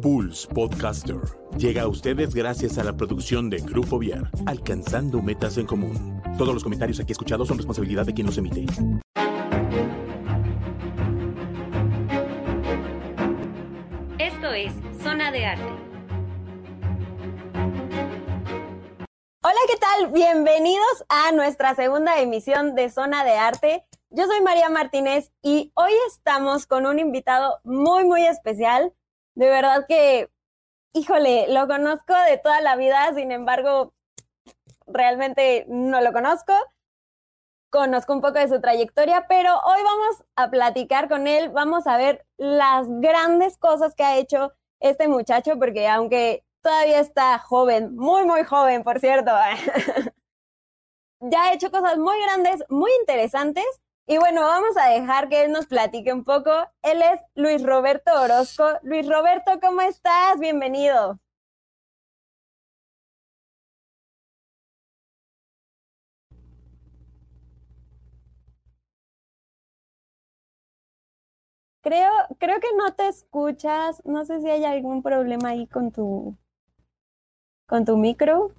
Pulse 0.00 0.48
Podcaster 0.48 1.20
llega 1.58 1.82
a 1.82 1.88
ustedes 1.88 2.34
gracias 2.34 2.78
a 2.78 2.84
la 2.84 2.96
producción 2.96 3.50
de 3.50 3.58
Grupo 3.58 3.98
Viar, 3.98 4.30
alcanzando 4.46 5.20
metas 5.20 5.58
en 5.58 5.66
común. 5.66 6.22
Todos 6.38 6.54
los 6.54 6.64
comentarios 6.64 6.98
aquí 7.00 7.12
escuchados 7.12 7.48
son 7.48 7.58
responsabilidad 7.58 8.06
de 8.06 8.14
quien 8.14 8.26
los 8.26 8.38
emite. 8.38 8.64
Esto 14.18 14.52
es 14.52 14.72
Zona 15.02 15.30
de 15.32 15.44
Arte. 15.44 15.90
Hola, 19.42 19.60
¿qué 19.68 19.76
tal? 19.76 20.12
Bienvenidos 20.12 21.04
a 21.10 21.32
nuestra 21.32 21.74
segunda 21.74 22.20
emisión 22.20 22.74
de 22.74 22.88
Zona 22.88 23.22
de 23.24 23.32
Arte. 23.32 23.84
Yo 24.08 24.26
soy 24.26 24.40
María 24.40 24.70
Martínez 24.70 25.30
y 25.42 25.72
hoy 25.74 25.92
estamos 26.08 26.66
con 26.66 26.86
un 26.86 26.98
invitado 26.98 27.60
muy, 27.64 28.04
muy 28.04 28.24
especial 28.24 28.94
de 29.40 29.48
verdad 29.48 29.86
que, 29.88 30.28
híjole, 30.92 31.46
lo 31.48 31.66
conozco 31.66 32.12
de 32.28 32.36
toda 32.36 32.60
la 32.60 32.76
vida, 32.76 33.10
sin 33.14 33.32
embargo, 33.32 33.94
realmente 34.86 35.64
no 35.66 36.02
lo 36.02 36.12
conozco. 36.12 36.52
Conozco 37.70 38.12
un 38.12 38.20
poco 38.20 38.38
de 38.38 38.48
su 38.48 38.60
trayectoria, 38.60 39.24
pero 39.28 39.58
hoy 39.60 39.82
vamos 39.82 40.24
a 40.36 40.50
platicar 40.50 41.08
con 41.08 41.26
él, 41.26 41.48
vamos 41.48 41.86
a 41.86 41.96
ver 41.96 42.26
las 42.36 42.86
grandes 43.00 43.56
cosas 43.56 43.94
que 43.94 44.04
ha 44.04 44.18
hecho 44.18 44.52
este 44.78 45.08
muchacho, 45.08 45.58
porque 45.58 45.88
aunque 45.88 46.44
todavía 46.60 47.00
está 47.00 47.38
joven, 47.38 47.96
muy, 47.96 48.26
muy 48.26 48.44
joven, 48.44 48.82
por 48.82 49.00
cierto, 49.00 49.30
ya 51.20 51.44
ha 51.44 51.54
hecho 51.54 51.70
cosas 51.70 51.96
muy 51.96 52.20
grandes, 52.24 52.62
muy 52.68 52.90
interesantes 53.00 53.64
y 54.10 54.18
bueno, 54.18 54.40
vamos 54.42 54.76
a 54.76 54.88
dejar 54.90 55.28
que 55.28 55.44
él 55.44 55.52
nos 55.52 55.66
platique 55.66 56.12
un 56.12 56.24
poco. 56.24 56.50
Él 56.82 57.00
es 57.00 57.20
Luis 57.36 57.62
Roberto 57.62 58.10
Orozco. 58.20 58.64
Luis 58.82 59.08
Roberto, 59.08 59.60
¿cómo 59.60 59.82
estás? 59.82 60.40
Bienvenido. 60.40 61.20
Creo, 71.82 72.10
creo 72.38 72.58
que 72.60 72.68
no 72.76 72.92
te 72.94 73.06
escuchas. 73.06 74.02
No 74.04 74.24
sé 74.24 74.40
si 74.40 74.48
hay 74.50 74.64
algún 74.64 75.02
problema 75.02 75.50
ahí 75.50 75.66
con 75.68 75.92
tu, 75.92 76.36
con 77.66 77.84
tu 77.84 77.96
micro. 77.96 78.52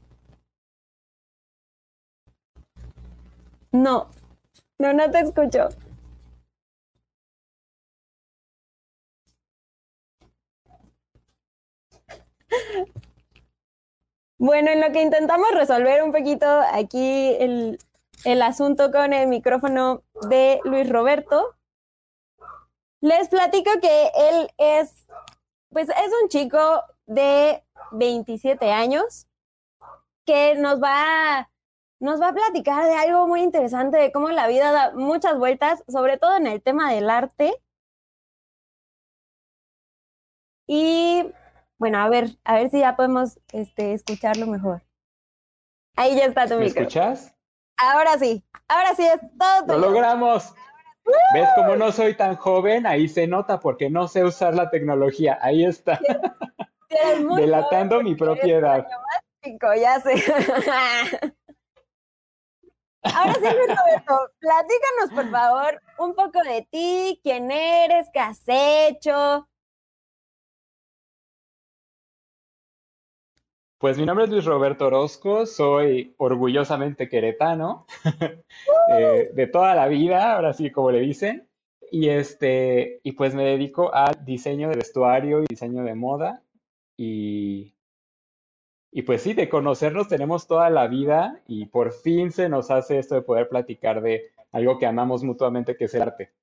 No, 3.73 4.09
no, 4.81 4.93
no 4.93 5.11
te 5.11 5.19
escucho. 5.19 5.69
Bueno, 14.39 14.71
en 14.71 14.81
lo 14.81 14.91
que 14.91 15.03
intentamos 15.03 15.51
resolver 15.53 16.01
un 16.01 16.11
poquito 16.11 16.47
aquí 16.73 17.35
el, 17.39 17.77
el 18.25 18.41
asunto 18.41 18.91
con 18.91 19.13
el 19.13 19.27
micrófono 19.27 20.01
de 20.27 20.59
Luis 20.63 20.89
Roberto, 20.89 21.55
les 23.01 23.29
platico 23.29 23.69
que 23.79 24.11
él 24.15 24.49
es, 24.57 25.05
pues 25.69 25.89
es 25.89 26.11
un 26.23 26.29
chico 26.29 26.83
de 27.05 27.63
27 27.91 28.71
años 28.71 29.27
que 30.25 30.55
nos 30.55 30.81
va 30.81 31.49
nos 32.01 32.19
va 32.19 32.29
a 32.29 32.33
platicar 32.33 32.83
de 32.85 32.95
algo 32.95 33.27
muy 33.27 33.41
interesante, 33.41 33.97
de 33.97 34.11
cómo 34.11 34.29
la 34.29 34.47
vida 34.47 34.71
da 34.71 34.91
muchas 34.93 35.37
vueltas, 35.37 35.83
sobre 35.87 36.17
todo 36.17 36.35
en 36.35 36.47
el 36.47 36.61
tema 36.61 36.91
del 36.91 37.09
arte. 37.09 37.53
Y 40.67 41.31
bueno, 41.77 41.99
a 41.99 42.09
ver, 42.09 42.29
a 42.43 42.55
ver 42.55 42.71
si 42.71 42.79
ya 42.79 42.95
podemos 42.95 43.39
este, 43.53 43.93
escucharlo 43.93 44.47
mejor. 44.47 44.81
Ahí 45.95 46.15
ya 46.15 46.25
está 46.25 46.47
tu 46.47 46.55
¿Me 46.55 46.65
micro. 46.65 46.81
escuchas? 46.81 47.35
Ahora 47.77 48.17
sí, 48.17 48.43
ahora 48.67 48.95
sí 48.95 49.03
es 49.05 49.19
todo. 49.37 49.77
¡Lo 49.77 49.89
logramos! 49.89 50.55
¿Ves 51.33 51.49
cómo 51.55 51.75
no 51.75 51.91
soy 51.91 52.15
tan 52.15 52.35
joven? 52.35 52.85
Ahí 52.87 53.07
se 53.07 53.27
nota 53.27 53.59
porque 53.59 53.89
no 53.89 54.07
sé 54.07 54.23
usar 54.23 54.55
la 54.55 54.69
tecnología. 54.69 55.37
Ahí 55.41 55.65
está, 55.65 55.99
delatando 57.35 58.01
mi 58.01 58.15
porque 58.15 58.41
eres 58.41 58.41
propia 58.41 58.57
un 58.57 58.63
edad. 58.65 58.73
año 58.73 58.99
más 59.01 59.23
chico, 59.43 59.67
ya 59.75 59.99
sé. 59.99 60.15
Ahora 63.03 63.33
sí, 63.33 63.41
Luis 63.41 63.67
Roberto, 63.67 64.31
platícanos 64.39 65.11
por 65.15 65.29
favor 65.31 65.81
un 65.97 66.13
poco 66.13 66.43
de 66.43 66.67
ti, 66.69 67.19
quién 67.23 67.49
eres, 67.51 68.07
qué 68.13 68.19
has 68.19 68.43
hecho. 68.47 69.47
Pues 73.79 73.97
mi 73.97 74.05
nombre 74.05 74.25
es 74.25 74.31
Luis 74.31 74.45
Roberto 74.45 74.85
Orozco, 74.85 75.47
soy 75.47 76.13
orgullosamente 76.17 77.09
queretano, 77.09 77.87
eh, 78.91 79.31
de 79.33 79.47
toda 79.47 79.73
la 79.73 79.87
vida, 79.87 80.35
ahora 80.35 80.53
sí 80.53 80.69
como 80.69 80.91
le 80.91 80.99
dicen, 80.99 81.49
y 81.89 82.09
este, 82.09 82.99
y 83.01 83.13
pues 83.13 83.33
me 83.33 83.43
dedico 83.43 83.91
al 83.91 84.23
diseño 84.23 84.69
de 84.69 84.75
vestuario 84.75 85.41
y 85.41 85.47
diseño 85.49 85.83
de 85.83 85.95
moda, 85.95 86.43
y, 86.95 87.73
y 88.91 89.03
pues 89.03 89.21
sí, 89.21 89.33
de 89.33 89.47
conocernos 89.47 90.09
tenemos 90.09 90.47
toda 90.47 90.69
la 90.69 90.87
vida, 90.87 91.41
y 91.47 91.67
por 91.67 91.93
fin 91.93 92.31
se 92.31 92.49
nos 92.49 92.69
hace 92.71 92.99
esto 92.99 93.15
de 93.15 93.21
poder 93.21 93.47
platicar 93.47 94.01
de 94.01 94.31
algo 94.51 94.77
que 94.77 94.85
amamos 94.85 95.23
mutuamente, 95.23 95.77
que 95.77 95.85
es 95.85 95.93
el 95.93 96.01
arte. 96.01 96.33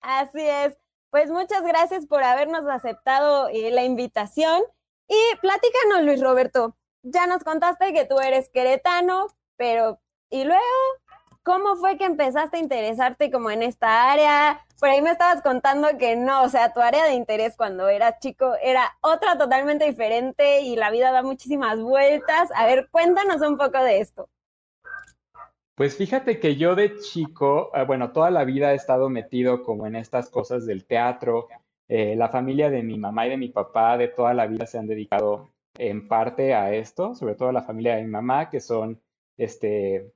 Así 0.00 0.42
es. 0.42 0.76
Pues 1.10 1.30
muchas 1.30 1.62
gracias 1.62 2.06
por 2.06 2.22
habernos 2.22 2.66
aceptado 2.66 3.48
eh, 3.48 3.70
la 3.70 3.84
invitación. 3.84 4.62
Y 5.08 5.36
platícanos, 5.40 6.04
Luis 6.04 6.20
Roberto. 6.20 6.76
Ya 7.02 7.26
nos 7.26 7.44
contaste 7.44 7.92
que 7.94 8.04
tú 8.04 8.18
eres 8.18 8.50
queretano, 8.50 9.28
pero 9.56 10.00
¿y 10.30 10.44
luego 10.44 10.60
cómo 11.48 11.76
fue 11.76 11.96
que 11.96 12.04
empezaste 12.04 12.58
a 12.58 12.60
interesarte 12.60 13.30
como 13.30 13.50
en 13.50 13.62
esta 13.62 14.12
área? 14.12 14.66
Por 14.78 14.90
ahí 14.90 15.00
me 15.00 15.10
estabas 15.10 15.42
contando 15.42 15.88
que 15.98 16.14
no, 16.14 16.42
o 16.42 16.48
sea, 16.50 16.74
tu 16.74 16.80
área 16.80 17.06
de 17.06 17.14
interés 17.14 17.56
cuando 17.56 17.88
eras 17.88 18.18
chico 18.20 18.52
era 18.62 18.98
otra 19.00 19.38
totalmente 19.38 19.86
diferente 19.86 20.60
y 20.60 20.76
la 20.76 20.90
vida 20.90 21.10
da 21.10 21.22
muchísimas 21.22 21.80
vueltas. 21.80 22.50
A 22.54 22.66
ver, 22.66 22.88
cuéntanos 22.90 23.40
un 23.40 23.56
poco 23.56 23.82
de 23.82 24.00
esto. 24.00 24.28
Pues 25.74 25.96
fíjate 25.96 26.38
que 26.38 26.56
yo 26.56 26.74
de 26.74 26.98
chico, 26.98 27.70
eh, 27.74 27.84
bueno, 27.86 28.12
toda 28.12 28.30
la 28.30 28.44
vida 28.44 28.72
he 28.72 28.76
estado 28.76 29.08
metido 29.08 29.62
como 29.62 29.86
en 29.86 29.96
estas 29.96 30.28
cosas 30.28 30.66
del 30.66 30.84
teatro. 30.84 31.48
Eh, 31.88 32.14
la 32.14 32.28
familia 32.28 32.68
de 32.68 32.82
mi 32.82 32.98
mamá 32.98 33.26
y 33.26 33.30
de 33.30 33.36
mi 33.38 33.48
papá 33.48 33.96
de 33.96 34.08
toda 34.08 34.34
la 34.34 34.46
vida 34.46 34.66
se 34.66 34.76
han 34.76 34.86
dedicado 34.86 35.48
en 35.78 36.08
parte 36.08 36.52
a 36.52 36.74
esto, 36.74 37.14
sobre 37.14 37.36
todo 37.36 37.52
la 37.52 37.62
familia 37.62 37.96
de 37.96 38.02
mi 38.02 38.10
mamá, 38.10 38.50
que 38.50 38.60
son 38.60 39.00
este, 39.38 40.12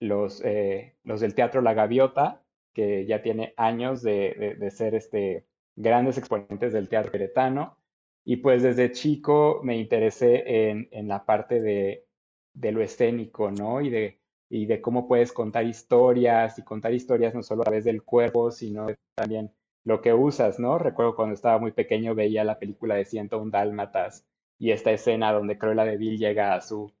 los, 0.00 0.42
eh, 0.44 0.96
los 1.04 1.20
del 1.20 1.34
Teatro 1.34 1.60
La 1.62 1.74
Gaviota, 1.74 2.42
que 2.74 3.06
ya 3.06 3.22
tiene 3.22 3.54
años 3.56 4.02
de, 4.02 4.56
de- 4.58 4.70
ser 4.70 4.94
este, 4.94 5.46
grandes 5.76 6.18
exponentes 6.18 6.72
del 6.72 6.88
teatro 6.88 7.12
queretano. 7.12 7.76
Y 8.24 8.36
pues 8.38 8.62
desde 8.62 8.92
chico 8.92 9.60
me 9.62 9.76
interesé 9.78 10.68
en, 10.70 10.88
en 10.92 11.08
la 11.08 11.24
parte 11.26 11.60
de, 11.60 12.06
de 12.54 12.72
lo 12.72 12.82
escénico, 12.82 13.50
¿no? 13.50 13.80
Y 13.80 13.90
de, 13.90 14.20
y 14.48 14.66
de 14.66 14.80
cómo 14.80 15.08
puedes 15.08 15.32
contar 15.32 15.64
historias 15.64 16.58
y 16.58 16.62
contar 16.64 16.92
historias 16.92 17.34
no 17.34 17.42
solo 17.42 17.62
a 17.62 17.64
través 17.64 17.84
del 17.84 18.02
cuerpo, 18.02 18.50
sino 18.50 18.86
también 19.14 19.52
lo 19.84 20.00
que 20.02 20.12
usas, 20.12 20.58
¿no? 20.58 20.78
Recuerdo 20.78 21.16
cuando 21.16 21.34
estaba 21.34 21.58
muy 21.58 21.72
pequeño 21.72 22.14
veía 22.14 22.44
la 22.44 22.58
película 22.58 22.94
de 22.96 23.04
101 23.06 23.50
Dálmatas 23.50 24.26
y 24.58 24.70
esta 24.72 24.90
escena 24.92 25.32
donde 25.32 25.58
Cruella 25.58 25.84
de 25.84 25.96
Vil 25.96 26.18
llega 26.18 26.54
a 26.54 26.60
su, 26.60 26.92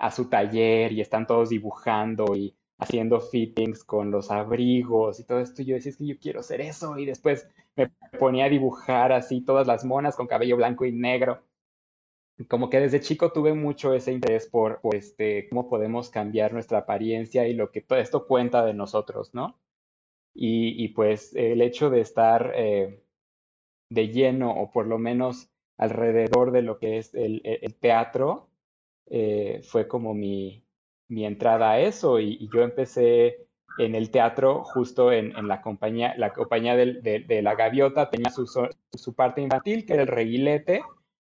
a 0.00 0.10
su 0.10 0.28
taller 0.28 0.92
y 0.92 1.00
están 1.00 1.26
todos 1.26 1.50
dibujando 1.50 2.34
y 2.34 2.56
haciendo 2.78 3.20
fittings 3.20 3.84
con 3.84 4.10
los 4.10 4.30
abrigos 4.30 5.20
y 5.20 5.24
todo 5.24 5.40
esto. 5.40 5.62
Y 5.62 5.66
yo 5.66 5.74
decía, 5.74 5.90
es 5.90 5.98
que 5.98 6.06
yo 6.06 6.18
quiero 6.18 6.40
hacer 6.40 6.60
eso. 6.60 6.98
Y 6.98 7.06
después 7.06 7.48
me 7.76 7.90
ponía 8.18 8.46
a 8.46 8.48
dibujar 8.48 9.12
así 9.12 9.42
todas 9.42 9.66
las 9.66 9.84
monas 9.84 10.16
con 10.16 10.26
cabello 10.26 10.56
blanco 10.56 10.84
y 10.84 10.92
negro. 10.92 11.42
Como 12.48 12.70
que 12.70 12.80
desde 12.80 13.00
chico 13.00 13.32
tuve 13.32 13.52
mucho 13.54 13.94
ese 13.94 14.12
interés 14.12 14.46
por, 14.46 14.80
por, 14.80 14.96
este, 14.96 15.48
cómo 15.50 15.68
podemos 15.68 16.08
cambiar 16.08 16.54
nuestra 16.54 16.78
apariencia 16.78 17.46
y 17.46 17.52
lo 17.54 17.70
que 17.70 17.82
todo 17.82 17.98
esto 17.98 18.26
cuenta 18.26 18.64
de 18.64 18.72
nosotros, 18.72 19.34
¿no? 19.34 19.58
Y, 20.34 20.82
y 20.82 20.88
pues 20.88 21.34
el 21.36 21.60
hecho 21.60 21.90
de 21.90 22.00
estar 22.00 22.52
eh, 22.56 23.02
de 23.90 24.08
lleno 24.08 24.52
o 24.52 24.70
por 24.70 24.86
lo 24.86 24.98
menos 24.98 25.50
alrededor 25.80 26.52
de 26.52 26.62
lo 26.62 26.78
que 26.78 26.98
es 26.98 27.14
el, 27.14 27.42
teatro 27.80 28.49
eh, 29.10 29.60
fue 29.64 29.86
como 29.88 30.14
mi, 30.14 30.64
mi 31.08 31.26
entrada 31.26 31.72
a 31.72 31.80
eso 31.80 32.18
y, 32.20 32.48
yo 32.52 32.62
empecé 32.62 33.46
en 33.78 33.94
el 33.94 34.10
teatro 34.10 34.64
justo 34.64 35.12
en, 35.12 35.32
la 35.46 35.60
compañía, 35.62 36.14
la 36.16 36.32
compañía 36.32 36.76
del- 36.76 37.02
de, 37.02 37.42
La 37.42 37.54
Gaviota 37.54 38.10
tenía 38.10 38.30
su, 38.30 38.46
su 38.46 39.14
parte 39.14 39.40
infantil 39.42 39.84
que 39.84 39.94
era 39.94 40.02
el 40.02 40.08
reguilete 40.08 40.82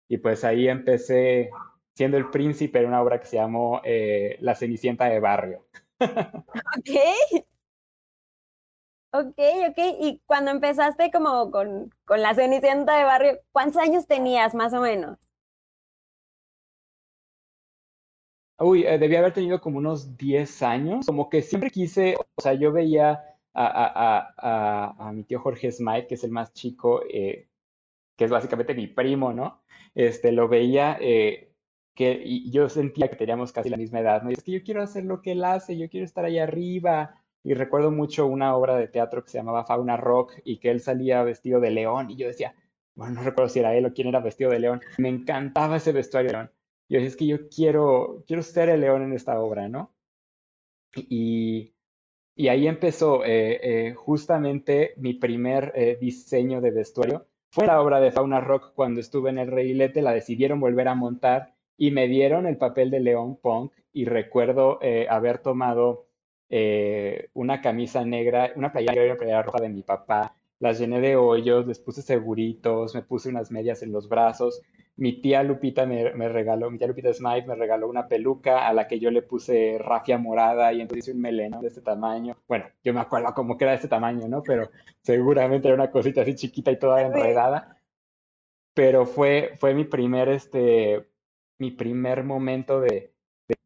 y 0.08 0.18
pues 0.18 0.44
ahí 0.44 0.68
empecé 0.68 1.50
siendo 1.94 2.18
el 2.18 2.30
príncipe 2.30 2.80
en 2.80 2.88
una 2.88 3.02
obra 3.02 3.20
que 3.20 3.28
se 3.28 3.38
llamó 3.38 3.82
eh, 3.84 4.38
La 4.42 4.56
Cenicienta 4.56 5.06
de 5.06 5.20
Barrio. 5.20 5.66
Ok. 6.78 7.46
Ok, 9.12 9.40
ok. 9.70 9.78
Y 10.02 10.22
cuando 10.26 10.52
empezaste 10.52 11.10
como 11.10 11.50
con, 11.50 11.90
con 12.06 12.22
la 12.22 12.36
Cenicienta 12.36 12.98
de 12.98 13.06
barrio, 13.06 13.40
¿cuántos 13.54 13.82
años 13.82 14.08
tenías 14.08 14.54
más 14.54 14.74
o 14.74 14.82
menos? 14.82 15.18
Uy, 18.60 18.84
eh, 18.86 18.98
debía 18.98 19.20
haber 19.20 19.34
tenido 19.34 19.60
como 19.60 19.80
unos 19.80 20.18
10 20.18 20.62
años, 20.64 21.06
como 21.06 21.30
que 21.30 21.42
siempre 21.42 21.70
quise, 21.70 22.16
o 22.18 22.42
sea, 22.42 22.54
yo 22.54 22.72
veía 22.72 23.12
a, 23.54 23.66
a, 24.34 24.34
a, 24.38 25.10
a 25.10 25.12
mi 25.12 25.24
tío 25.24 25.40
Jorge 25.40 25.72
Smite, 25.72 26.08
que 26.08 26.16
es 26.16 26.24
el 26.24 26.32
más 26.32 26.54
chico, 26.54 27.02
eh, 27.10 27.50
que 28.16 28.26
es 28.26 28.32
básicamente 28.32 28.74
mi 28.74 28.88
primo, 28.88 29.34
¿no? 29.34 29.62
Este, 29.94 30.32
lo 30.32 30.48
veía, 30.48 30.98
eh, 31.02 31.52
que 31.96 32.22
y 32.24 32.52
yo 32.52 32.70
sentía 32.70 33.10
que 33.10 33.16
teníamos 33.16 33.52
casi 33.52 33.70
la 33.70 33.78
misma 33.78 34.00
edad, 34.00 34.22
¿no? 34.24 34.30
Y 34.32 34.34
es 34.34 34.44
que 34.44 34.52
yo 34.52 34.64
quiero 34.64 34.82
hacer 34.82 35.06
lo 35.06 35.22
que 35.22 35.34
él 35.34 35.44
hace, 35.44 35.78
yo 35.78 35.90
quiero 35.90 36.06
estar 36.06 36.26
ahí 36.26 36.40
arriba. 36.40 37.22
Y 37.44 37.54
recuerdo 37.54 37.92
mucho 37.92 38.26
una 38.26 38.56
obra 38.56 38.76
de 38.76 38.88
teatro 38.88 39.24
que 39.24 39.30
se 39.30 39.38
llamaba 39.38 39.66
Fauna 39.66 39.98
Rock 39.98 40.34
y 40.44 40.58
que 40.58 40.72
él 40.72 40.82
salía 40.82 41.24
vestido 41.24 41.60
de 41.60 41.70
león 41.72 42.10
y 42.10 42.16
yo 42.16 42.28
decía, 42.28 42.56
bueno, 42.96 43.16
no 43.16 43.24
recuerdo 43.24 43.50
si 43.50 43.60
era 43.60 43.76
él 43.76 43.86
o 43.86 43.94
quién 43.94 44.08
era 44.08 44.20
vestido 44.20 44.50
de 44.50 44.60
león. 44.60 44.82
Me 44.98 45.10
encantaba 45.10 45.78
ese 45.78 45.92
vestuario 45.92 46.32
de 46.32 46.38
león. 46.38 46.52
Yo 46.90 47.00
es 47.00 47.16
que 47.16 47.28
yo 47.28 47.50
quiero, 47.50 48.24
quiero 48.28 48.44
ser 48.44 48.70
el 48.70 48.82
león 48.82 49.04
en 49.04 49.14
esta 49.14 49.40
obra, 49.40 49.68
¿no? 49.68 49.92
Y, 50.96 51.74
y 52.36 52.50
ahí 52.50 52.68
empezó 52.68 53.24
eh, 53.24 53.60
eh, 53.90 53.94
justamente 53.94 54.94
mi 54.98 55.14
primer 55.14 55.72
eh, 55.76 55.98
diseño 56.00 56.62
de 56.62 56.72
vestuario. 56.72 57.28
Fue 57.50 57.66
la 57.66 57.82
obra 57.82 58.02
de 58.02 58.12
Fauna 58.12 58.42
Rock 58.42 58.74
cuando 58.76 59.00
estuve 59.00 59.30
en 59.30 59.40
el 59.40 59.52
Reilete, 59.52 60.02
la 60.02 60.14
decidieron 60.14 60.60
volver 60.60 60.90
a 60.90 60.96
montar 60.96 61.54
y 61.78 61.92
me 61.92 62.08
dieron 62.08 62.46
el 62.46 62.58
papel 62.58 62.92
de 62.92 63.00
León 63.00 63.38
Punk 63.38 63.72
y 63.94 64.06
recuerdo 64.06 64.80
haber 65.10 65.38
tomado 65.40 66.08
una 67.34 67.62
camisa 67.62 68.04
negra, 68.04 68.52
una 68.58 68.74
playera 68.74 68.94
negra 68.94 69.08
y 69.08 69.12
una 69.12 69.18
playera 69.18 69.44
roja 69.44 69.62
de 69.62 69.70
mi 69.70 69.84
papá, 69.84 70.36
las 70.60 70.80
llené 70.80 71.02
de 71.02 71.16
hoyos, 71.16 71.68
les 71.68 71.80
puse 71.80 72.02
seguritos, 72.02 72.96
me 72.96 73.02
puse 73.02 73.30
unas 73.30 73.52
medias 73.52 73.84
en 73.84 73.92
los 73.92 74.10
brazos 74.10 74.62
mi 74.98 75.20
tía 75.20 75.44
Lupita 75.44 75.86
me, 75.86 76.30
regaló, 76.30 76.72
mi 76.72 76.78
tía 76.78 76.88
Lupita 76.88 77.14
Smythe 77.14 77.48
me 77.48 77.56
regaló 77.56 77.90
una 77.90 78.08
peluca 78.08 78.68
a 78.68 78.74
la 78.74 78.88
que 78.88 79.00
yo 79.00 79.12
le 79.12 79.22
puse 79.22 79.78
rafia 79.78 80.18
morada 80.18 80.72
y 80.72 80.82
entonces 80.82 81.06
hice 81.06 81.16
un 81.16 81.22
meleno 81.22 81.62
de 81.62 81.68
este 81.68 81.82
tamaño. 81.82 82.38
Bueno, 82.48 82.66
yo 82.84 82.94
me 82.94 83.02
acuerdo 83.02 83.34
como 83.34 83.58
que 83.58 83.66
era 83.66 83.72
de 83.72 83.78
este 83.78 83.88
tamaño, 83.90 84.28
¿no? 84.30 84.42
Pero 84.42 84.70
seguramente 85.02 85.68
era 85.68 85.76
una 85.76 85.92
cosita 85.92 86.22
así 86.22 86.36
chiquita 86.36 86.72
y 86.72 86.80
toda 86.80 87.02
enredada. 87.02 87.78
Pero 88.74 89.06
fue, 89.06 89.56
fue 89.60 89.74
mi 89.74 89.84
primer, 89.84 90.30
este, 90.30 91.06
mi 91.58 91.72
primer 91.72 92.24
momento 92.24 92.80
de, 92.80 93.14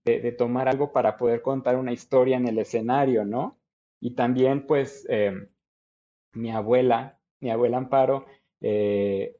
de, 0.05 0.31
tomar 0.31 0.67
algo 0.67 0.91
para 0.91 1.17
poder 1.17 1.41
contar 1.43 1.75
una 1.77 1.91
historia 1.91 2.37
en 2.37 2.47
el 2.47 2.57
escenario, 2.57 3.25
¿no? 3.25 3.59
Y 3.99 4.15
también, 4.15 4.65
pues, 4.65 5.05
em, 5.09 5.47
mi 6.39 6.51
abuela, 6.51 7.19
mi 7.41 7.51
abuela 7.51 7.77
Amparo, 7.77 8.25
eh, 8.61 9.37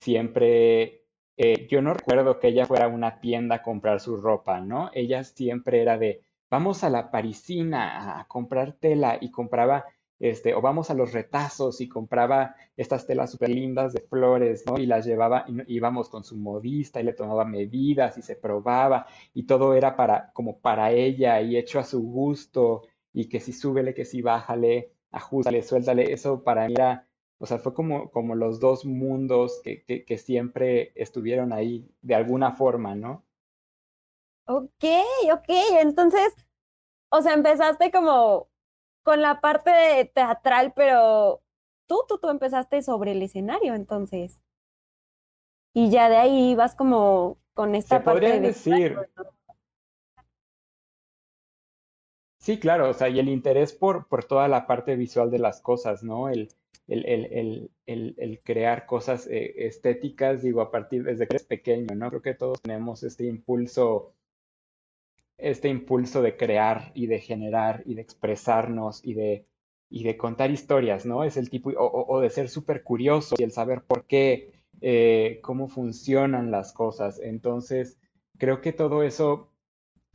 siempre 0.00 0.98
eh, 1.40 1.68
yo 1.70 1.80
no 1.82 1.94
recuerdo 1.94 2.40
que 2.40 2.48
ella 2.48 2.66
fuera 2.66 2.86
a 2.86 2.88
una 2.88 3.20
tienda 3.20 3.56
a 3.56 3.62
comprar 3.62 4.00
su 4.00 4.16
ropa, 4.16 4.60
¿no? 4.60 4.90
Ella 4.92 5.22
siempre 5.22 5.80
era 5.82 5.96
de, 5.96 6.22
vamos 6.50 6.82
a 6.82 6.90
la 6.90 7.10
parisina 7.12 8.18
a 8.20 8.26
comprar 8.26 8.72
tela 8.72 9.18
y 9.20 9.30
compraba, 9.30 9.84
este, 10.18 10.52
o 10.54 10.60
vamos 10.60 10.90
a 10.90 10.94
los 10.94 11.12
retazos 11.12 11.80
y 11.80 11.88
compraba 11.88 12.56
estas 12.76 13.06
telas 13.06 13.30
súper 13.30 13.50
lindas 13.50 13.92
de 13.92 14.00
flores, 14.00 14.64
¿no? 14.66 14.78
Y 14.78 14.86
las 14.86 15.06
llevaba, 15.06 15.44
y 15.48 15.76
íbamos 15.76 16.08
con 16.08 16.24
su 16.24 16.36
modista 16.36 17.00
y 17.00 17.04
le 17.04 17.12
tomaba 17.12 17.44
medidas 17.44 18.18
y 18.18 18.22
se 18.22 18.34
probaba 18.34 19.06
y 19.32 19.44
todo 19.44 19.74
era 19.74 19.94
para, 19.96 20.32
como 20.32 20.58
para 20.58 20.90
ella 20.90 21.40
y 21.40 21.56
hecho 21.56 21.78
a 21.78 21.84
su 21.84 22.02
gusto 22.02 22.82
y 23.12 23.28
que 23.28 23.38
si 23.40 23.52
súbele, 23.52 23.94
que 23.94 24.04
si 24.04 24.22
bájale, 24.22 24.90
ajustale, 25.10 25.62
suéltale, 25.62 26.12
eso 26.12 26.42
para 26.42 26.66
mí 26.66 26.74
era 26.74 27.08
o 27.38 27.46
sea, 27.46 27.58
fue 27.58 27.72
como, 27.72 28.10
como 28.10 28.34
los 28.34 28.58
dos 28.58 28.84
mundos 28.84 29.60
que, 29.62 29.84
que, 29.84 30.18
siempre 30.18 30.92
estuvieron 30.96 31.52
ahí 31.52 31.88
de 32.02 32.16
alguna 32.16 32.52
forma, 32.52 32.96
¿no? 32.96 33.24
Ok, 34.46 34.84
ok. 35.32 35.48
Entonces, 35.80 36.34
o 37.10 37.22
sea, 37.22 37.34
empezaste 37.34 37.92
como 37.92 38.48
con 39.04 39.22
la 39.22 39.40
parte 39.40 40.10
teatral, 40.14 40.72
pero 40.74 41.42
tú, 41.86 42.04
tú, 42.08 42.18
tú 42.18 42.28
empezaste 42.28 42.82
sobre 42.82 43.12
el 43.12 43.22
escenario, 43.22 43.74
entonces. 43.74 44.40
Y 45.72 45.90
ya 45.90 46.08
de 46.08 46.16
ahí 46.16 46.56
vas 46.56 46.74
como 46.74 47.38
con 47.54 47.76
esta 47.76 47.98
Se 47.98 48.04
parte. 48.04 48.20
Podría 48.20 48.40
decir. 48.40 48.98
Sí, 52.48 52.58
claro, 52.58 52.88
o 52.88 52.94
sea, 52.94 53.10
y 53.10 53.18
el 53.18 53.28
interés 53.28 53.74
por, 53.74 54.06
por 54.08 54.24
toda 54.24 54.48
la 54.48 54.66
parte 54.66 54.96
visual 54.96 55.30
de 55.30 55.38
las 55.38 55.60
cosas, 55.60 56.02
¿no? 56.02 56.30
El, 56.30 56.48
el, 56.86 57.70
el, 57.84 58.40
crear 58.42 58.86
cosas 58.86 59.26
eh, 59.26 59.66
estéticas, 59.66 60.40
digo, 60.40 60.62
a 60.62 60.70
partir 60.70 61.04
desde 61.04 61.28
que 61.28 61.36
es 61.36 61.44
pequeño, 61.44 61.94
¿no? 61.94 62.08
Creo 62.08 62.22
que 62.22 62.32
todos 62.32 62.62
tenemos 62.62 63.02
este 63.02 63.26
impulso, 63.26 64.14
este 65.36 65.68
impulso 65.68 66.22
de 66.22 66.38
crear 66.38 66.90
y 66.94 67.06
de 67.06 67.20
generar 67.20 67.82
y 67.84 67.92
de 67.96 68.00
expresarnos 68.00 69.04
y 69.04 69.12
de, 69.12 69.44
y 69.90 70.04
de 70.04 70.16
contar 70.16 70.50
historias, 70.50 71.04
¿no? 71.04 71.24
Es 71.24 71.36
el 71.36 71.50
tipo, 71.50 71.68
o, 71.76 72.18
de 72.18 72.30
ser 72.30 72.48
súper 72.48 72.82
curioso 72.82 73.36
y 73.38 73.42
el 73.42 73.52
saber 73.52 73.82
por 73.82 74.06
qué, 74.06 74.52
eh, 74.80 75.40
cómo 75.42 75.68
funcionan 75.68 76.50
las 76.50 76.72
cosas. 76.72 77.20
Entonces, 77.20 77.98
creo 78.38 78.62
que 78.62 78.72
todo 78.72 79.02
eso 79.02 79.47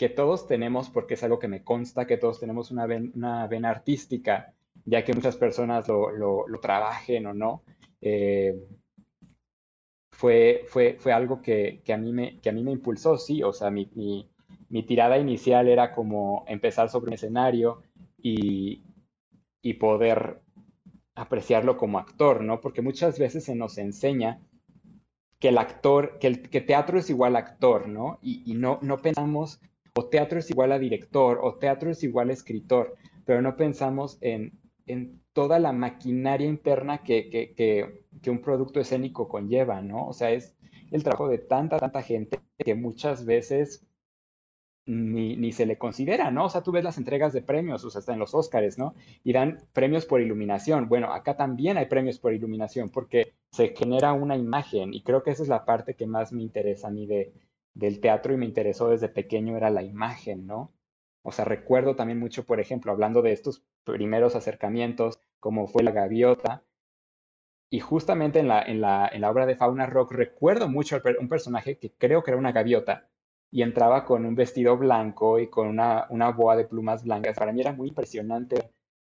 que 0.04 0.10
todos 0.10 0.48
tenemos, 0.48 0.90
porque 0.90 1.14
es 1.14 1.24
algo 1.24 1.40
que 1.40 1.48
me 1.48 1.64
consta, 1.64 2.06
que 2.06 2.18
todos 2.18 2.38
tenemos 2.38 2.72
una, 2.72 2.86
una 3.16 3.48
vena 3.48 3.70
artística, 3.70 4.54
ya 4.84 5.06
que 5.06 5.14
muchas 5.14 5.38
personas 5.38 5.88
lo, 5.88 6.12
lo, 6.12 6.60
trabajen 6.60 7.26
o 7.26 7.34
no, 7.34 7.64
eh, 8.02 8.54
fue, 10.12 10.66
fue, 10.68 10.98
fue 11.00 11.14
algo 11.14 11.42
que, 11.42 11.82
que, 11.86 11.94
a 11.94 11.98
mí 11.98 12.12
me, 12.12 12.38
que 12.42 12.50
a 12.50 12.52
mí 12.52 12.66
me 12.66 12.74
impulsó, 12.74 13.18
sí, 13.18 13.44
o 13.44 13.54
sea, 13.54 13.72
mi, 13.72 13.90
mi, 13.96 14.84
tirada 14.84 15.18
inicial 15.18 15.70
era 15.70 15.94
como 15.94 16.44
empezar 16.50 16.90
sobre 16.90 17.08
un 17.08 17.14
escenario 17.14 17.82
y, 18.22 18.84
y 19.62 19.76
poder 19.76 20.42
apreciarlo 21.16 21.78
como 21.78 21.98
actor, 21.98 22.44
¿no? 22.44 22.60
Porque 22.60 22.82
muchas 22.82 23.18
veces 23.18 23.46
se 23.46 23.56
nos 23.56 23.78
enseña 23.78 24.42
que 25.40 25.48
el 25.48 25.58
actor, 25.58 26.20
que 26.20 26.28
el 26.28 26.50
que 26.50 26.60
teatro 26.60 27.00
es 27.00 27.10
igual 27.10 27.38
actor, 27.38 27.88
¿no? 27.88 28.20
Y, 28.22 28.44
y, 28.46 28.56
no, 28.56 28.80
no 28.82 28.98
pensamos, 28.98 29.62
o 29.96 30.06
teatro 30.06 30.40
es 30.40 30.50
igual 30.50 30.72
a 30.72 30.80
director, 30.80 31.40
o 31.42 31.56
teatro 31.56 31.92
es 31.92 32.04
igual 32.04 32.30
a 32.30 32.34
escritor, 32.34 32.96
pero 33.26 33.42
no 33.42 33.56
pensamos 33.56 34.18
en 34.22 34.54
en 34.86 35.22
toda 35.34 35.60
la 35.60 35.72
maquinaria 35.72 36.48
interna 36.48 37.04
que, 37.04 37.30
que, 37.30 37.54
que, 38.22 38.30
un 38.30 38.42
producto 38.42 38.80
escénico 38.80 39.28
conlleva, 39.28 39.82
¿no? 39.82 40.08
O 40.08 40.14
sea, 40.14 40.32
es 40.32 40.56
el 40.92 41.04
trabajo 41.04 41.28
de 41.28 41.40
tanta, 41.40 41.80
tanta 41.80 42.02
gente 42.02 42.40
que 42.58 42.76
muchas 42.76 43.26
veces 43.26 43.86
ni, 44.86 45.38
ni, 45.38 45.54
se 45.54 45.66
le 45.66 45.78
considera, 45.78 46.30
¿no? 46.30 46.46
O 46.46 46.50
sea, 46.50 46.62
tú 46.62 46.72
ves 46.72 46.84
las 46.84 46.98
entregas 46.98 47.34
de 47.34 47.42
premios, 47.42 47.84
o 47.86 47.90
sea, 47.90 48.00
hasta 48.00 48.14
en 48.14 48.20
los 48.20 48.34
Óscares, 48.36 48.78
¿no? 48.78 48.94
Y 49.24 49.32
dan 49.34 49.60
premios 49.72 50.06
por 50.06 50.22
iluminación. 50.22 50.90
Bueno, 50.90 51.14
acá 51.14 51.38
también 51.38 51.78
hay 51.78 51.86
premios 51.86 52.20
por 52.20 52.34
iluminación 52.34 52.90
porque 52.90 53.34
se 53.52 53.70
genera 53.70 54.14
una 54.14 54.36
imagen 54.36 54.94
y 54.94 55.02
creo 55.02 55.24
que 55.24 55.32
esa 55.32 55.44
es 55.44 55.50
la 55.50 55.66
parte 55.66 55.96
que 55.96 56.06
más 56.06 56.34
me 56.34 56.44
interesa 56.44 56.90
a 56.90 56.92
mí 56.92 57.08
de, 57.08 57.32
del 57.74 58.00
teatro 58.00 58.34
y 58.34 58.38
me 58.38 58.46
interesó 58.46 58.90
desde 58.90 59.10
pequeño, 59.10 59.58
era 59.58 59.70
la 59.70 59.84
imagen, 59.84 60.48
¿no? 60.48 60.72
O 61.24 61.32
sea, 61.32 61.46
recuerdo 61.46 61.96
también 61.96 62.20
mucho, 62.20 62.46
por 62.46 62.60
ejemplo, 62.60 62.92
hablando 62.92 63.22
de 63.22 63.32
estos 63.34 63.64
primeros 63.84 64.36
acercamientos, 64.36 65.20
como 65.40 65.68
fue 65.68 65.84
la 65.84 65.92
gaviota. 65.92 66.64
Y 67.70 67.80
justamente 67.82 68.40
en 68.40 68.48
la, 68.48 68.62
en 68.62 68.80
la, 68.80 69.10
en 69.12 69.20
la 69.20 69.30
obra 69.30 69.46
de 69.46 69.56
Fauna 69.58 69.86
Rock 69.86 70.14
recuerdo 70.14 70.70
mucho 70.70 71.02
un 71.20 71.28
personaje 71.28 71.78
que 71.78 71.92
creo 71.92 72.24
que 72.24 72.32
era 72.32 72.38
una 72.38 72.52
gaviota 72.54 73.10
y 73.52 73.64
entraba 73.64 74.06
con 74.06 74.26
un 74.26 74.36
vestido 74.36 74.78
blanco 74.78 75.40
y 75.40 75.50
con 75.50 75.68
una, 75.68 76.08
una 76.10 76.30
boa 76.32 76.56
de 76.56 76.66
plumas 76.66 77.04
blancas. 77.04 77.38
Para 77.38 77.52
mí 77.52 77.62
era 77.62 77.74
muy 77.74 77.90
impresionante 77.90 78.72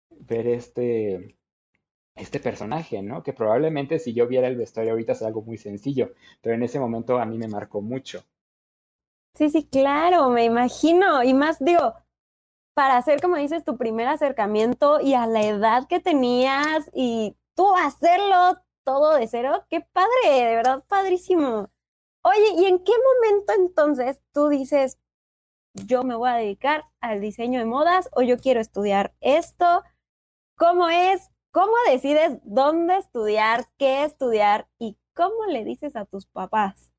ver 0.09 0.47
este, 0.47 1.35
este 2.15 2.39
personaje, 2.39 3.01
¿no? 3.01 3.23
Que 3.23 3.33
probablemente 3.33 3.99
si 3.99 4.13
yo 4.13 4.27
viera 4.27 4.47
el 4.47 4.57
vestuario 4.57 4.93
ahorita 4.93 5.15
sería 5.15 5.29
algo 5.29 5.41
muy 5.43 5.57
sencillo, 5.57 6.13
pero 6.41 6.55
en 6.55 6.63
ese 6.63 6.79
momento 6.79 7.19
a 7.19 7.25
mí 7.25 7.37
me 7.37 7.47
marcó 7.49 7.81
mucho. 7.81 8.23
Sí, 9.35 9.49
sí, 9.49 9.67
claro, 9.67 10.29
me 10.29 10.45
imagino. 10.45 11.23
Y 11.23 11.33
más, 11.33 11.57
digo, 11.59 11.95
para 12.75 12.97
hacer, 12.97 13.21
como 13.21 13.37
dices, 13.37 13.63
tu 13.63 13.77
primer 13.77 14.07
acercamiento 14.07 14.99
y 15.01 15.13
a 15.15 15.27
la 15.27 15.43
edad 15.43 15.87
que 15.87 15.99
tenías 15.99 16.89
y 16.93 17.37
tú 17.55 17.75
hacerlo 17.75 18.57
todo 18.85 19.15
de 19.15 19.27
cero, 19.27 19.65
qué 19.69 19.81
padre, 19.81 20.09
de 20.25 20.55
verdad, 20.55 20.83
padrísimo. 20.87 21.69
Oye, 22.23 22.53
¿y 22.57 22.65
en 22.65 22.83
qué 22.83 22.93
momento 23.21 23.53
entonces 23.57 24.21
tú 24.33 24.49
dices, 24.49 24.99
yo 25.73 26.03
me 26.03 26.15
voy 26.15 26.29
a 26.29 26.35
dedicar 26.35 26.85
al 27.01 27.21
diseño 27.21 27.59
de 27.59 27.65
modas 27.65 28.09
o 28.13 28.21
yo 28.23 28.37
quiero 28.39 28.61
estudiar 28.61 29.15
esto? 29.21 29.83
¿Cómo 30.57 30.89
es? 30.89 31.29
¿Cómo 31.51 31.73
decides 31.89 32.39
dónde 32.43 32.97
estudiar, 32.97 33.65
qué 33.77 34.03
estudiar 34.05 34.69
y 34.79 34.97
cómo 35.15 35.45
le 35.47 35.65
dices 35.65 35.95
a 35.95 36.05
tus 36.05 36.27
papás? 36.27 36.90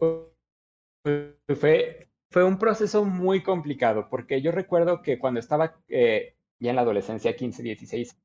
Fue, 0.00 2.08
fue 2.30 2.44
un 2.44 2.58
proceso 2.58 3.04
muy 3.04 3.42
complicado, 3.42 4.08
porque 4.08 4.40
yo 4.40 4.52
recuerdo 4.52 5.02
que 5.02 5.18
cuando 5.18 5.40
estaba, 5.40 5.76
eh, 5.88 6.36
ya 6.58 6.70
en 6.70 6.76
la 6.76 6.82
adolescencia, 6.82 7.36
15, 7.36 7.62
16, 7.62 8.16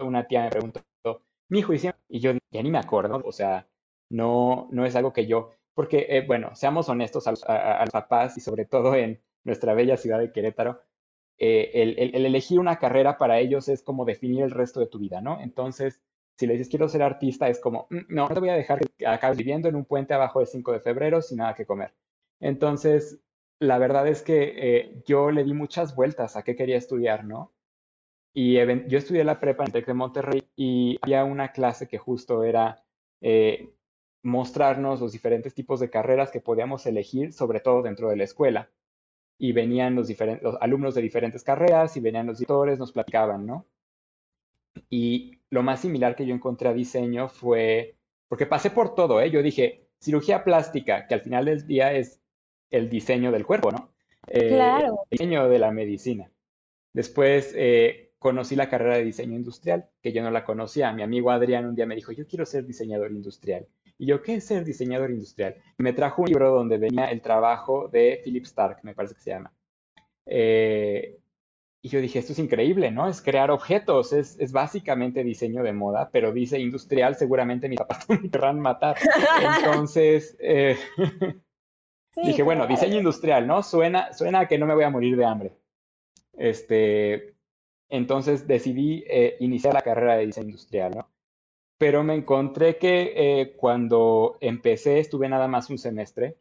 una 0.00 0.26
tía 0.26 0.44
me 0.44 0.50
preguntó, 0.50 0.82
mi 1.48 1.60
hijo, 1.60 1.72
y 1.74 2.20
yo 2.20 2.32
ya 2.50 2.62
ni 2.62 2.70
me 2.70 2.78
acuerdo, 2.78 3.20
o 3.24 3.32
sea, 3.32 3.66
no, 4.10 4.68
no 4.70 4.86
es 4.86 4.94
algo 4.96 5.12
que 5.12 5.26
yo, 5.26 5.52
porque, 5.74 6.06
eh, 6.08 6.24
bueno, 6.26 6.54
seamos 6.54 6.88
honestos 6.88 7.26
a, 7.26 7.80
los 7.80 7.92
papás 7.92 8.36
y 8.36 8.40
sobre 8.40 8.66
todo 8.66 8.94
en 8.94 9.20
nuestra 9.44 9.74
bella 9.74 9.96
ciudad 9.96 10.18
de 10.18 10.32
Querétaro, 10.32 10.80
eh, 11.38 11.70
el, 11.74 12.26
elegir 12.26 12.60
una 12.60 12.78
carrera 12.78 13.16
para 13.16 13.40
ellos 13.40 13.68
es 13.68 13.82
como 13.82 14.04
definir 14.04 14.42
el 14.42 14.50
resto 14.50 14.80
de 14.80 14.88
tu 14.88 14.98
vida, 14.98 15.22
¿no? 15.22 15.40
Entonces, 15.40 16.02
si 16.40 16.46
le 16.46 16.54
dices 16.54 16.70
quiero 16.70 16.88
ser 16.88 17.02
artista, 17.02 17.50
es 17.50 17.60
como, 17.60 17.86
mm, 17.90 18.06
no, 18.08 18.26
no 18.26 18.34
te 18.34 18.40
voy 18.40 18.48
a 18.48 18.54
dejar 18.54 18.80
que 18.96 19.06
acabes 19.06 19.36
viviendo 19.36 19.68
en 19.68 19.76
un 19.76 19.84
puente 19.84 20.14
abajo 20.14 20.40
de 20.40 20.46
5 20.46 20.72
de 20.72 20.80
febrero 20.80 21.20
sin 21.20 21.36
nada 21.38 21.54
que 21.54 21.66
comer. 21.66 21.92
Entonces, 22.40 23.20
la 23.58 23.76
verdad 23.76 24.08
es 24.08 24.22
que 24.22 24.54
eh, 24.56 25.02
yo 25.06 25.30
le 25.30 25.44
di 25.44 25.52
muchas 25.52 25.94
vueltas 25.94 26.36
a 26.36 26.42
qué 26.42 26.56
quería 26.56 26.78
estudiar, 26.78 27.26
¿no? 27.26 27.52
Y 28.32 28.54
yo 28.54 28.98
estudié 28.98 29.22
la 29.24 29.38
prepa 29.38 29.64
en 29.64 29.72
Tec 29.72 29.86
de 29.86 29.92
Monterrey 29.92 30.42
y 30.56 30.98
había 31.02 31.24
una 31.24 31.52
clase 31.52 31.88
que 31.88 31.98
justo 31.98 32.42
era 32.44 32.82
eh, 33.20 33.74
mostrarnos 34.22 35.00
los 35.00 35.12
diferentes 35.12 35.52
tipos 35.54 35.78
de 35.78 35.90
carreras 35.90 36.30
que 36.30 36.40
podíamos 36.40 36.86
elegir, 36.86 37.34
sobre 37.34 37.60
todo 37.60 37.82
dentro 37.82 38.08
de 38.08 38.16
la 38.16 38.24
escuela. 38.24 38.70
Y 39.38 39.52
venían 39.52 39.94
los, 39.94 40.08
diferentes, 40.08 40.42
los 40.42 40.56
alumnos 40.62 40.94
de 40.94 41.02
diferentes 41.02 41.44
carreras 41.44 41.96
y 41.98 42.00
venían 42.00 42.26
los 42.26 42.38
editores, 42.38 42.78
nos 42.78 42.92
platicaban, 42.92 43.46
¿no? 43.46 43.66
Y 44.88 45.38
lo 45.50 45.62
más 45.62 45.80
similar 45.80 46.16
que 46.16 46.26
yo 46.26 46.34
encontré 46.34 46.68
a 46.68 46.72
diseño 46.72 47.28
fue, 47.28 47.96
porque 48.28 48.46
pasé 48.46 48.70
por 48.70 48.94
todo, 48.94 49.20
¿eh? 49.20 49.30
Yo 49.30 49.42
dije, 49.42 49.88
cirugía 50.00 50.44
plástica, 50.44 51.06
que 51.06 51.14
al 51.14 51.20
final 51.20 51.44
del 51.44 51.66
día 51.66 51.92
es 51.92 52.20
el 52.70 52.88
diseño 52.88 53.32
del 53.32 53.46
cuerpo, 53.46 53.70
¿no? 53.70 53.92
Eh, 54.28 54.48
claro. 54.48 55.06
El 55.10 55.18
diseño 55.18 55.48
de 55.48 55.58
la 55.58 55.70
medicina. 55.70 56.30
Después 56.92 57.52
eh, 57.56 58.12
conocí 58.18 58.56
la 58.56 58.68
carrera 58.68 58.96
de 58.96 59.04
diseño 59.04 59.36
industrial, 59.36 59.88
que 60.02 60.12
yo 60.12 60.22
no 60.22 60.30
la 60.30 60.44
conocía. 60.44 60.92
Mi 60.92 61.02
amigo 61.02 61.30
Adrián 61.30 61.66
un 61.66 61.74
día 61.74 61.86
me 61.86 61.96
dijo, 61.96 62.12
yo 62.12 62.26
quiero 62.26 62.46
ser 62.46 62.66
diseñador 62.66 63.10
industrial. 63.10 63.66
Y 63.98 64.06
yo, 64.06 64.22
¿qué 64.22 64.36
es 64.36 64.46
ser 64.46 64.64
diseñador 64.64 65.10
industrial? 65.10 65.56
Y 65.78 65.82
me 65.82 65.92
trajo 65.92 66.22
un 66.22 66.28
libro 66.28 66.50
donde 66.50 66.78
venía 66.78 67.10
el 67.10 67.20
trabajo 67.20 67.88
de 67.88 68.20
Philip 68.24 68.44
Stark, 68.44 68.78
me 68.82 68.94
parece 68.94 69.14
que 69.14 69.20
se 69.20 69.30
llama. 69.30 69.52
Eh, 70.26 71.19
y 71.82 71.88
yo 71.88 72.00
dije, 72.00 72.18
esto 72.18 72.32
es 72.32 72.38
increíble, 72.38 72.90
¿no? 72.90 73.08
Es 73.08 73.22
crear 73.22 73.50
objetos, 73.50 74.12
es, 74.12 74.38
es 74.38 74.52
básicamente 74.52 75.24
diseño 75.24 75.62
de 75.62 75.72
moda, 75.72 76.10
pero 76.12 76.30
dice 76.32 76.58
industrial, 76.58 77.16
seguramente 77.16 77.68
mis 77.68 77.78
papás 77.78 78.06
me 78.08 78.30
querrán 78.30 78.60
matar. 78.60 78.96
Entonces, 79.58 80.36
eh, 80.40 80.76
dije, 82.22 82.42
bueno, 82.42 82.66
diseño 82.66 82.98
industrial, 82.98 83.46
¿no? 83.46 83.62
Suena, 83.62 84.12
suena 84.12 84.40
a 84.40 84.48
que 84.48 84.58
no 84.58 84.66
me 84.66 84.74
voy 84.74 84.84
a 84.84 84.90
morir 84.90 85.16
de 85.16 85.24
hambre. 85.24 85.52
Este, 86.34 87.34
entonces 87.88 88.46
decidí 88.46 89.04
eh, 89.08 89.36
iniciar 89.40 89.72
la 89.72 89.82
carrera 89.82 90.16
de 90.16 90.26
diseño 90.26 90.48
industrial, 90.48 90.92
¿no? 90.96 91.08
Pero 91.78 92.04
me 92.04 92.14
encontré 92.14 92.76
que 92.76 93.14
eh, 93.16 93.56
cuando 93.56 94.36
empecé 94.42 94.98
estuve 94.98 95.30
nada 95.30 95.48
más 95.48 95.70
un 95.70 95.78
semestre 95.78 96.36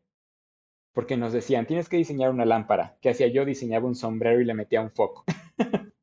porque 1.00 1.16
nos 1.16 1.32
decían, 1.32 1.66
tienes 1.66 1.88
que 1.88 1.96
diseñar 1.96 2.30
una 2.30 2.44
lámpara. 2.44 2.98
¿Qué 3.00 3.12
hacía 3.12 3.28
yo? 3.28 3.46
Diseñaba 3.46 3.86
un 3.86 3.96
sombrero 3.96 4.42
y 4.42 4.44
le 4.44 4.54
metía 4.54 4.82
un 4.82 4.92
foco. 4.92 5.24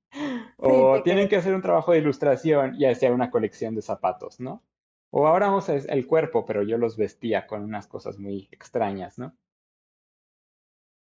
o 0.57 1.03
tienen 1.03 1.29
que 1.29 1.37
hacer 1.37 1.55
un 1.55 1.61
trabajo 1.61 1.93
de 1.93 1.99
ilustración 1.99 2.77
y 2.77 2.87
hacía 2.87 3.13
una 3.13 3.31
colección 3.31 3.75
de 3.75 3.83
zapatos, 3.83 4.41
¿no? 4.41 4.63
O 5.11 5.27
ahora 5.27 5.49
vamos 5.49 5.69
a 5.69 5.75
el 5.75 6.07
cuerpo, 6.07 6.47
pero 6.47 6.63
yo 6.63 6.79
los 6.79 6.97
vestía 6.97 7.47
con 7.47 7.63
unas 7.63 7.87
cosas 7.87 8.19
muy 8.19 8.49
extrañas, 8.51 9.19
¿no? 9.19 9.37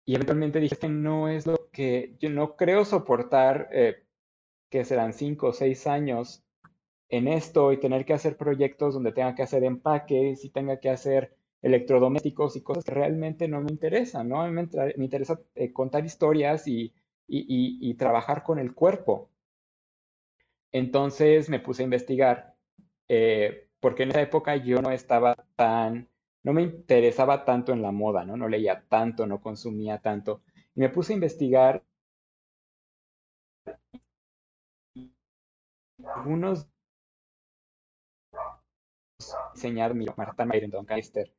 Y 0.06 0.16
eventualmente 0.16 0.62
dije 0.62 0.78
que 0.78 0.88
no 0.88 1.28
es 1.28 1.46
lo 1.46 1.70
que 1.74 2.16
yo 2.22 2.30
no 2.30 2.56
creo 2.56 2.86
soportar, 2.86 3.68
eh, 3.74 4.06
que 4.70 4.86
serán 4.86 5.12
cinco 5.12 5.48
o 5.48 5.54
seis 5.54 5.86
años 5.86 6.46
en 7.10 7.28
esto 7.28 7.74
y 7.74 7.78
tener 7.78 8.06
que 8.06 8.14
hacer 8.14 8.38
proyectos 8.38 8.94
donde 8.94 9.12
tenga 9.12 9.36
que 9.36 9.44
hacer 9.44 9.66
empaques 9.66 10.46
y 10.46 10.50
tenga 10.50 10.80
que 10.80 10.90
hacer 10.90 11.36
electrodomésticos 11.62 12.56
y 12.56 12.62
cosas 12.62 12.84
que 12.84 12.92
realmente 12.92 13.48
no 13.48 13.62
me 13.62 13.72
interesan, 13.72 14.30
¿no? 14.30 14.42
A 14.42 14.48
mí 14.50 14.54
me, 14.54 15.04
interesa 15.04 15.40
eh, 15.56 15.72
contar 15.74 16.06
historias 16.06 16.68
y, 16.68 16.94
y, 17.28 17.94
trabajar 17.96 18.44
con 18.44 18.60
el 18.60 18.74
cuerpo. 18.74 19.30
Entonces 20.72 21.50
me 21.50 21.60
puse 21.60 21.84
a 21.84 21.86
investigar, 21.86 22.56
eh, 23.08 23.70
porque 23.80 24.04
en 24.04 24.10
esa 24.10 24.22
época 24.22 24.56
yo 24.58 24.82
no 24.82 24.92
estaba 24.92 25.36
tan, 25.56 26.10
no 26.44 26.54
me 26.54 26.62
interesaba 26.64 27.46
tanto 27.46 27.74
en 27.74 27.82
la 27.82 27.92
moda, 27.92 28.26
¿no? 28.26 28.38
No 28.38 28.48
leía 28.48 28.84
tanto, 28.90 29.28
no 29.28 29.42
consumía 29.42 30.00
tanto. 30.00 30.42
Y 30.76 30.80
me 30.82 30.90
puse 30.90 31.14
a 31.14 31.16
investigar 31.16 31.84
algunos 36.16 36.68
diseñar 39.54 39.94
mi 39.94 40.06
Marta 40.18 40.46
Mayren 40.46 40.72
Doncaster 40.72 41.32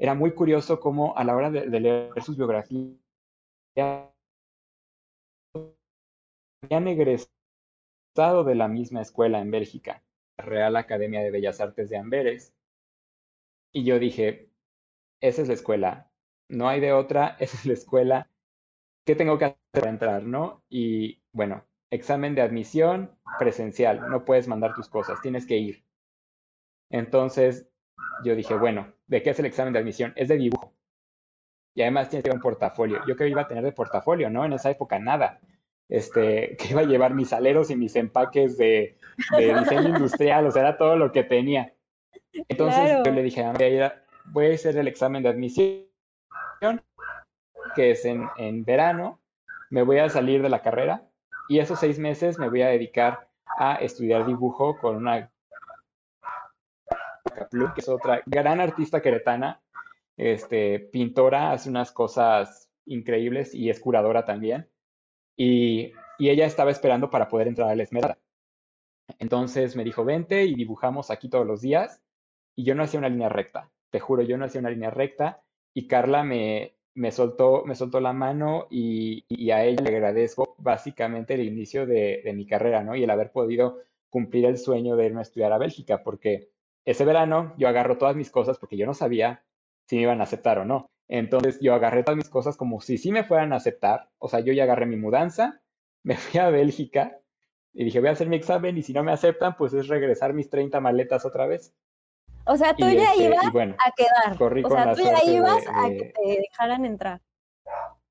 era 0.00 0.14
muy 0.14 0.32
curioso 0.32 0.80
cómo 0.80 1.16
a 1.16 1.24
la 1.24 1.36
hora 1.36 1.50
de, 1.50 1.66
leer 1.68 2.22
sus 2.22 2.38
biografías 2.38 2.96
habían 6.64 6.88
egresado 6.88 7.28
de 8.44 8.54
la 8.54 8.66
misma 8.66 9.02
escuela 9.02 9.40
en 9.40 9.50
Bélgica, 9.50 10.02
la 10.38 10.46
Real 10.46 10.76
Academia 10.76 11.20
de 11.20 11.30
Bellas 11.30 11.60
Artes 11.60 11.90
de 11.90 11.98
Amberes. 11.98 12.54
Y 13.74 13.84
yo 13.84 13.98
dije, 13.98 14.48
esa 15.20 15.42
es 15.42 15.48
la 15.48 15.54
escuela, 15.54 16.10
no 16.48 16.66
hay 16.66 16.80
de 16.80 16.94
otra, 16.94 17.36
esa 17.38 17.58
es 17.58 17.66
la 17.66 17.74
escuela, 17.74 18.30
¿qué 19.04 19.14
tengo 19.14 19.36
que 19.36 19.44
hacer 19.44 19.58
para 19.70 19.90
entrar, 19.90 20.22
no? 20.22 20.64
Y 20.70 21.20
bueno, 21.32 21.66
examen 21.90 22.34
de 22.34 22.40
admisión 22.40 23.18
presencial, 23.38 24.08
no 24.08 24.24
puedes 24.24 24.48
mandar 24.48 24.74
tus 24.74 24.88
cosas, 24.88 25.20
tienes 25.20 25.46
que 25.46 25.58
ir. 25.58 25.84
Entonces 26.88 27.69
yo 28.24 28.34
dije, 28.34 28.54
bueno, 28.54 28.92
¿de 29.06 29.22
qué 29.22 29.30
es 29.30 29.38
el 29.38 29.46
examen 29.46 29.72
de 29.72 29.78
admisión? 29.78 30.12
Es 30.16 30.28
de 30.28 30.36
dibujo. 30.36 30.72
Y 31.74 31.82
además 31.82 32.08
tienes 32.08 32.24
que 32.24 32.30
un 32.30 32.40
portafolio. 32.40 33.00
Yo 33.06 33.16
que 33.16 33.28
iba 33.28 33.42
a 33.42 33.48
tener 33.48 33.64
de 33.64 33.72
portafolio, 33.72 34.28
¿no? 34.30 34.44
En 34.44 34.52
esa 34.52 34.70
época 34.70 34.98
nada. 34.98 35.40
Este, 35.88 36.56
que 36.58 36.68
iba 36.70 36.82
a 36.82 36.84
llevar 36.84 37.14
mis 37.14 37.32
aleros 37.32 37.70
y 37.70 37.76
mis 37.76 37.96
empaques 37.96 38.56
de, 38.58 38.98
diseño 39.36 39.88
industrial, 39.88 40.46
o 40.46 40.50
sea, 40.50 40.62
era 40.62 40.76
todo 40.76 40.96
lo 40.96 41.12
que 41.12 41.24
tenía. 41.24 41.74
Entonces 42.48 42.98
yo 43.04 43.12
le 43.12 43.22
dije, 43.22 43.42
voy 43.42 43.80
a, 43.80 44.04
voy 44.26 44.46
a 44.46 44.54
hacer 44.54 44.76
el 44.76 44.88
examen 44.88 45.22
de 45.22 45.28
admisión, 45.28 45.86
que 47.74 47.90
es 47.90 48.04
en, 48.04 48.28
en 48.36 48.64
verano, 48.64 49.20
me 49.68 49.82
voy 49.82 49.98
a 49.98 50.08
salir 50.08 50.42
de 50.42 50.48
la 50.48 50.62
carrera 50.62 51.08
y 51.48 51.58
esos 51.58 51.80
seis 51.80 51.98
meses 51.98 52.38
me 52.38 52.48
voy 52.48 52.62
a 52.62 52.68
dedicar 52.68 53.28
a 53.58 53.74
estudiar 53.76 54.26
dibujo 54.26 54.78
con 54.78 54.96
una 54.96 55.30
que 57.32 57.80
es 57.80 57.88
otra 57.88 58.22
gran 58.26 58.60
artista 58.60 59.00
queretana, 59.00 59.60
este, 60.16 60.80
pintora, 60.80 61.52
hace 61.52 61.70
unas 61.70 61.92
cosas 61.92 62.70
increíbles 62.84 63.54
y 63.54 63.70
es 63.70 63.80
curadora 63.80 64.24
también. 64.24 64.68
Y, 65.36 65.92
ella 66.18 66.44
estaba 66.44 66.70
esperando 66.70 67.08
para 67.08 67.30
poder 67.30 67.48
entrar 67.48 67.70
a 67.70 67.74
la 67.74 67.82
Esmeralda. 67.82 68.18
Entonces 69.18 69.74
me 69.74 69.84
dijo, 69.84 70.04
vente 70.04 70.44
y 70.44 70.54
dibujamos 70.54 71.10
aquí 71.10 71.30
todos 71.30 71.46
los 71.46 71.62
días. 71.62 72.02
Y 72.54 72.64
yo 72.64 72.74
no 72.74 72.82
hacía 72.82 72.98
una 72.98 73.08
línea 73.08 73.30
recta, 73.30 73.70
te 73.88 74.00
juro, 74.00 74.22
yo 74.22 74.36
no 74.36 74.44
hacía 74.44 74.60
una 74.60 74.68
línea 74.68 74.90
recta. 74.90 75.42
Y 75.72 75.88
Carla 75.88 76.22
me, 76.24 76.74
me, 76.94 77.10
soltó, 77.10 77.64
me 77.64 77.74
soltó 77.74 78.00
la 78.00 78.12
mano 78.12 78.66
y, 78.70 79.24
a 79.50 79.64
ella 79.64 79.82
le 79.82 79.96
agradezco 79.96 80.56
básicamente 80.58 81.34
el 81.34 81.44
inicio 81.44 81.86
de, 81.86 82.20
de 82.22 82.32
mi 82.34 82.46
carrera, 82.46 82.82
¿no? 82.82 82.94
Y 82.94 83.04
el 83.04 83.10
haber 83.10 83.32
podido 83.32 83.78
cumplir 84.10 84.44
el 84.44 84.58
sueño 84.58 84.96
de 84.96 85.06
irme 85.06 85.20
a 85.20 85.22
estudiar 85.22 85.52
a 85.54 85.58
Bélgica, 85.58 86.02
porque 86.02 86.50
ese 86.90 87.04
verano 87.04 87.54
yo 87.56 87.68
agarro 87.68 87.98
todas 87.98 88.16
mis 88.16 88.30
cosas 88.30 88.58
porque 88.58 88.76
yo 88.76 88.86
no 88.86 88.94
sabía 88.94 89.42
si 89.86 89.96
me 89.96 90.02
iban 90.02 90.20
a 90.20 90.24
aceptar 90.24 90.58
o 90.58 90.64
no. 90.64 90.90
Entonces 91.08 91.58
yo 91.60 91.74
agarré 91.74 92.04
todas 92.04 92.16
mis 92.16 92.28
cosas 92.28 92.56
como 92.56 92.80
si 92.80 92.96
sí 92.96 93.10
me 93.10 93.24
fueran 93.24 93.52
a 93.52 93.56
aceptar. 93.56 94.10
O 94.18 94.28
sea, 94.28 94.40
yo 94.40 94.52
ya 94.52 94.64
agarré 94.64 94.86
mi 94.86 94.96
mudanza, 94.96 95.60
me 96.02 96.16
fui 96.16 96.40
a 96.40 96.50
Bélgica 96.50 97.18
y 97.72 97.84
dije, 97.84 98.00
voy 98.00 98.08
a 98.08 98.12
hacer 98.12 98.28
mi 98.28 98.36
examen 98.36 98.76
y 98.78 98.82
si 98.82 98.92
no 98.92 99.02
me 99.02 99.12
aceptan, 99.12 99.56
pues 99.56 99.72
es 99.72 99.88
regresar 99.88 100.32
mis 100.32 100.50
30 100.50 100.80
maletas 100.80 101.24
otra 101.24 101.46
vez. 101.46 101.74
O 102.46 102.56
sea, 102.56 102.74
tú 102.74 102.88
ya 102.88 103.12
este, 103.12 103.24
ibas 103.24 103.46
a 103.46 103.92
quedar. 103.96 104.64
o 104.64 104.70
sea, 104.70 104.94
tú 104.94 105.02
ya 105.02 105.30
ibas 105.30 105.64
a 105.68 105.88
que 105.88 106.12
te 106.16 106.40
dejaran 106.40 106.84
entrar. 106.84 107.20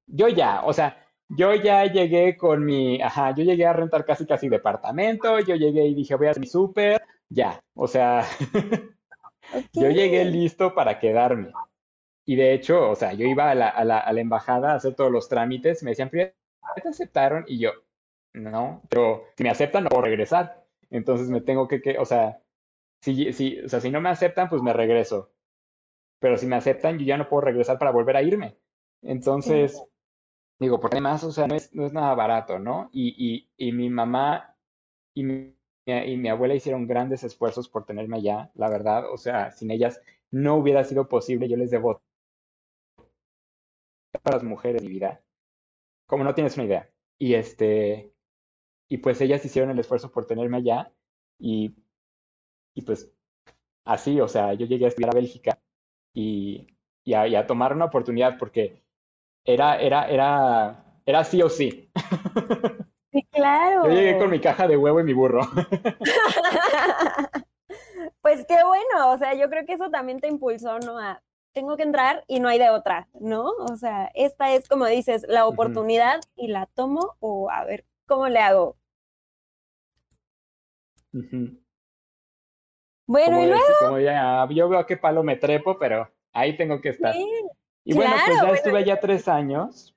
Yo 0.06 0.28
ya, 0.28 0.62
o 0.64 0.72
sea, 0.72 1.06
yo 1.30 1.54
ya 1.56 1.86
llegué 1.86 2.38
con 2.38 2.64
mi, 2.64 3.02
ajá, 3.02 3.32
yo 3.36 3.44
llegué 3.44 3.66
a 3.66 3.74
rentar 3.74 4.06
casi 4.06 4.26
casi 4.26 4.50
departamento, 4.50 5.40
yo 5.40 5.56
llegué 5.56 5.86
y 5.86 5.94
dije, 5.94 6.16
voy 6.16 6.28
a 6.28 6.32
hacer 6.32 6.42
mi 6.42 6.48
súper, 6.48 7.02
ya, 7.30 7.64
o 7.76 7.88
sea, 7.88 8.26
yo 9.74 9.90
llegué 9.90 10.26
listo 10.26 10.74
para 10.74 11.00
quedarme. 11.00 11.52
Y 12.26 12.36
de 12.38 12.54
hecho, 12.54 12.92
o 12.92 12.96
sea, 12.96 13.14
yo 13.14 13.28
iba 13.28 13.52
a 13.52 13.56
la, 13.56 13.70
a 13.70 13.86
la, 13.86 14.00
a 14.00 14.14
la 14.14 14.22
embajada 14.22 14.74
a 14.74 14.76
hacer 14.76 14.96
todos 14.96 15.12
los 15.12 15.30
trámites, 15.30 15.84
me 15.84 15.92
decían, 15.92 16.10
¿te 16.12 16.36
aceptaron? 16.90 17.46
Y 17.48 17.60
yo, 17.60 17.72
no, 18.34 18.84
pero 18.90 19.24
si 19.38 19.44
me 19.44 19.50
aceptan 19.52 19.84
no 19.86 19.90
puedo 19.90 20.04
regresar. 20.04 20.66
Entonces 20.92 21.30
me 21.30 21.42
tengo 21.42 21.68
que, 21.68 21.82
que 21.82 21.98
o 22.00 22.06
sea, 22.06 22.42
si, 23.02 23.34
si, 23.34 23.60
o 23.62 23.70
sea, 23.70 23.82
si 23.82 23.92
no 23.92 24.02
me 24.02 24.10
aceptan, 24.10 24.50
pues 24.50 24.62
me 24.62 24.74
regreso. 24.74 25.32
Pero 26.20 26.38
si 26.38 26.48
me 26.48 26.56
aceptan, 26.58 27.00
yo 27.00 27.06
ya 27.06 27.18
no 27.18 27.30
puedo 27.30 27.42
regresar 27.42 27.80
para 27.80 27.92
volver 27.92 28.18
a 28.18 28.24
irme. 28.24 28.58
Entonces, 29.02 29.82
Digo, 30.60 30.80
porque 30.80 30.98
además, 30.98 31.24
o 31.24 31.32
sea, 31.32 31.48
no 31.48 31.56
es, 31.56 31.74
no 31.74 31.86
es 31.86 31.94
nada 31.94 32.14
barato, 32.16 32.60
¿no? 32.60 32.90
Y, 32.94 33.16
y, 33.18 33.68
y 33.70 33.72
mi 33.72 33.90
mamá 33.90 34.58
y 35.14 35.24
mi, 35.24 35.59
y 35.90 36.18
mi 36.18 36.30
abuela 36.30 36.56
hicieron 36.56 36.88
grandes 36.88 37.24
esfuerzos 37.24 37.70
por 37.70 37.86
tenerme 37.86 38.18
allá, 38.18 38.52
la 38.56 38.70
verdad. 38.70 39.12
O 39.12 39.18
sea, 39.18 39.52
sin 39.52 39.72
ellas 39.72 40.02
no 40.32 40.56
hubiera 40.58 40.84
sido 40.84 41.08
posible. 41.10 41.50
Yo 41.50 41.58
les 41.58 41.72
debo 41.72 42.02
para 44.22 44.38
las 44.38 44.44
mujeres 44.44 44.82
mi 44.82 44.90
vida. 44.90 45.22
Como 46.08 46.24
no 46.24 46.36
tienes 46.36 46.56
una 46.58 46.66
idea. 46.68 46.90
Y 47.20 47.36
este, 47.36 48.14
y 48.90 48.98
pues 49.00 49.22
ellas 49.22 49.46
hicieron 49.46 49.72
el 49.72 49.80
esfuerzo 49.80 50.12
por 50.12 50.28
tenerme 50.28 50.58
allá. 50.58 50.94
Y, 51.40 51.76
y 52.76 52.82
pues 52.84 53.12
así, 53.86 54.20
o 54.22 54.30
sea, 54.30 54.54
yo 54.54 54.66
llegué 54.66 54.86
a 54.86 54.90
estudiar 54.90 55.12
a 55.12 55.20
Bélgica 55.20 55.60
y, 56.14 56.68
y, 57.06 57.14
a, 57.16 57.28
y 57.28 57.36
a 57.36 57.48
tomar 57.48 57.74
una 57.74 57.88
oportunidad 57.88 58.38
porque 58.40 58.84
era, 59.46 59.80
era, 59.82 60.10
era, 60.10 61.02
era 61.06 61.26
sí 61.26 61.42
o 61.44 61.50
sí. 61.50 61.92
Claro. 63.32 63.88
Yo 63.88 63.94
llegué 63.94 64.18
con 64.18 64.32
mi 64.32 64.40
caja 64.40 64.68
de 64.68 64.78
huevo 64.78 65.00
y 65.00 65.04
mi 65.04 65.14
burro. 65.14 65.42
pues 68.22 68.46
qué 68.48 68.58
bueno, 68.64 69.12
o 69.12 69.18
sea, 69.18 69.34
yo 69.36 69.50
creo 69.50 69.66
que 69.66 69.74
eso 69.74 69.90
también 69.90 70.20
te 70.20 70.28
impulsó, 70.28 70.80
¿no? 70.80 71.00
A, 71.00 71.22
tengo 71.54 71.78
que 71.78 71.84
entrar 71.84 72.24
y 72.28 72.40
no 72.40 72.48
hay 72.48 72.60
de 72.60 72.70
otra, 72.70 73.08
¿no? 73.20 73.52
O 73.70 73.76
sea, 73.76 74.12
esta 74.14 74.54
es, 74.54 74.68
como 74.68 74.86
dices, 74.86 75.26
la 75.28 75.46
oportunidad 75.46 76.22
y 76.36 76.48
la 76.48 76.68
tomo 76.68 77.16
o 77.20 77.50
a 77.50 77.64
ver, 77.66 77.86
¿cómo 78.08 78.28
le 78.28 78.40
hago? 78.40 78.78
Bueno, 83.08 83.42
y 83.42 83.48
luego... 83.48 83.64
como 83.80 84.00
ya, 84.00 84.48
yo 84.52 84.70
veo 84.70 84.86
qué 84.86 84.98
palo 84.98 85.24
me 85.24 85.36
trepo, 85.36 85.80
pero 85.80 86.12
ahí 86.34 86.56
tengo 86.56 86.82
que 86.82 86.90
estar. 86.90 87.14
Sí, 87.14 87.28
Y 87.84 87.94
bueno, 87.94 88.14
pues 88.26 88.42
ya 88.42 88.52
estuve 88.52 88.78
allá 88.78 89.00
tres 89.00 89.28
años. 89.28 89.96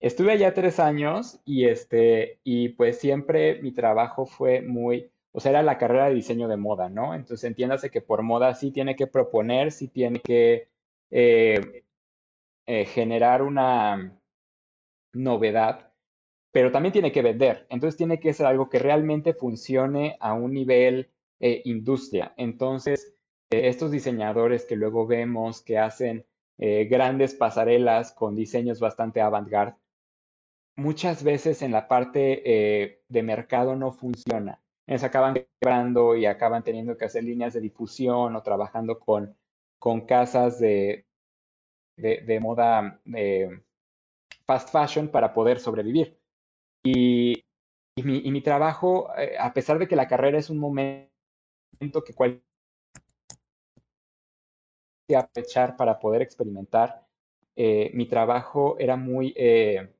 Estuve 0.00 0.32
allá 0.32 0.54
tres 0.54 0.78
años 0.78 1.40
y 1.44 1.66
este, 1.66 2.38
y 2.44 2.70
pues 2.70 2.98
siempre 3.00 3.60
mi 3.62 3.72
trabajo 3.72 4.26
fue 4.26 4.62
muy, 4.62 5.10
o 5.32 5.40
sea, 5.40 5.50
era 5.50 5.62
la 5.62 5.76
carrera 5.78 6.08
de 6.08 6.14
diseño 6.14 6.46
de 6.48 6.56
moda, 6.56 6.88
¿no? 6.88 7.14
Entonces 7.14 7.44
entiéndase 7.44 7.90
que 7.90 8.00
por 8.00 8.22
moda 8.22 8.54
sí 8.54 8.70
tiene 8.70 8.94
que 8.94 9.08
proponer, 9.08 9.72
sí 9.72 9.88
tiene 9.88 10.20
que 10.20 10.68
eh, 11.10 11.84
eh, 12.66 12.84
generar 12.84 13.42
una 13.42 14.20
novedad, 15.14 15.92
pero 16.52 16.70
también 16.72 16.92
tiene 16.92 17.12
que 17.12 17.22
vender. 17.22 17.66
Entonces 17.70 17.96
tiene 17.96 18.20
que 18.20 18.32
ser 18.34 18.46
algo 18.46 18.68
que 18.68 18.78
realmente 18.78 19.34
funcione 19.34 20.16
a 20.20 20.34
un 20.34 20.52
nivel 20.52 21.10
eh, 21.40 21.62
industria. 21.64 22.34
Entonces, 22.36 23.14
eh, 23.50 23.68
estos 23.68 23.90
diseñadores 23.90 24.64
que 24.64 24.76
luego 24.76 25.06
vemos 25.06 25.62
que 25.62 25.78
hacen 25.78 26.24
grandes 26.60 27.34
pasarelas 27.34 28.10
con 28.12 28.34
diseños 28.34 28.80
bastante 28.80 29.20
avant-garde, 29.20 29.76
muchas 30.78 31.24
veces 31.24 31.62
en 31.62 31.72
la 31.72 31.88
parte 31.88 32.42
eh, 32.46 33.02
de 33.08 33.22
mercado 33.22 33.76
no 33.76 33.92
funciona. 33.92 34.60
Entonces 34.86 35.08
acaban 35.08 35.34
quebrando 35.60 36.16
y 36.16 36.24
acaban 36.24 36.62
teniendo 36.64 36.96
que 36.96 37.04
hacer 37.04 37.24
líneas 37.24 37.52
de 37.52 37.60
difusión 37.60 38.36
o 38.36 38.42
trabajando 38.42 38.98
con, 38.98 39.36
con 39.78 40.02
casas 40.06 40.58
de, 40.60 41.06
de, 41.96 42.22
de 42.26 42.40
moda 42.40 43.00
eh, 43.14 43.50
fast 44.46 44.70
fashion 44.70 45.08
para 45.08 45.32
poder 45.34 45.60
sobrevivir. 45.60 46.18
Y, 46.84 47.44
y, 47.96 48.02
mi, 48.04 48.18
y 48.18 48.30
mi 48.30 48.42
trabajo, 48.42 49.10
eh, 49.18 49.36
a 49.38 49.52
pesar 49.54 49.78
de 49.78 49.88
que 49.88 49.96
la 49.96 50.08
carrera 50.08 50.38
es 50.38 50.50
un 50.50 50.58
momento 50.58 51.10
que 52.06 52.14
cualquier 52.14 52.42
aprovechar 55.16 55.76
para 55.76 55.98
poder 55.98 56.22
experimentar, 56.22 57.06
eh, 57.56 57.90
mi 57.94 58.06
trabajo 58.06 58.76
era 58.78 58.96
muy 58.96 59.34
eh, 59.36 59.90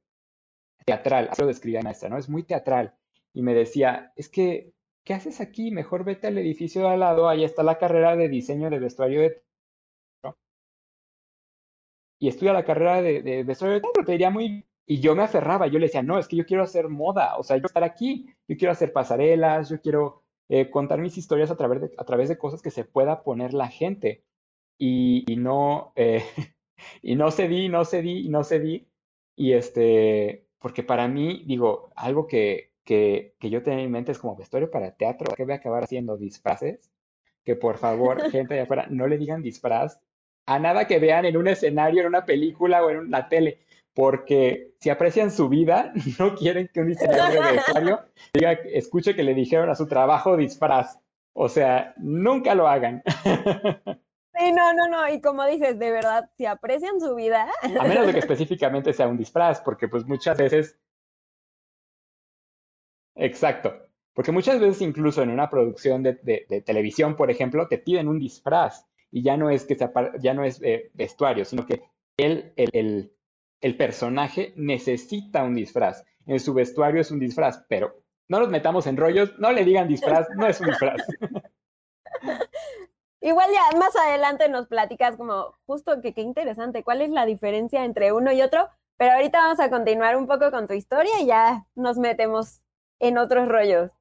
teatral, 0.89 1.29
así 1.31 1.43
lo 1.43 1.49
describía 1.49 1.81
la 1.81 1.85
maestra, 1.85 2.09
¿no? 2.09 2.17
Es 2.17 2.29
muy 2.31 2.45
teatral. 2.45 2.95
Y 3.35 3.43
me 3.43 3.55
decía, 3.55 4.13
es 4.17 4.29
que, 4.31 4.73
¿qué 5.05 5.13
haces 5.15 5.41
aquí? 5.41 5.71
Mejor 5.71 6.05
vete 6.05 6.29
al 6.29 6.39
edificio 6.39 6.83
de 6.83 6.89
al 6.89 7.01
lado, 7.01 7.29
ahí 7.29 7.45
está 7.45 7.63
la 7.63 7.79
carrera 7.79 8.17
de 8.17 8.29
diseño 8.29 8.71
de 8.71 8.79
vestuario 8.79 9.21
de 9.21 9.31
teatro. 10.23 10.39
Y 12.19 12.29
estudia 12.29 12.53
la 12.53 12.65
carrera 12.65 13.03
de, 13.03 13.23
de 13.23 13.45
vestuario 13.45 13.75
de 13.75 13.81
teatro, 13.83 14.05
te 14.05 14.13
diría 14.13 14.31
muy 14.31 14.49
bien. 14.49 14.65
Y 14.87 15.01
yo 15.01 15.15
me 15.15 15.23
aferraba, 15.23 15.67
yo 15.67 15.79
le 15.79 15.87
decía, 15.87 16.03
no, 16.03 16.19
es 16.19 16.27
que 16.27 16.37
yo 16.37 16.47
quiero 16.47 16.63
hacer 16.63 16.89
moda, 16.89 17.37
o 17.37 17.43
sea, 17.43 17.57
yo 17.57 17.61
quiero 17.61 17.69
estar 17.69 17.85
aquí, 17.85 18.27
yo 18.49 18.57
quiero 18.57 18.73
hacer 18.73 18.91
pasarelas, 18.95 19.69
yo 19.69 19.83
quiero 19.83 20.23
eh, 20.49 20.71
contar 20.71 20.99
mis 21.01 21.19
historias 21.19 21.51
a 21.51 21.57
través, 21.57 21.83
de, 21.83 21.91
a 21.99 22.05
través 22.05 22.31
de 22.31 22.39
cosas 22.39 22.63
que 22.63 22.71
se 22.71 22.85
pueda 22.85 23.23
poner 23.23 23.53
la 23.53 23.69
gente. 23.69 24.25
Y, 24.79 25.31
y 25.31 25.37
no, 25.37 25.93
eh, 25.97 26.25
y 27.03 27.17
no 27.17 27.31
cedí, 27.31 27.69
no 27.69 27.85
cedí, 27.85 28.29
no 28.31 28.45
cedí. 28.45 28.89
Y 29.37 29.53
este, 29.53 30.48
porque 30.59 30.83
para 30.83 31.09
mí, 31.09 31.45
digo, 31.47 31.91
algo 31.97 32.27
que, 32.27 32.73
que, 32.85 33.35
que 33.39 33.51
yo 33.51 33.63
tenía 33.63 33.85
en 33.85 33.91
mente 33.91 34.13
es 34.13 34.19
como 34.19 34.37
vestuario 34.37 34.71
para 34.71 34.97
teatro, 34.97 35.35
que 35.35 35.45
voy 35.45 35.53
a 35.53 35.57
acabar 35.57 35.85
haciendo 35.85 36.17
disfraces. 36.17 36.91
Que 37.45 37.57
por 37.57 37.79
favor, 37.79 38.21
gente 38.31 38.55
de 38.55 38.61
afuera, 38.63 38.87
no 38.91 39.07
le 39.07 39.19
digan 39.19 39.43
disfraz 39.43 40.01
a 40.47 40.59
nada 40.59 40.87
que 40.87 40.99
vean 40.99 41.27
en 41.27 41.37
un 41.37 41.49
escenario, 41.49 42.01
en 42.01 42.07
una 42.09 42.25
película 42.25 42.83
o 42.85 42.91
en 42.91 43.11
la 43.11 43.29
tele 43.29 43.59
porque 43.99 44.75
si 44.79 44.91
aprecian 44.91 45.33
su 45.33 45.49
vida, 45.49 45.93
no 46.21 46.37
quieren 46.37 46.71
que 46.73 46.79
un 46.79 46.87
diseñador 46.87 47.33
de 47.33 47.53
vestuario 47.53 48.01
diga, 48.33 48.53
escuche 48.53 49.17
que 49.17 49.25
le 49.25 49.35
dijeron 49.35 49.69
a 49.71 49.75
su 49.75 49.89
trabajo 49.89 50.37
disfraz. 50.37 51.01
O 51.33 51.49
sea, 51.49 51.95
nunca 51.97 52.55
lo 52.55 52.69
hagan. 52.69 53.03
Sí, 54.39 54.53
no, 54.53 54.73
no, 54.73 54.89
no. 54.89 55.09
Y 55.13 55.21
como 55.21 55.45
dices, 55.47 55.79
de 55.79 55.91
verdad, 55.91 56.31
si 56.37 56.47
aprecian 56.47 57.01
su 57.01 57.15
vida. 57.15 57.49
A 57.63 57.85
menos 57.85 58.07
de 58.07 58.13
que 58.13 58.19
específicamente 58.21 58.93
sea 58.93 59.09
un 59.09 59.17
disfraz, 59.17 59.61
porque 59.61 59.89
pues 59.89 60.07
muchas 60.07 60.39
veces. 60.39 60.79
Exacto. 63.15 63.75
Porque 64.15 64.33
muchas 64.33 64.61
veces 64.61 64.83
incluso 64.83 65.23
en 65.23 65.31
una 65.31 65.49
producción 65.49 66.03
de, 66.03 66.15
televisión, 66.65 67.17
por 67.17 67.31
ejemplo, 67.31 67.69
te 67.69 67.79
piden 67.79 68.09
un 68.09 68.19
disfraz 68.19 68.87
y 69.11 69.23
ya 69.23 69.37
no 69.37 69.49
es 69.51 69.65
que 69.65 69.77
se, 69.77 69.89
ya 70.21 70.35
no 70.35 70.45
es 70.45 70.61
eh, 70.63 70.91
vestuario, 70.95 71.45
sino 71.45 71.65
que 71.67 71.83
el, 72.17 72.53
el, 72.57 72.71
el 72.73 73.13
el 73.61 73.77
personaje 73.77 74.53
necesita 74.57 75.43
un 75.43 75.55
disfraz. 75.55 76.05
En 76.27 76.41
su 76.41 76.55
vestuario 76.55 77.01
es 77.01 77.11
un 77.11 77.19
disfraz, 77.19 77.65
pero 77.69 78.03
no 78.29 78.41
nos 78.41 78.51
metamos 78.51 78.87
en 78.87 78.97
rollos, 78.97 79.39
no 79.39 79.53
le 79.53 79.65
digan 79.65 79.89
disfraz, 79.89 80.29
no 80.37 80.47
es 80.47 80.61
un 80.61 80.69
disfraz. 80.69 81.01
Igual 83.21 83.51
ya 83.53 83.79
más 83.79 83.97
adelante 83.97 84.49
nos 84.49 84.69
platicas 84.69 85.17
como 85.17 85.55
justo 85.67 86.01
que 86.01 86.15
qué 86.15 86.21
interesante, 86.21 86.85
cuál 86.85 87.03
es 87.03 87.11
la 87.11 87.27
diferencia 87.27 87.85
entre 87.85 88.13
uno 88.13 88.31
y 88.33 88.43
otro, 88.43 88.69
pero 88.97 89.13
ahorita 89.13 89.39
vamos 89.39 89.61
a 89.61 89.71
continuar 89.71 90.17
un 90.17 90.27
poco 90.27 90.51
con 90.51 90.67
tu 90.67 90.75
historia 90.75 91.21
y 91.21 91.27
ya 91.27 91.67
nos 91.75 91.99
metemos 91.99 92.63
en 93.01 93.19
otros 93.19 93.49
rollos. 93.49 93.93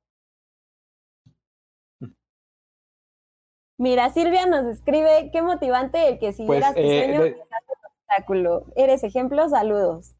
Mira, 3.79 4.09
Silvia 4.09 4.47
nos 4.47 4.65
escribe, 4.65 5.29
qué 5.31 5.41
motivante 5.41 6.09
el 6.09 6.19
que 6.19 6.33
siguieras 6.33 6.73
pues, 6.73 6.85
tu 6.85 6.91
eh, 6.91 7.03
sueño 7.03 7.21
de... 7.23 7.29
espectáculo. 7.29 8.65
Eres 8.75 9.03
ejemplo, 9.03 9.47
saludos. 9.49 10.15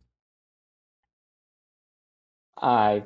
Ay, 2.56 3.04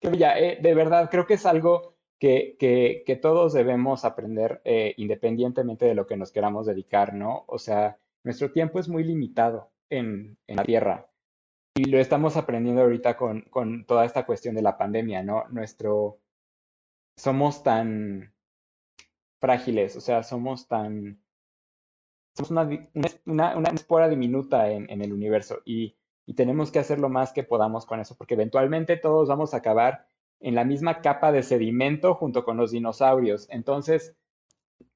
ya, 0.00 0.38
eh, 0.38 0.58
de 0.60 0.74
verdad, 0.74 1.08
creo 1.10 1.26
que 1.26 1.34
es 1.34 1.46
algo 1.46 1.97
que, 2.18 2.56
que, 3.06 3.16
todos 3.16 3.52
debemos 3.52 4.04
aprender 4.04 4.60
eh, 4.64 4.94
independientemente 4.96 5.86
de 5.86 5.94
lo 5.94 6.06
que 6.06 6.16
nos 6.16 6.32
queramos 6.32 6.66
dedicar, 6.66 7.14
¿no? 7.14 7.44
O 7.46 7.58
sea, 7.58 7.98
nuestro 8.24 8.50
tiempo 8.50 8.80
es 8.80 8.88
muy 8.88 9.04
limitado 9.04 9.70
en, 9.88 10.36
en 10.46 10.56
la 10.56 10.64
Tierra 10.64 11.08
y 11.78 11.84
lo 11.84 11.98
estamos 12.00 12.36
aprendiendo 12.36 12.82
ahorita 12.82 13.16
con, 13.16 13.42
con 13.42 13.84
toda 13.86 14.04
esta 14.04 14.26
cuestión 14.26 14.56
de 14.56 14.62
la 14.62 14.76
pandemia, 14.76 15.22
¿no? 15.22 15.44
Nuestro, 15.50 16.18
somos 17.16 17.62
tan 17.62 18.34
frágiles, 19.40 19.96
o 19.96 20.00
sea, 20.00 20.24
somos 20.24 20.66
tan, 20.66 21.22
somos 22.36 22.50
una, 22.50 22.68
una, 23.26 23.56
una 23.56 23.68
espora 23.70 24.08
diminuta 24.08 24.70
en, 24.72 24.90
en 24.90 25.02
el 25.02 25.12
universo 25.12 25.60
y, 25.64 25.96
y, 26.26 26.34
tenemos 26.34 26.72
que 26.72 26.80
hacer 26.80 26.98
lo 26.98 27.08
más 27.08 27.32
que 27.32 27.44
podamos 27.44 27.86
con 27.86 28.00
eso, 28.00 28.16
porque 28.16 28.34
eventualmente 28.34 28.96
todos 28.96 29.28
vamos 29.28 29.54
a 29.54 29.58
acabar 29.58 30.07
en 30.40 30.54
la 30.54 30.64
misma 30.64 31.00
capa 31.00 31.32
de 31.32 31.42
sedimento 31.42 32.14
junto 32.14 32.44
con 32.44 32.56
los 32.56 32.70
dinosaurios. 32.70 33.46
Entonces, 33.50 34.14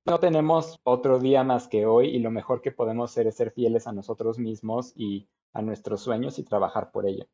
no 0.04 0.18
tenemos 0.18 0.80
otro 0.84 1.18
día 1.18 1.44
más 1.44 1.68
que 1.68 1.86
hoy 1.86 2.08
y 2.08 2.18
lo 2.18 2.30
mejor 2.30 2.60
que 2.60 2.72
podemos 2.72 3.10
hacer 3.10 3.26
es 3.26 3.36
ser 3.36 3.52
fieles 3.52 3.86
a 3.86 3.92
nosotros 3.92 4.38
mismos 4.38 4.92
y 4.96 5.28
a 5.52 5.62
nuestros 5.62 6.02
sueños 6.02 6.38
y 6.38 6.44
trabajar 6.44 6.90
por 6.90 7.06
ello. 7.06 7.26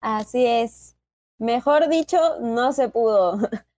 Así 0.00 0.46
es. 0.46 0.96
Mejor 1.38 1.88
dicho, 1.88 2.18
no 2.40 2.72
se 2.72 2.88
pudo. 2.88 3.38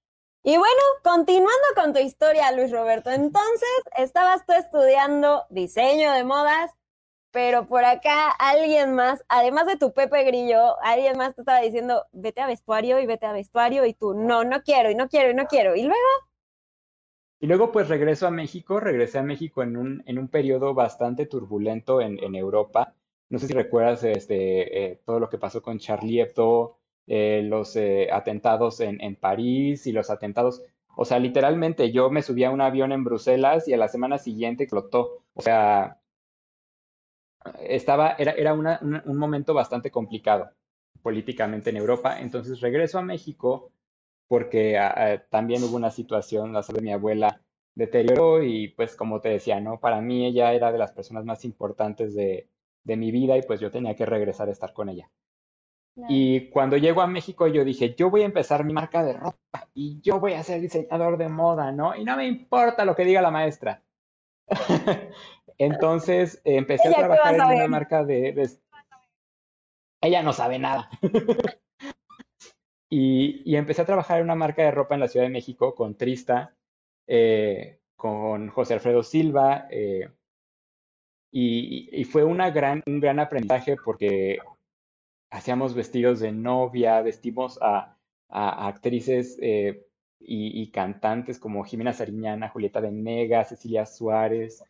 Y 0.44 0.56
bueno, 0.56 0.82
continuando 1.04 1.52
con 1.76 1.92
tu 1.92 2.00
historia, 2.00 2.50
Luis 2.50 2.72
Roberto, 2.72 3.10
entonces 3.10 3.68
estabas 3.96 4.44
tú 4.44 4.52
estudiando 4.54 5.44
diseño 5.50 6.10
de 6.10 6.24
modas, 6.24 6.72
pero 7.32 7.66
por 7.66 7.84
acá 7.84 8.30
alguien 8.30 8.94
más, 8.94 9.24
además 9.28 9.66
de 9.66 9.76
tu 9.76 9.92
Pepe 9.92 10.22
Grillo, 10.24 10.76
alguien 10.82 11.16
más 11.16 11.34
te 11.34 11.40
estaba 11.40 11.60
diciendo, 11.60 12.04
vete 12.12 12.42
a 12.42 12.46
vestuario 12.46 13.00
y 13.00 13.06
vete 13.06 13.26
a 13.26 13.32
vestuario, 13.32 13.84
y 13.86 13.94
tú, 13.94 14.14
no, 14.14 14.44
no 14.44 14.62
quiero, 14.62 14.90
y 14.90 14.94
no 14.94 15.08
quiero, 15.08 15.30
y 15.30 15.34
no 15.34 15.46
quiero. 15.46 15.74
Y 15.74 15.82
luego... 15.82 15.96
Y 17.40 17.46
luego 17.48 17.72
pues 17.72 17.88
regreso 17.88 18.28
a 18.28 18.30
México, 18.30 18.78
regresé 18.78 19.18
a 19.18 19.22
México 19.22 19.64
en 19.64 19.76
un, 19.76 20.02
en 20.06 20.18
un 20.18 20.28
periodo 20.28 20.74
bastante 20.74 21.26
turbulento 21.26 22.00
en, 22.00 22.22
en 22.22 22.36
Europa, 22.36 22.94
no 23.32 23.38
sé 23.38 23.46
si 23.46 23.54
recuerdas 23.54 24.04
este, 24.04 24.84
eh, 24.92 25.00
todo 25.06 25.18
lo 25.18 25.30
que 25.30 25.38
pasó 25.38 25.62
con 25.62 25.78
Charlie 25.78 26.20
Hebdo, 26.20 26.76
eh, 27.06 27.40
los 27.42 27.74
eh, 27.76 28.08
atentados 28.12 28.80
en, 28.80 29.00
en, 29.00 29.16
París 29.16 29.86
y 29.86 29.92
los 29.92 30.10
atentados. 30.10 30.62
O 30.96 31.06
sea, 31.06 31.18
literalmente 31.18 31.90
yo 31.92 32.10
me 32.10 32.20
subí 32.20 32.44
a 32.44 32.50
un 32.50 32.60
avión 32.60 32.92
en 32.92 33.04
Bruselas 33.04 33.66
y 33.68 33.72
a 33.72 33.78
la 33.78 33.88
semana 33.88 34.18
siguiente 34.18 34.64
explotó. 34.64 35.22
O 35.32 35.40
sea, 35.40 36.01
estaba, 37.60 38.12
era, 38.18 38.32
era 38.32 38.54
una, 38.54 38.80
un 38.82 39.18
momento 39.18 39.54
bastante 39.54 39.90
complicado 39.90 40.50
políticamente 41.02 41.70
en 41.70 41.76
Europa. 41.76 42.20
Entonces 42.20 42.60
regreso 42.60 42.98
a 42.98 43.02
México 43.02 43.72
porque 44.28 44.78
ah, 44.78 44.94
ah, 44.96 45.22
también 45.28 45.62
hubo 45.62 45.76
una 45.76 45.90
situación, 45.90 46.52
la 46.52 46.62
salud 46.62 46.78
de 46.80 46.86
mi 46.86 46.92
abuela 46.92 47.40
deterioró 47.74 48.42
y 48.42 48.68
pues 48.68 48.96
como 48.96 49.20
te 49.20 49.28
decía, 49.28 49.60
¿no? 49.60 49.80
Para 49.80 50.00
mí 50.00 50.26
ella 50.26 50.52
era 50.52 50.72
de 50.72 50.78
las 50.78 50.92
personas 50.92 51.24
más 51.24 51.44
importantes 51.44 52.14
de, 52.14 52.48
de 52.84 52.96
mi 52.96 53.10
vida 53.10 53.36
y 53.36 53.42
pues 53.42 53.60
yo 53.60 53.70
tenía 53.70 53.94
que 53.94 54.06
regresar 54.06 54.48
a 54.48 54.52
estar 54.52 54.72
con 54.72 54.88
ella. 54.88 55.10
Y 56.08 56.48
cuando 56.48 56.78
llego 56.78 57.02
a 57.02 57.06
México 57.06 57.46
yo 57.46 57.64
dije, 57.64 57.94
yo 57.94 58.08
voy 58.08 58.22
a 58.22 58.26
empezar 58.26 58.64
mi 58.64 58.72
marca 58.72 59.04
de 59.04 59.12
ropa 59.12 59.68
y 59.74 60.00
yo 60.00 60.18
voy 60.18 60.32
a 60.32 60.42
ser 60.42 60.62
diseñador 60.62 61.18
de 61.18 61.28
moda, 61.28 61.70
¿no? 61.70 61.94
Y 61.94 62.04
no 62.04 62.16
me 62.16 62.26
importa 62.26 62.86
lo 62.86 62.96
que 62.96 63.04
diga 63.04 63.20
la 63.20 63.30
maestra. 63.30 63.82
Entonces 65.64 66.40
empecé 66.44 66.88
a 66.88 66.92
trabajar 66.92 67.34
en 67.36 67.42
una 67.42 67.68
marca 67.68 68.04
de, 68.04 68.50
Ella 70.00 70.22
no 70.22 70.32
sabe 70.32 70.58
nada. 70.58 70.90
y, 72.90 73.54
empecé 73.54 73.82
a 73.82 73.86
trabajar 73.86 74.18
en 74.18 74.24
una 74.24 74.34
marca 74.34 74.62
de 74.62 74.72
ropa 74.72 74.94
en 74.94 75.00
la 75.00 75.08
Ciudad 75.08 75.26
de 75.26 75.32
México 75.32 75.74
con 75.76 75.96
Trista, 75.96 76.56
eh, 77.06 77.78
con 77.94 78.48
José 78.48 78.74
Alfredo 78.74 79.04
Silva, 79.04 79.68
eh, 79.70 80.10
y, 81.30 82.04
fue 82.06 82.24
una 82.24 82.50
gran, 82.50 82.82
un 82.86 82.98
gran 82.98 83.20
aprendizaje 83.20 83.76
porque 83.76 84.40
hacíamos 85.30 85.74
vestidos 85.74 86.18
de 86.18 86.32
novia, 86.32 87.00
vestimos 87.02 87.58
a, 87.62 87.96
actrices 88.28 89.38
eh, 89.40 89.86
y, 90.18 90.70
cantantes 90.72 91.38
como 91.38 91.62
Jimena 91.62 91.92
Sariñana, 91.92 92.48
Julieta 92.48 92.80
Mega, 92.80 93.44
Cecilia 93.44 93.86
Suárez. 93.86 94.64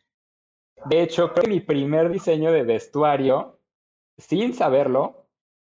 De 0.87 1.03
hecho, 1.03 1.33
creo 1.33 1.45
que 1.45 1.51
mi 1.51 1.61
primer 1.61 2.11
diseño 2.11 2.53
de 2.53 2.63
vestuario, 2.65 3.59
sin 4.19 4.55
saberlo, 4.55 5.27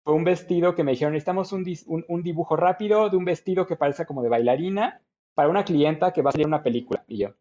fue 0.03 0.13
un 0.13 0.23
vestido 0.23 0.75
que 0.75 0.83
me 0.83 0.91
dijeron, 0.91 1.13
necesitamos 1.13 1.51
un, 1.51 1.65
un, 2.07 2.23
dibujo 2.23 2.55
rápido 2.55 3.09
de 3.09 3.17
un 3.17 3.25
vestido 3.25 3.67
que 3.67 3.75
parezca 3.75 4.05
como 4.05 4.21
de 4.21 4.29
bailarina 4.29 5.01
para 5.33 5.49
una 5.49 5.65
clienta 5.65 6.13
que 6.13 6.21
va 6.21 6.29
a 6.29 6.33
salir 6.33 6.47
una 6.47 6.63
película. 6.63 7.03
Y 7.07 7.17
yo, 7.17 7.33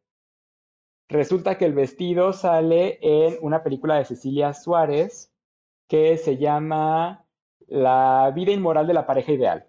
Resulta 1.09 1.57
que 1.57 1.65
el 1.65 1.73
vestido 1.73 2.35
sale 2.35 2.99
en 3.01 3.39
una 3.41 3.63
película 3.63 3.97
de 3.97 4.05
Cecilia 4.05 4.53
Suárez 4.53 5.33
que 5.89 6.19
se 6.19 6.37
llama 6.37 7.25
La 7.67 8.31
vida 8.35 8.53
inmoral 8.53 8.87
de 8.87 8.93
la 8.93 9.07
pareja 9.07 9.33
ideal. 9.33 9.67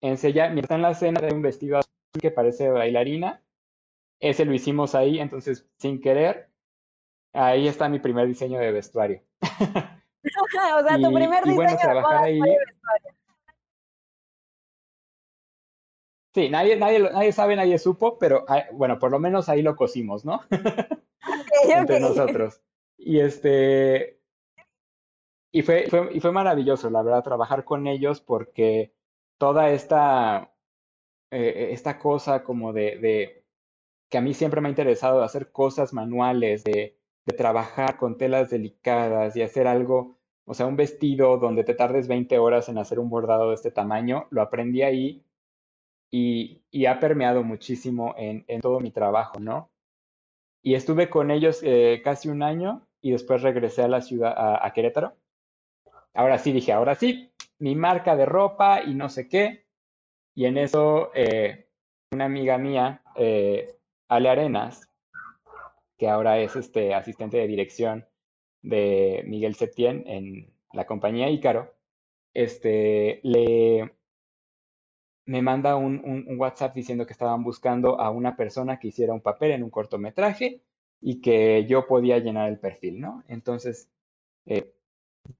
Enseña, 0.00 0.48
mientras 0.48 0.64
está 0.64 0.74
en 0.74 0.82
la 0.82 0.90
escena 0.90 1.20
de 1.20 1.32
un 1.32 1.42
vestido 1.42 1.80
que 2.20 2.32
parece 2.32 2.68
bailarina, 2.68 3.44
ese 4.18 4.44
lo 4.44 4.54
hicimos 4.54 4.96
ahí, 4.96 5.20
entonces 5.20 5.68
sin 5.78 6.00
querer, 6.00 6.50
ahí 7.32 7.68
está 7.68 7.88
mi 7.88 7.98
primer 7.98 8.26
diseño 8.26 8.58
de 8.58 8.72
vestuario. 8.72 9.22
o 9.42 10.82
sea, 10.88 10.96
tu 10.98 11.12
primer 11.12 11.44
diseño 11.44 11.56
bueno, 11.56 11.78
trabajar 11.80 12.24
ahí, 12.24 12.40
Sí, 16.34 16.48
nadie, 16.48 16.76
nadie, 16.76 16.98
nadie 16.98 17.32
sabe, 17.32 17.56
nadie 17.56 17.78
supo, 17.78 18.18
pero 18.18 18.44
ah, 18.48 18.64
bueno, 18.72 18.98
por 18.98 19.10
lo 19.10 19.18
menos 19.18 19.48
ahí 19.48 19.60
lo 19.60 19.76
cosimos, 19.76 20.24
¿no? 20.24 20.40
Entre 21.68 22.00
nosotros. 22.00 22.62
Y 22.96 23.20
este. 23.20 24.18
Y 25.52 25.60
fue, 25.60 25.86
fue, 25.90 26.08
y 26.14 26.20
fue 26.20 26.32
maravilloso, 26.32 26.88
la 26.88 27.02
verdad, 27.02 27.22
trabajar 27.22 27.64
con 27.64 27.86
ellos 27.86 28.22
porque 28.22 28.94
toda 29.36 29.70
esta, 29.70 30.54
eh, 31.30 31.68
esta 31.72 31.98
cosa 31.98 32.42
como 32.42 32.72
de, 32.72 32.96
de, 32.96 33.44
que 34.08 34.16
a 34.16 34.22
mí 34.22 34.32
siempre 34.32 34.62
me 34.62 34.68
ha 34.68 34.70
interesado 34.70 35.22
hacer 35.22 35.52
cosas 35.52 35.92
manuales, 35.92 36.64
de, 36.64 36.98
de 37.26 37.36
trabajar 37.36 37.96
con 37.96 38.18
telas 38.18 38.50
delicadas 38.50 39.36
y 39.36 39.42
hacer 39.42 39.66
algo, 39.66 40.18
o 40.44 40.54
sea, 40.54 40.66
un 40.66 40.76
vestido 40.76 41.38
donde 41.38 41.64
te 41.64 41.74
tardes 41.74 42.08
20 42.08 42.38
horas 42.38 42.68
en 42.68 42.78
hacer 42.78 42.98
un 42.98 43.10
bordado 43.10 43.50
de 43.50 43.54
este 43.54 43.70
tamaño, 43.70 44.26
lo 44.30 44.42
aprendí 44.42 44.82
ahí 44.82 45.24
y, 46.10 46.86
ha 46.86 47.00
permeado 47.00 47.42
muchísimo 47.42 48.14
en, 48.18 48.44
todo 48.60 48.80
mi 48.80 48.90
trabajo, 48.90 49.40
¿no? 49.40 49.70
Y 50.62 50.74
estuve 50.74 51.08
con 51.08 51.30
ellos 51.30 51.60
eh, 51.62 52.02
casi 52.04 52.28
un 52.28 52.42
año 52.42 52.86
y 53.00 53.12
después 53.12 53.42
regresé 53.42 53.82
a 53.82 53.88
la 53.88 54.00
ciudad, 54.00 54.34
a, 54.36 54.72
Querétaro. 54.72 55.16
Ahora 56.14 56.38
sí 56.38 56.52
dije, 56.52 56.72
ahora 56.72 56.94
sí, 56.94 57.32
mi 57.58 57.74
marca 57.74 58.14
de 58.14 58.26
ropa 58.26 58.82
y 58.82 58.94
no 58.94 59.08
sé 59.08 59.28
qué. 59.28 59.66
Y 60.34 60.44
en 60.44 60.58
eso, 60.58 61.10
eh, 61.14 61.68
una 62.12 62.26
amiga 62.26 62.58
mía, 62.58 63.02
eh, 63.16 63.74
Ale 64.08 64.28
Arenas, 64.28 64.91
que 66.02 66.08
ahora 66.08 66.40
es 66.40 66.56
este 66.56 66.94
asistente 66.94 67.36
de 67.36 67.46
dirección 67.46 68.08
de 68.60 69.22
Miguel 69.24 69.54
Septién 69.54 70.02
en 70.08 70.52
la 70.72 70.84
compañía 70.84 71.30
Ícaro, 71.30 71.76
este, 72.34 73.20
le, 73.22 73.94
me 75.26 75.42
manda 75.42 75.76
un, 75.76 76.26
WhatsApp 76.40 76.74
diciendo 76.74 77.06
que 77.06 77.12
estaban 77.12 77.44
buscando 77.44 78.00
a 78.00 78.10
una 78.10 78.34
persona 78.34 78.80
que 78.80 78.88
hiciera 78.88 79.12
un 79.12 79.20
papel 79.20 79.52
en 79.52 79.62
un 79.62 79.70
cortometraje 79.70 80.64
y 81.00 81.20
que 81.20 81.66
yo 81.66 81.86
podía 81.86 82.18
llenar 82.18 82.48
el 82.48 82.58
perfil, 82.58 83.00
¿no? 83.00 83.22
Entonces, 83.28 83.88
eh, 84.46 84.74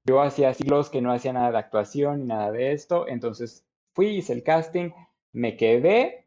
yo 0.05 0.21
hacía 0.21 0.53
siglos 0.53 0.89
que 0.89 1.01
no 1.01 1.11
hacía 1.11 1.33
nada 1.33 1.51
de 1.51 1.57
actuación 1.57 2.21
ni 2.21 2.27
nada 2.27 2.53
de 2.53 2.71
esto, 2.71 3.05
entonces 3.09 3.65
fui, 3.91 4.15
hice 4.15 4.31
el 4.31 4.43
casting, 4.43 4.91
me 5.33 5.57
quedé, 5.57 6.25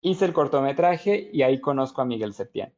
hice 0.00 0.24
el 0.24 0.32
cortometraje 0.32 1.28
y 1.30 1.42
ahí 1.42 1.60
conozco 1.60 2.00
a 2.00 2.06
Miguel 2.06 2.32
Septién. 2.32 2.72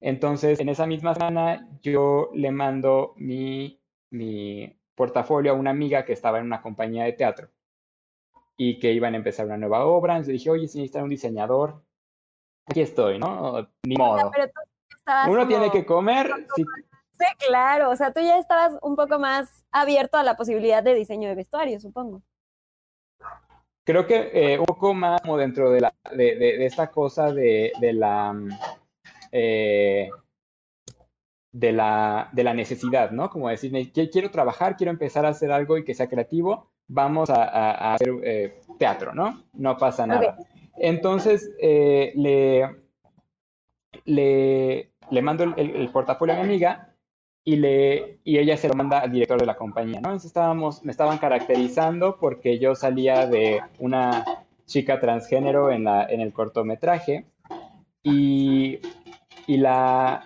Entonces, 0.00 0.60
en 0.60 0.68
esa 0.68 0.86
misma 0.86 1.14
semana, 1.14 1.68
yo 1.82 2.30
le 2.34 2.50
mando 2.50 3.14
mi, 3.16 3.80
mi 4.10 4.78
portafolio 4.94 5.52
a 5.52 5.54
una 5.54 5.70
amiga 5.70 6.04
que 6.04 6.12
estaba 6.12 6.38
en 6.38 6.46
una 6.46 6.62
compañía 6.62 7.04
de 7.04 7.12
teatro 7.12 7.48
y 8.56 8.78
que 8.78 8.92
iban 8.92 9.14
a 9.14 9.18
empezar 9.18 9.46
una 9.46 9.56
nueva 9.56 9.86
obra. 9.86 10.14
Entonces 10.14 10.34
dije, 10.34 10.50
oye, 10.50 10.68
si 10.68 10.78
necesitan 10.78 11.04
un 11.04 11.10
diseñador, 11.10 11.82
aquí 12.66 12.80
estoy, 12.80 13.18
¿no? 13.18 13.68
Ni 13.84 13.96
modo. 13.96 14.30
Uno 15.28 15.48
tiene 15.48 15.70
que 15.70 15.86
comer. 15.86 16.30
Sí. 16.54 16.64
claro. 17.46 17.90
O 17.90 17.96
sea, 17.96 18.12
tú 18.12 18.20
ya 18.20 18.38
estabas 18.38 18.78
un 18.82 18.94
poco 18.96 19.18
más 19.18 19.64
abierto 19.70 20.18
a 20.18 20.22
la 20.22 20.36
posibilidad 20.36 20.82
de 20.82 20.94
diseño 20.94 21.28
de 21.28 21.34
vestuario, 21.34 21.80
supongo. 21.80 22.22
Creo 23.84 24.06
que 24.06 24.30
eh, 24.34 24.58
un 24.58 24.66
poco 24.66 24.92
más 24.92 25.20
como 25.22 25.38
dentro 25.38 25.70
de, 25.70 25.80
la, 25.80 25.94
de, 26.10 26.36
de, 26.36 26.66
esta 26.66 26.90
cosa 26.90 27.32
de, 27.32 27.72
de 27.80 27.92
la... 27.94 28.34
Eh, 29.32 30.08
de 31.52 31.72
la, 31.72 32.28
de 32.32 32.44
la 32.44 32.54
necesidad, 32.54 33.10
¿no? 33.10 33.30
Como 33.30 33.48
decir, 33.48 33.72
quiero 33.92 34.30
trabajar, 34.30 34.76
quiero 34.76 34.90
empezar 34.90 35.24
a 35.24 35.30
hacer 35.30 35.50
algo 35.50 35.78
y 35.78 35.84
que 35.84 35.94
sea 35.94 36.08
creativo, 36.08 36.70
vamos 36.86 37.30
a, 37.30 37.94
hacer 37.94 38.10
eh, 38.22 38.60
teatro, 38.78 39.14
¿no? 39.14 39.42
No 39.54 39.76
pasa 39.76 40.06
nada. 40.06 40.36
Entonces, 40.76 41.50
eh, 41.60 42.12
le, 42.14 42.68
le, 44.04 44.90
le, 45.10 45.22
mando 45.22 45.44
el, 45.56 45.88
portafolio 45.90 46.34
a 46.34 46.38
mi 46.38 46.44
amiga 46.44 46.94
y, 47.44 47.56
le, 47.56 48.20
y 48.24 48.38
ella 48.38 48.56
se 48.56 48.68
lo 48.68 48.74
manda 48.74 49.00
al 49.00 49.10
director 49.10 49.40
de 49.40 49.46
la 49.46 49.56
compañía, 49.56 50.00
¿no? 50.00 50.08
Entonces 50.08 50.28
estábamos, 50.28 50.84
me 50.84 50.92
estaban 50.92 51.18
caracterizando 51.18 52.18
porque 52.20 52.58
yo 52.58 52.74
salía 52.74 53.26
de 53.26 53.60
una 53.78 54.24
chica 54.66 55.00
transgénero 55.00 55.70
en, 55.70 55.84
la, 55.84 56.04
en 56.04 56.20
el 56.20 56.32
cortometraje 56.32 57.24
y, 58.02 58.78
y 59.48 59.56
la... 59.56 60.24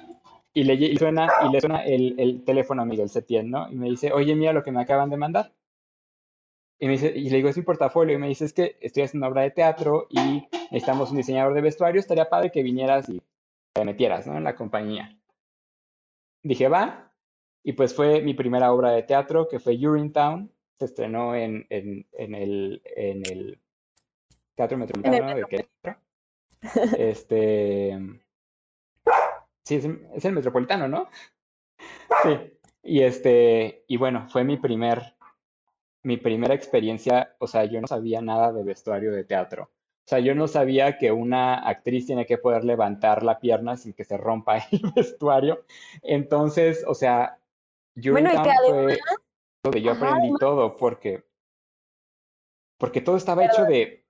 Y 0.54 0.64
le, 0.64 0.96
suena, 0.98 1.28
y 1.48 1.50
le 1.50 1.60
suena 1.62 1.82
el, 1.82 2.14
el 2.18 2.44
teléfono 2.44 2.82
a 2.82 2.84
Miguel 2.84 3.08
Setién, 3.08 3.50
¿no? 3.50 3.70
Y 3.70 3.76
me 3.76 3.88
dice, 3.88 4.12
oye, 4.12 4.34
mira 4.34 4.52
lo 4.52 4.62
que 4.62 4.70
me 4.70 4.82
acaban 4.82 5.08
de 5.08 5.16
mandar. 5.16 5.50
Y, 6.78 6.84
me 6.84 6.92
dice, 6.92 7.10
y 7.16 7.30
le 7.30 7.36
digo, 7.36 7.48
es 7.48 7.56
mi 7.56 7.62
portafolio. 7.62 8.16
Y 8.16 8.18
me 8.18 8.28
dice, 8.28 8.44
es 8.44 8.52
que 8.52 8.76
estoy 8.82 9.04
haciendo 9.04 9.26
una 9.26 9.32
obra 9.32 9.42
de 9.42 9.52
teatro 9.52 10.08
y 10.10 10.46
necesitamos 10.70 11.10
un 11.10 11.16
diseñador 11.16 11.54
de 11.54 11.62
vestuario. 11.62 12.00
Estaría 12.00 12.28
padre 12.28 12.50
que 12.50 12.62
vinieras 12.62 13.08
y 13.08 13.22
te 13.72 13.84
metieras 13.86 14.26
¿no? 14.26 14.36
en 14.36 14.44
la 14.44 14.54
compañía. 14.54 15.16
Dije, 16.42 16.68
va. 16.68 17.10
Y 17.62 17.72
pues 17.72 17.94
fue 17.94 18.20
mi 18.20 18.34
primera 18.34 18.74
obra 18.74 18.90
de 18.90 19.04
teatro, 19.04 19.48
que 19.48 19.58
fue 19.58 19.74
Urinetown. 19.74 20.52
Se 20.78 20.84
estrenó 20.84 21.34
en, 21.34 21.64
en, 21.70 22.04
en, 22.12 22.34
el, 22.34 22.82
en 22.94 23.24
el 23.24 23.58
Teatro 24.54 24.76
Metropolitano 24.76 25.34
de 25.34 25.44
Querétaro. 25.44 25.98
Este. 26.98 27.98
Sí, 29.64 29.76
es, 29.76 29.84
es, 30.14 30.24
el 30.24 30.32
Metropolitano, 30.32 30.88
¿no? 30.88 31.08
Sí. 32.22 32.58
Y 32.82 33.02
este, 33.02 33.84
y 33.86 33.96
bueno, 33.96 34.28
fue 34.28 34.44
mi 34.44 34.56
primer 34.56 35.14
mi 36.02 36.16
primera 36.16 36.54
experiencia, 36.54 37.34
o 37.38 37.46
sea, 37.46 37.64
yo 37.64 37.80
no 37.80 37.86
sabía 37.86 38.20
nada 38.20 38.52
de 38.52 38.64
vestuario 38.64 39.12
de 39.12 39.24
teatro. 39.24 39.70
O 40.04 40.08
sea, 40.08 40.18
yo 40.18 40.34
no 40.34 40.48
sabía 40.48 40.98
que 40.98 41.12
una 41.12 41.54
actriz 41.54 42.06
tiene 42.06 42.26
que 42.26 42.38
poder 42.38 42.64
levantar 42.64 43.22
la 43.22 43.38
pierna 43.38 43.76
sin 43.76 43.92
que 43.92 44.04
se 44.04 44.16
rompa 44.16 44.58
el 44.72 44.92
vestuario. 44.94 45.64
Entonces, 46.02 46.84
o 46.86 46.94
sea, 46.94 47.38
bueno, 47.94 48.30
y 48.30 48.42
que 48.42 48.50
además, 48.50 48.98
donde 49.62 49.82
yo 49.82 49.92
aprendí 49.92 50.32
todo 50.40 50.76
porque, 50.76 51.22
porque 52.78 53.00
todo 53.00 53.16
estaba 53.16 53.44
hecho 53.44 53.64
de, 53.64 54.04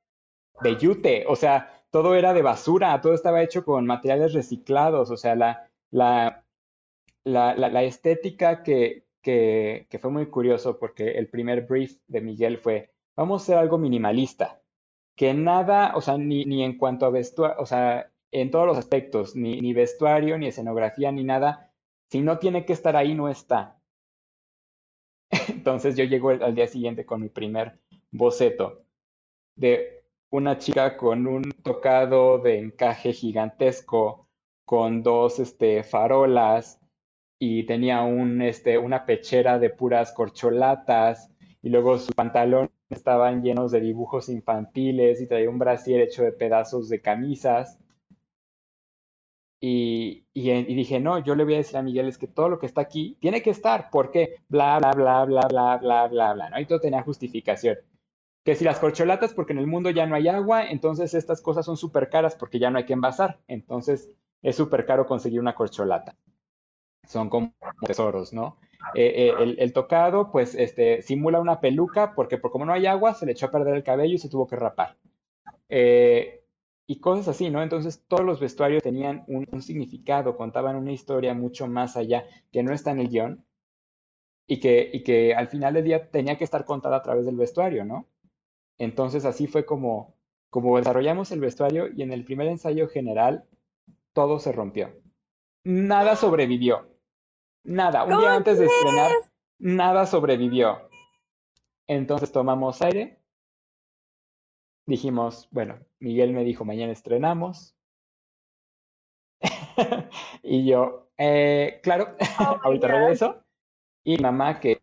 de 0.63 0.77
yute, 0.77 1.27
o 1.29 1.37
sea, 1.37 1.82
todo 1.93 2.15
era 2.15 2.33
de 2.33 2.43
basura, 2.43 3.01
todo 3.03 3.13
estaba 3.13 3.43
hecho 3.43 3.65
con 3.65 3.87
materiales 3.87 4.33
reciclados, 4.33 5.11
o 5.11 5.17
sea, 5.19 5.37
la, 5.37 5.71
la, 5.91 6.43
la, 7.23 7.55
la, 7.55 7.83
estética 7.83 8.63
que, 8.63 9.05
que, 9.21 9.87
que, 9.91 9.99
fue 9.99 10.11
muy 10.11 10.27
curioso 10.31 10.79
porque 10.79 11.13
el 11.13 11.29
primer 11.29 11.67
brief 11.67 11.99
de 12.09 12.23
Miguel 12.23 12.57
fue, 12.57 12.91
vamos 13.15 13.43
a 13.43 13.45
hacer 13.45 13.59
algo 13.59 13.77
minimalista, 13.77 14.63
que 15.17 15.35
nada, 15.35 15.93
o 15.95 16.01
sea, 16.01 16.17
ni, 16.17 16.47
ni 16.47 16.65
en 16.65 16.79
cuanto 16.79 17.05
a 17.05 17.11
vestuario, 17.11 17.61
o 17.61 17.67
sea, 17.67 18.11
en 18.31 18.51
todos 18.51 18.67
los 18.67 18.79
aspectos, 18.79 19.37
ni, 19.37 19.61
ni 19.61 19.75
vestuario, 19.75 20.39
ni 20.39 20.47
escenografía, 20.47 21.13
ni 21.13 21.25
nada, 21.25 21.75
si 22.11 22.23
no 22.23 22.39
tiene 22.39 22.65
que 22.65 22.73
estar 22.73 22.97
ahí, 22.97 23.15
no 23.15 23.29
está. 23.29 23.79
Entonces 25.49 25.95
yo 25.95 26.05
llego 26.05 26.31
al 26.31 26.55
día 26.55 26.69
siguiente 26.69 27.05
con 27.05 27.21
mi 27.21 27.29
primer 27.29 27.79
boceto 28.11 28.87
de 29.57 30.02
una 30.33 30.57
chica 30.57 30.97
con 30.97 31.27
un 31.27 31.43
tocado 31.63 32.39
de 32.39 32.59
encaje 32.59 33.13
gigantesco, 33.13 34.29
con 34.65 35.03
dos 35.03 35.39
este, 35.39 35.83
farolas 35.85 36.81
y 37.39 37.65
tenía 37.67 38.03
un, 38.03 38.41
este, 38.41 38.79
una 38.79 39.05
pechera 39.05 39.59
de 39.59 39.69
puras 39.69 40.13
corcholatas 40.13 41.31
y 41.61 41.69
luego 41.69 41.99
sus 41.99 42.15
pantalones 42.15 42.71
estaban 42.89 43.43
llenos 43.43 43.73
de 43.73 43.81
dibujos 43.81 44.31
infantiles 44.31 45.21
y 45.21 45.27
traía 45.29 45.51
un 45.51 45.59
brasier 45.59 46.01
hecho 46.01 46.23
de 46.23 46.33
pedazos 46.33 46.89
de 46.89 47.03
camisas 47.03 47.79
y, 49.61 50.25
y, 50.33 50.75
dije, 50.75 50.99
no, 50.99 51.19
yo 51.19 51.35
le 51.35 51.45
voy 51.45 51.55
a 51.55 51.59
decir 51.59 51.77
a 51.77 51.83
Miguel 51.83 52.09
es 52.09 52.19
que 52.19 52.27
todo 52.27 52.49
lo 52.49 52.59
que 52.59 52.67
está 52.67 52.81
aquí 52.81 53.17
tiene 53.21 53.43
que 53.43 53.51
estar, 53.51 53.91
porque 53.91 54.37
bla, 54.49 54.79
bla, 54.79 54.93
bla, 54.93 55.25
bla, 55.25 55.43
bla, 55.49 55.77
bla, 55.77 56.09
bla, 56.09 56.33
bla, 56.33 56.51
¿no? 56.51 56.59
Y 56.59 56.67
todo 56.67 56.81
tenía 56.81 57.03
justificación. 57.03 57.77
Que 58.45 58.57
si 58.57 58.65
las 58.65 58.81
corcholatas, 58.81 59.35
porque 59.35 59.53
en 59.53 59.59
el 59.59 59.67
mundo 59.67 59.91
ya 59.91 60.07
no 60.07 60.17
hay 60.17 60.29
agua, 60.29 60.65
entonces 60.65 61.15
estas 61.15 61.41
cosas 61.41 61.65
son 61.65 61.77
súper 61.77 62.11
caras 62.11 62.35
porque 62.35 62.59
ya 62.59 62.71
no 62.71 62.79
hay 62.79 62.87
que 62.87 62.93
envasar. 62.93 63.41
Entonces 63.47 64.11
es 64.43 64.57
súper 64.57 64.85
caro 64.85 65.07
conseguir 65.07 65.41
una 65.41 65.55
corcholata. 65.55 66.17
Son 67.07 67.29
como 67.29 67.55
tesoros, 67.87 68.33
¿no? 68.33 68.59
Eh, 68.95 69.33
eh, 69.39 69.55
el, 69.59 69.73
tocado, 69.73 70.31
pues, 70.31 70.55
este, 70.55 71.03
simula 71.03 71.41
una 71.41 71.61
peluca 71.61 72.15
porque 72.15 72.39
por 72.39 72.51
como 72.51 72.65
no 72.65 72.73
hay 72.73 72.87
agua, 72.87 73.15
se 73.15 73.27
le 73.27 73.33
echó 73.33 73.47
a 73.47 73.51
perder 73.51 73.75
el 73.77 73.85
cabello 73.85 74.15
y 74.15 74.19
se 74.19 74.29
tuvo 74.29 74.47
que 74.47 74.57
rapar. 74.57 74.97
Eh, 75.69 76.45
y 76.87 77.01
cosas 77.01 77.29
así, 77.29 77.49
¿no? 77.49 77.63
Entonces 77.63 78.05
todos 78.09 78.25
los 78.25 78.41
vestuarios 78.41 78.83
tenían 78.83 79.25
un, 79.29 79.63
significado, 79.63 80.37
contaban 80.37 80.77
una 80.77 80.93
historia 80.93 81.33
mucho 81.35 81.67
más 81.69 81.97
allá 81.97 82.25
que 82.51 82.63
no 82.63 82.73
está 82.73 82.91
en 82.91 83.01
el 83.01 83.09
guion 83.09 83.45
y 84.47 84.61
que, 84.61 84.91
y 84.93 85.03
que 85.03 85.35
al 85.35 85.49
final 85.49 85.75
del 85.75 85.85
día 85.85 86.11
tenía 86.11 86.37
que 86.37 86.45
estar 86.45 86.65
contada 86.65 86.97
a 86.97 87.03
través 87.03 87.25
del 87.25 87.37
vestuario, 87.37 87.85
¿no? 87.85 88.07
Entonces 88.79 89.25
así 89.25 89.47
fue 89.47 89.65
como, 89.65 90.17
como 90.51 90.79
desarrollamos 90.79 91.31
el 91.33 91.41
vestuario 91.41 91.89
y 91.95 92.03
en 92.03 92.13
el 92.13 92.25
primer 92.25 92.49
ensayo 92.49 92.89
general 92.89 93.45
todo 94.13 94.39
se 94.39 94.53
rompió. 94.53 94.95
Nada 95.65 96.17
sobrevivió. 96.17 96.89
Nada. 97.65 98.05
Un 98.05 98.19
día 98.19 98.35
antes 98.35 98.59
de 98.59 98.67
estrenar, 98.67 99.13
nada 99.59 100.07
sobrevivió. 100.07 100.89
Entonces 101.87 102.33
tomamos 102.33 102.83
aire 102.83 103.23
dijimos, 104.87 105.49
bueno, 105.51 105.79
Miguel 106.01 106.33
me 106.33 106.45
dijo, 106.45 106.65
mañana 106.65 106.93
estrenamos. 106.93 107.77
y 110.43 110.67
yo, 110.67 111.11
eh, 111.19 111.81
claro, 111.83 112.17
oh 112.41 112.59
ahorita 112.63 112.89
regreso. 112.89 113.45
Y 114.05 114.17
mi 114.17 114.23
mamá, 114.23 114.61
que 114.61 114.83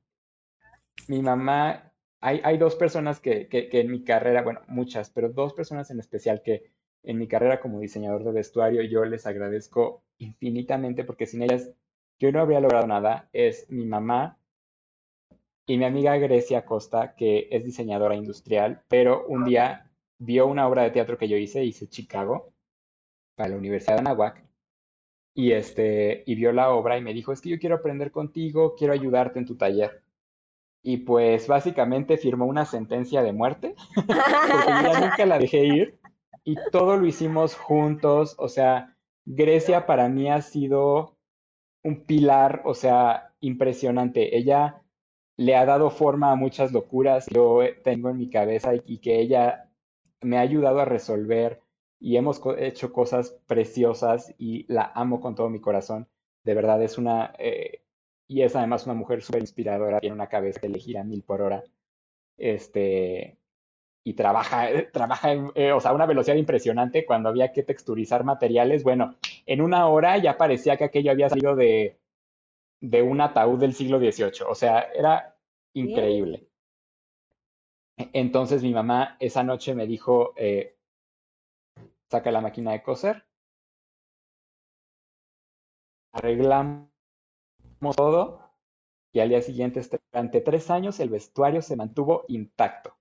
mi 1.08 1.22
mamá, 1.22 1.89
hay, 2.22 2.58
dos 2.58 2.76
personas 2.76 3.20
que, 3.20 3.48
en 3.52 3.92
mi 3.92 4.04
carrera, 4.04 4.42
bueno, 4.42 4.62
muchas, 4.68 5.10
pero 5.10 5.30
dos 5.30 5.54
personas 5.54 5.90
en 5.92 6.00
especial 6.00 6.42
que 6.42 6.72
en 7.04 7.18
mi 7.18 7.28
carrera 7.28 7.62
como 7.62 7.80
diseñador 7.80 8.24
de 8.26 8.34
vestuario 8.34 8.84
yo 8.84 9.06
les 9.06 9.26
agradezco 9.26 10.04
infinitamente 10.18 11.06
porque 11.06 11.26
sin 11.26 11.44
ellas 11.44 11.72
yo 12.20 12.32
no 12.32 12.42
habría 12.42 12.60
logrado 12.60 12.88
nada. 12.88 13.30
Es 13.32 13.70
mi 13.70 13.86
mamá 13.86 14.38
y 15.66 15.78
mi 15.78 15.86
amiga 15.86 16.18
Grecia 16.18 16.66
Costa, 16.66 17.16
que 17.16 17.48
es 17.52 17.64
diseñadora 17.64 18.16
industrial, 18.16 18.82
pero 18.90 19.26
un 19.28 19.46
día 19.46 19.90
vio 20.18 20.48
una 20.48 20.68
obra 20.68 20.84
de 20.84 20.92
teatro 20.92 21.18
que 21.18 21.30
yo 21.30 21.38
hice, 21.38 21.64
hice 21.64 21.88
Chicago, 21.88 22.52
para 23.36 23.52
la 23.52 23.58
Universidad 23.58 23.96
de 23.96 24.00
Anahuac, 24.02 24.44
y, 25.34 25.54
este, 25.54 26.24
y 26.26 26.36
vio 26.36 26.52
la 26.52 26.72
obra 26.72 26.98
y 26.98 27.02
me 27.02 27.14
dijo, 27.14 27.32
es 27.32 27.40
que 27.40 27.50
yo 27.50 27.60
quiero 27.60 27.76
aprender 27.76 28.12
contigo, 28.12 28.76
quiero 28.76 28.94
ayudarte 28.94 29.40
en 29.40 29.46
tu 29.46 29.56
taller. 29.56 30.04
Y 30.82 30.98
pues 30.98 31.48
básicamente 31.48 32.18
firmó 32.18 32.46
una 32.46 32.66
sentencia 32.66 33.22
de 33.22 33.34
muerte, 33.34 33.76
porque 33.96 34.14
ya 34.14 35.00
nunca 35.02 35.26
la 35.26 35.40
dejé 35.40 35.66
ir, 35.66 36.00
y 36.44 36.56
todo 36.72 36.98
lo 36.98 37.06
hicimos 37.06 37.56
juntos, 37.56 38.36
o 38.38 38.48
sea, 38.48 38.96
Grecia 39.26 39.86
para 39.86 40.10
mí 40.10 40.30
ha 40.30 40.42
sido 40.42 41.18
un 41.84 42.06
pilar, 42.06 42.62
o 42.66 42.74
sea, 42.74 43.34
impresionante. 43.42 44.38
Ella 44.38 44.82
le 45.38 45.56
ha 45.56 45.66
dado 45.66 45.90
forma 45.90 46.32
a 46.32 46.36
muchas 46.36 46.72
locuras 46.72 47.28
que 47.28 47.36
yo 47.36 47.62
tengo 47.84 48.10
en 48.10 48.18
mi 48.18 48.30
cabeza 48.30 48.72
y 48.86 49.00
que 49.00 49.20
ella 49.20 49.70
me 50.22 50.38
ha 50.38 50.42
ayudado 50.42 50.80
a 50.80 50.86
resolver 50.86 51.62
y 52.00 52.18
hemos 52.18 52.42
hecho 52.58 52.92
cosas 52.94 53.38
preciosas 53.48 54.34
y 54.38 54.66
la 54.72 54.92
amo 54.96 55.20
con 55.22 55.36
todo 55.36 55.50
mi 55.50 55.60
corazón. 55.60 56.08
De 56.44 56.54
verdad 56.54 56.82
es 56.82 56.98
una, 56.98 57.34
eh, 57.38 57.84
y 58.30 58.44
es 58.44 58.56
además 58.56 58.86
una 58.86 58.94
mujer 58.94 59.24
súper 59.24 59.42
inspiradora, 59.42 60.00
tiene 60.00 60.14
una 60.14 60.28
cabeza 60.30 60.62
que 60.62 60.70
le 60.70 60.80
gira 60.80 61.04
mil 61.04 61.24
por 61.24 61.42
hora. 61.42 61.64
Este, 62.38 63.40
y 64.04 64.14
trabaja, 64.14 64.72
eh, 64.72 64.84
trabaja 64.94 65.34
eh, 65.56 65.74
o 65.74 65.80
sea, 65.82 65.92
a 65.92 65.96
una 65.96 66.06
velocidad 66.06 66.38
impresionante 66.38 67.06
cuando 67.06 67.30
había 67.30 67.52
que 67.52 67.64
texturizar 67.64 68.24
materiales. 68.24 68.84
Bueno, 68.84 69.16
en 69.48 69.62
una 69.62 69.88
hora 69.88 70.18
ya 70.20 70.38
parecía 70.38 70.78
que 70.78 70.86
aquello 70.86 71.12
había 71.12 71.30
salido 71.30 71.56
de, 71.56 72.00
de 72.82 73.02
un 73.02 73.22
ataúd 73.22 73.60
del 73.60 73.74
siglo 73.74 74.00
XVIII. 74.00 74.46
O 74.48 74.56
sea, 74.56 74.82
era 74.94 75.36
increíble. 75.74 76.48
Entonces 78.14 78.64
mi 78.64 78.74
mamá 78.74 79.18
esa 79.20 79.44
noche 79.44 79.74
me 79.76 79.88
dijo, 79.88 80.34
eh, 80.38 80.76
saca 82.12 82.32
la 82.32 82.42
máquina 82.42 82.72
de 82.74 82.84
coser, 82.84 83.26
arreglamos 86.12 86.89
todo 87.96 88.40
y 89.12 89.20
al 89.20 89.30
día 89.30 89.42
siguiente, 89.42 89.82
durante 90.12 90.42
tres 90.42 90.70
años, 90.70 91.00
el 91.00 91.10
vestuario 91.10 91.62
se 91.62 91.76
mantuvo 91.76 92.26
intacto. 92.28 92.96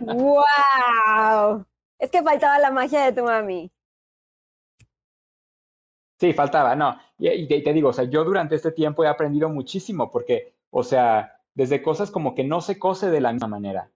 ¡Wow! 0.00 1.64
Es 1.98 2.10
que 2.10 2.22
faltaba 2.22 2.58
la 2.58 2.70
magia 2.70 3.04
de 3.04 3.12
tu 3.12 3.24
mami. 3.24 3.70
Sí, 6.20 6.32
faltaba, 6.32 6.76
no. 6.76 6.96
Y, 7.18 7.28
y, 7.28 7.62
te 7.62 7.72
digo, 7.72 7.88
o 7.88 7.92
sea, 7.92 8.04
yo 8.04 8.24
durante 8.24 8.54
este 8.54 8.70
tiempo 8.70 9.04
he 9.04 9.08
aprendido 9.08 9.48
muchísimo 9.48 10.10
porque, 10.10 10.54
o 10.70 10.84
sea, 10.84 11.40
desde 11.54 11.82
cosas 11.82 12.10
como 12.10 12.34
que 12.34 12.44
no 12.44 12.60
se 12.60 12.78
cose 12.78 13.10
de 13.10 13.20
la 13.20 13.32
misma 13.32 13.48
manera, 13.48 13.90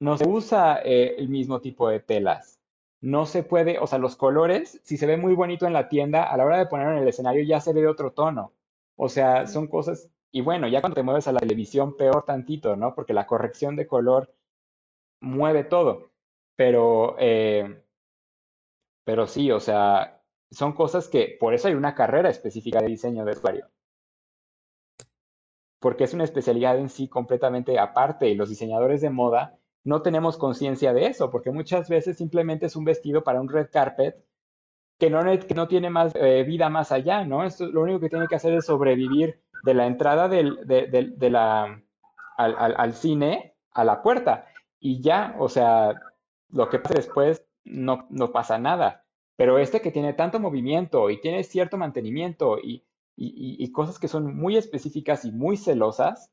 no 0.00 0.16
se 0.16 0.28
usa 0.28 0.80
eh, 0.84 1.14
el 1.18 1.28
mismo 1.28 1.60
tipo 1.60 1.88
de 1.88 2.00
telas, 2.00 2.60
no 3.00 3.26
se 3.26 3.42
puede, 3.42 3.78
o 3.78 3.86
sea, 3.86 3.98
los 3.98 4.16
colores, 4.16 4.80
si 4.82 4.96
se 4.96 5.06
ve 5.06 5.16
muy 5.16 5.34
bonito 5.34 5.66
en 5.66 5.72
la 5.72 5.88
tienda, 5.88 6.24
a 6.24 6.36
la 6.36 6.44
hora 6.44 6.58
de 6.58 6.66
ponerlo 6.66 6.92
en 6.96 7.02
el 7.02 7.08
escenario 7.08 7.42
ya 7.44 7.60
se 7.60 7.72
ve 7.72 7.82
de 7.82 7.88
otro 7.88 8.12
tono. 8.12 8.52
O 9.02 9.08
sea, 9.08 9.46
son 9.46 9.66
cosas, 9.66 10.10
y 10.30 10.42
bueno, 10.42 10.68
ya 10.68 10.80
cuando 10.82 10.96
te 10.96 11.02
mueves 11.02 11.26
a 11.26 11.32
la 11.32 11.40
televisión, 11.40 11.96
peor 11.96 12.24
tantito, 12.26 12.76
¿no? 12.76 12.94
Porque 12.94 13.14
la 13.14 13.26
corrección 13.26 13.74
de 13.74 13.86
color 13.86 14.34
mueve 15.20 15.64
todo. 15.64 16.10
Pero, 16.56 17.16
eh, 17.18 17.82
pero 19.04 19.26
sí, 19.26 19.50
o 19.52 19.60
sea, 19.60 20.22
son 20.50 20.74
cosas 20.74 21.08
que, 21.08 21.36
por 21.40 21.54
eso 21.54 21.68
hay 21.68 21.74
una 21.74 21.94
carrera 21.94 22.30
específica 22.30 22.80
de 22.80 22.88
diseño 22.88 23.24
de 23.24 23.30
vestuario 23.30 23.70
porque 25.80 26.04
es 26.04 26.14
una 26.14 26.24
especialidad 26.24 26.78
en 26.78 26.90
sí 26.90 27.08
completamente 27.08 27.78
aparte 27.78 28.28
y 28.28 28.34
los 28.34 28.48
diseñadores 28.50 29.00
de 29.00 29.10
moda 29.10 29.58
no 29.82 30.02
tenemos 30.02 30.36
conciencia 30.36 30.92
de 30.92 31.06
eso, 31.06 31.30
porque 31.30 31.50
muchas 31.50 31.88
veces 31.88 32.18
simplemente 32.18 32.66
es 32.66 32.76
un 32.76 32.84
vestido 32.84 33.24
para 33.24 33.40
un 33.40 33.48
red 33.48 33.68
carpet 33.72 34.22
que 35.00 35.10
no, 35.10 35.66
tiene 35.66 35.90
más 35.90 36.12
eh, 36.14 36.44
vida 36.44 36.68
más 36.68 36.92
allá, 36.92 37.24
¿no? 37.24 37.42
Esto 37.44 37.66
lo 37.66 37.82
único 37.82 37.98
que 37.98 38.08
tiene 38.08 38.28
que 38.28 38.36
hacer 38.36 38.54
es 38.54 38.66
sobrevivir 38.66 39.40
de 39.64 39.74
la 39.74 39.86
entrada 39.86 40.28
del, 40.28 40.58
al, 42.36 42.94
cine 42.94 43.56
a 43.72 43.84
la 43.84 44.02
puerta. 44.02 44.46
Y 44.78 45.00
ya, 45.02 45.34
o 45.38 45.48
sea, 45.48 45.94
lo 46.50 46.68
que 46.68 46.78
pasa 46.78 46.94
después 46.94 47.44
no, 47.64 48.06
no 48.10 48.30
pasa 48.30 48.58
nada. 48.58 49.04
Pero 49.36 49.58
este 49.58 49.80
que 49.80 49.90
tiene 49.90 50.12
tanto 50.12 50.38
movimiento 50.38 51.10
y 51.10 51.20
tiene 51.20 51.42
cierto 51.42 51.76
mantenimiento 51.78 52.58
y 52.62 52.84
y, 53.20 53.70
cosas 53.72 53.98
que 53.98 54.08
son 54.08 54.36
muy 54.36 54.56
específicas 54.56 55.24
y 55.24 55.32
muy 55.32 55.56
celosas, 55.56 56.30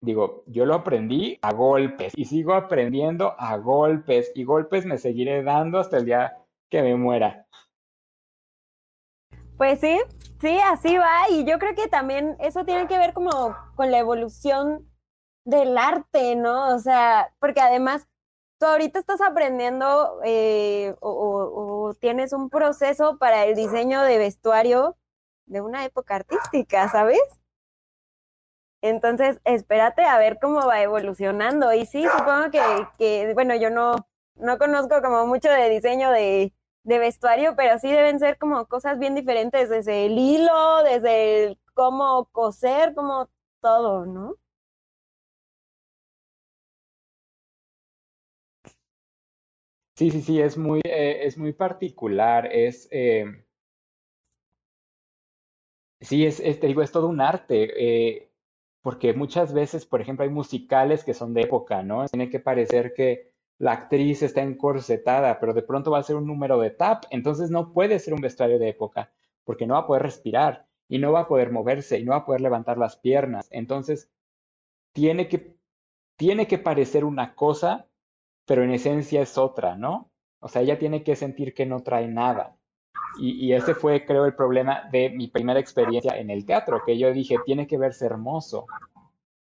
digo, 0.00 0.44
yo 0.46 0.64
lo 0.64 0.74
aprendí 0.74 1.38
a 1.42 1.52
golpes 1.52 2.12
y 2.16 2.24
sigo 2.24 2.54
aprendiendo 2.54 3.34
a 3.38 3.56
golpes 3.56 4.30
y 4.34 4.44
golpes 4.44 4.86
me 4.86 4.98
seguiré 4.98 5.42
dando 5.42 5.78
hasta 5.78 5.96
el 5.98 6.04
día 6.04 6.38
que 6.72 6.82
me 6.82 6.96
muera. 6.96 7.46
Pues 9.58 9.78
sí, 9.78 10.00
sí, 10.40 10.58
así 10.64 10.96
va. 10.96 11.28
Y 11.28 11.44
yo 11.44 11.58
creo 11.58 11.74
que 11.74 11.86
también 11.86 12.34
eso 12.40 12.64
tiene 12.64 12.88
que 12.88 12.96
ver 12.96 13.12
como 13.12 13.54
con 13.76 13.90
la 13.90 13.98
evolución 13.98 14.90
del 15.44 15.76
arte, 15.76 16.34
¿no? 16.34 16.74
O 16.74 16.78
sea, 16.78 17.34
porque 17.40 17.60
además 17.60 18.08
tú 18.58 18.64
ahorita 18.64 18.98
estás 18.98 19.20
aprendiendo 19.20 20.18
eh, 20.24 20.96
o, 21.00 21.94
tienes 22.00 22.32
un 22.32 22.48
proceso 22.48 23.18
para 23.18 23.44
el 23.44 23.54
diseño 23.54 24.00
de 24.02 24.16
vestuario 24.16 24.96
de 25.44 25.60
una 25.60 25.84
época 25.84 26.16
artística, 26.16 26.88
¿sabes? 26.88 27.20
Entonces, 28.80 29.40
espérate 29.44 30.04
a 30.04 30.16
ver 30.16 30.38
cómo 30.40 30.66
va 30.66 30.80
evolucionando. 30.80 31.72
Y 31.74 31.84
sí, 31.84 32.02
supongo 32.16 32.50
que, 32.50 32.62
que 32.98 33.34
bueno, 33.34 33.54
yo 33.56 33.68
no, 33.68 33.94
no 34.36 34.56
conozco 34.58 35.02
como 35.02 35.26
mucho 35.26 35.50
de 35.50 35.68
diseño 35.68 36.10
de, 36.10 36.54
de 36.84 36.98
vestuario, 36.98 37.54
pero 37.56 37.78
sí 37.78 37.90
deben 37.90 38.18
ser 38.20 38.38
como 38.38 38.66
cosas 38.66 38.98
bien 38.98 39.14
diferentes, 39.14 39.68
desde 39.70 40.06
el 40.06 40.18
hilo, 40.18 40.82
desde 40.84 41.44
el 41.46 41.58
cómo 41.74 42.26
coser, 42.32 42.94
como 42.94 43.28
todo, 43.60 44.06
¿no? 44.06 44.36
Sí, 49.96 50.10
sí, 50.10 50.20
sí, 50.22 50.40
es 50.40 50.56
muy, 50.58 50.80
eh, 50.84 51.20
es 51.26 51.38
muy 51.38 51.52
particular, 51.54 52.46
es, 52.52 52.88
eh, 52.90 53.24
sí, 56.00 56.26
es, 56.26 56.38
te 56.38 56.66
digo, 56.66 56.82
es 56.82 56.92
todo 56.92 57.08
un 57.08 57.20
arte, 57.20 57.70
eh, 58.16 58.30
porque 58.82 59.14
muchas 59.14 59.52
veces, 59.54 59.86
por 59.86 60.00
ejemplo, 60.00 60.24
hay 60.24 60.30
musicales 60.30 61.04
que 61.04 61.14
son 61.14 61.34
de 61.34 61.42
época, 61.42 61.82
¿no? 61.82 62.06
Tiene 62.08 62.30
que 62.30 62.40
parecer 62.40 62.94
que 62.94 63.31
la 63.62 63.72
actriz 63.72 64.22
está 64.22 64.42
encorsetada, 64.42 65.38
pero 65.40 65.54
de 65.54 65.62
pronto 65.62 65.90
va 65.90 65.98
a 65.98 66.02
ser 66.02 66.16
un 66.16 66.26
número 66.26 66.58
de 66.60 66.70
tap, 66.70 67.04
entonces 67.10 67.50
no 67.50 67.72
puede 67.72 67.98
ser 67.98 68.14
un 68.14 68.20
vestuario 68.20 68.58
de 68.58 68.68
época, 68.68 69.12
porque 69.44 69.66
no 69.66 69.74
va 69.74 69.80
a 69.80 69.86
poder 69.86 70.02
respirar 70.02 70.66
y 70.88 70.98
no 70.98 71.12
va 71.12 71.20
a 71.20 71.28
poder 71.28 71.52
moverse 71.52 71.98
y 71.98 72.04
no 72.04 72.12
va 72.12 72.18
a 72.18 72.26
poder 72.26 72.40
levantar 72.40 72.78
las 72.78 72.96
piernas, 72.96 73.48
entonces 73.50 74.10
tiene 74.92 75.28
que, 75.28 75.56
tiene 76.16 76.46
que 76.46 76.58
parecer 76.58 77.04
una 77.04 77.34
cosa 77.34 77.88
pero 78.46 78.64
en 78.64 78.70
esencia 78.70 79.22
es 79.22 79.38
otra, 79.38 79.76
¿no? 79.76 80.10
O 80.40 80.48
sea, 80.48 80.62
ella 80.62 80.78
tiene 80.78 81.02
que 81.04 81.16
sentir 81.16 81.54
que 81.54 81.66
no 81.66 81.82
trae 81.82 82.08
nada. 82.08 82.56
Y, 83.18 83.52
ese 83.52 83.74
fue, 83.74 84.06
creo, 84.06 84.24
el 84.24 84.34
problema 84.34 84.88
de 84.90 85.10
mi 85.10 85.28
primera 85.28 85.60
experiencia 85.60 86.18
en 86.18 86.30
el 86.30 86.46
teatro, 86.46 86.82
que 86.84 86.98
yo 86.98 87.12
dije, 87.12 87.36
tiene 87.44 87.66
que 87.66 87.76
verse 87.76 88.06
hermoso, 88.06 88.66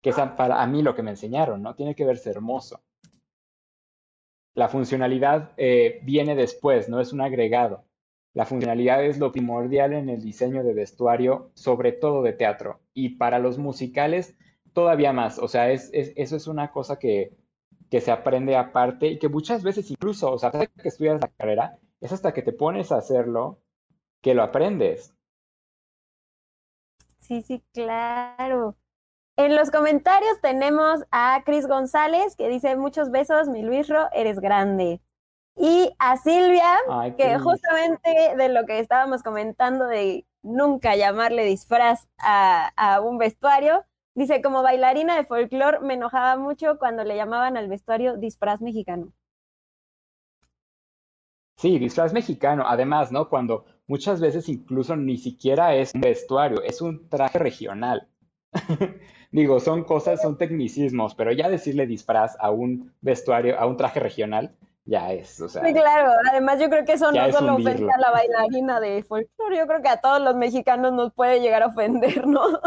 que 0.01 0.11
es 0.11 0.17
para 0.17 0.63
a 0.63 0.67
mí 0.67 0.83
lo 0.83 0.95
que 0.95 1.03
me 1.03 1.11
enseñaron, 1.11 1.63
¿no? 1.63 1.75
Tiene 1.75 1.95
que 1.95 2.07
verse 2.07 2.31
hermoso. 2.31 2.81
La 4.59 4.69
funcionalidad 4.69 5.53
eh, 5.57 6.01
viene 6.03 6.35
después, 6.35 6.89
no 6.89 7.01
es 7.01 7.13
un 7.13 7.21
agregado. 7.21 7.85
La 8.35 8.45
funcionalidad 8.45 9.05
es 9.05 9.17
lo 9.21 9.31
primordial 9.31 9.93
en 9.93 10.09
el 10.09 10.21
diseño 10.21 10.65
de 10.65 10.75
vestuario, 10.75 11.53
sobre 11.55 11.93
todo 11.93 12.25
de 12.25 12.33
teatro. 12.33 12.81
Y 12.93 13.11
para 13.11 13.39
los 13.39 13.57
musicales, 13.57 14.37
todavía 14.73 15.13
más. 15.13 15.39
O 15.39 15.47
sea, 15.47 15.71
es, 15.71 15.91
eso 15.93 16.35
es 16.35 16.49
una 16.49 16.73
cosa 16.73 16.99
que, 16.99 17.37
que 17.89 18.01
se 18.01 18.11
aprende 18.11 18.57
aparte 18.57 19.07
y 19.07 19.21
que 19.21 19.29
muchas 19.29 19.63
veces 19.63 19.93
incluso, 19.93 20.33
o 20.33 20.39
sea, 20.39 20.49
hasta 20.49 20.67
que 20.67 20.89
estudias 20.89 21.21
la 21.21 21.29
carrera, 21.29 21.79
es 22.01 22.11
hasta 22.11 22.35
que 22.35 22.43
te 22.43 22.53
pones 22.53 22.91
a 22.91 22.97
hacerlo 22.97 23.61
que 24.21 24.35
lo 24.35 24.43
aprendes. 24.43 25.15
Sí, 27.21 27.43
sí, 27.43 27.63
claro. 27.73 28.75
En 29.39 29.55
los 29.55 29.71
comentarios 29.71 30.41
tenemos 30.43 31.05
a 31.13 31.45
Cris 31.47 31.69
González 31.69 32.35
que 32.35 32.49
dice 32.49 32.77
muchos 32.77 33.13
besos, 33.13 33.49
mi 33.49 33.63
Luisro, 33.63 34.09
eres 34.13 34.41
grande. 34.41 35.01
Y 35.57 35.93
a 36.01 36.17
Silvia, 36.17 36.75
que 37.17 37.39
justamente 37.39 38.35
de 38.37 38.49
lo 38.49 38.67
que 38.67 38.81
estábamos 38.81 39.23
comentando 39.23 39.87
de 39.87 40.27
nunca 40.43 40.97
llamarle 40.97 41.45
disfraz 41.45 42.09
a, 42.19 42.73
a 42.77 43.01
un 43.01 43.19
vestuario, 43.19 43.85
Dice, 44.17 44.43
como 44.43 44.65
bailarina 44.65 45.17
de 45.17 45.23
folclore 45.23 45.79
me 45.79 45.95
enojaba 45.95 46.37
mucho 46.37 46.77
cuando 46.81 47.05
le 47.05 47.15
llamaban 47.15 47.57
al 47.57 47.69
vestuario 47.69 48.17
disfraz 48.17 48.61
mexicano. 48.61 49.13
Sí, 51.57 51.79
disfraz 51.79 52.13
mexicano. 52.13 52.65
Además, 52.67 53.13
¿no? 53.13 53.29
Cuando 53.29 53.67
muchas 53.87 54.21
veces 54.21 54.49
incluso 54.49 54.97
ni 54.97 55.19
siquiera 55.19 55.77
es 55.77 55.95
un 55.95 56.01
vestuario, 56.01 56.61
es 56.65 56.83
un 56.83 57.09
traje 57.09 57.39
regional. 57.39 58.09
Digo, 59.31 59.61
son 59.61 59.85
cosas, 59.85 60.23
son 60.23 60.39
tecnicismos, 60.39 61.15
pero 61.15 61.33
ya 61.33 61.49
decirle 61.49 61.87
disfraz 61.87 62.37
a 62.41 62.51
un 62.51 62.95
vestuario, 63.01 63.59
a 63.59 63.67
un 63.67 63.77
traje 63.77 64.01
regional, 64.01 64.57
ya 64.85 65.13
es, 65.13 65.39
o 65.41 65.49
sea. 65.49 65.63
Sí, 65.65 65.75
claro. 65.75 66.13
Además, 66.31 66.59
yo 66.59 66.71
creo 66.71 66.85
que 66.85 66.95
eso 66.95 67.13
no 67.13 67.31
solo 67.31 67.57
ofende 67.57 67.93
a 67.93 67.99
la 67.99 68.11
bailarina 68.11 68.81
de 68.81 69.03
folclore, 69.03 69.59
yo 69.59 69.67
creo 69.67 69.83
que 69.83 69.89
a 69.89 70.01
todos 70.01 70.23
los 70.23 70.35
mexicanos 70.35 70.93
nos 70.93 71.13
puede 71.13 71.41
llegar 71.41 71.63
a 71.63 71.67
ofender, 71.67 72.27
¿no? 72.27 72.59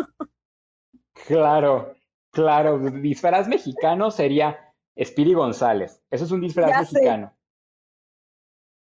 Claro, 1.26 1.96
claro. 2.32 2.78
Disfraz 2.78 3.48
mexicano 3.48 4.12
sería 4.12 4.74
Spiri 5.04 5.34
González. 5.34 6.02
Eso 6.12 6.26
es 6.26 6.32
un 6.32 6.42
disfraz 6.42 6.92
mexicano. 6.92 7.34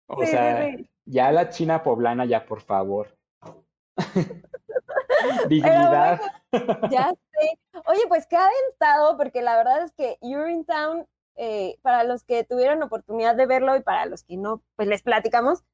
O 0.07 0.25
sea, 0.25 0.77
ya 1.07 1.33
la 1.33 1.49
China 1.49 1.83
poblana, 1.83 2.27
ya 2.27 2.45
por 2.45 2.61
favor. 2.61 3.17
Dignidad. 5.49 6.21
ya 6.91 7.13
sé. 7.33 7.59
Oye, 7.87 8.03
pues 8.09 8.27
qué 8.27 8.37
aventado, 8.37 9.17
porque 9.17 9.43
la 9.43 9.57
verdad 9.57 9.83
es 9.83 9.93
que 9.93 10.19
Urinetown, 10.21 11.07
eh, 11.37 11.79
para 11.83 12.05
los 12.05 12.25
que 12.25 12.45
tuvieron 12.45 12.83
oportunidad 12.83 13.35
de 13.35 13.47
verlo 13.47 13.77
y 13.77 13.83
para 13.83 14.07
los 14.07 14.23
que 14.23 14.37
no, 14.37 14.63
pues 14.77 14.89
les 14.89 15.03
platicamos, 15.03 15.65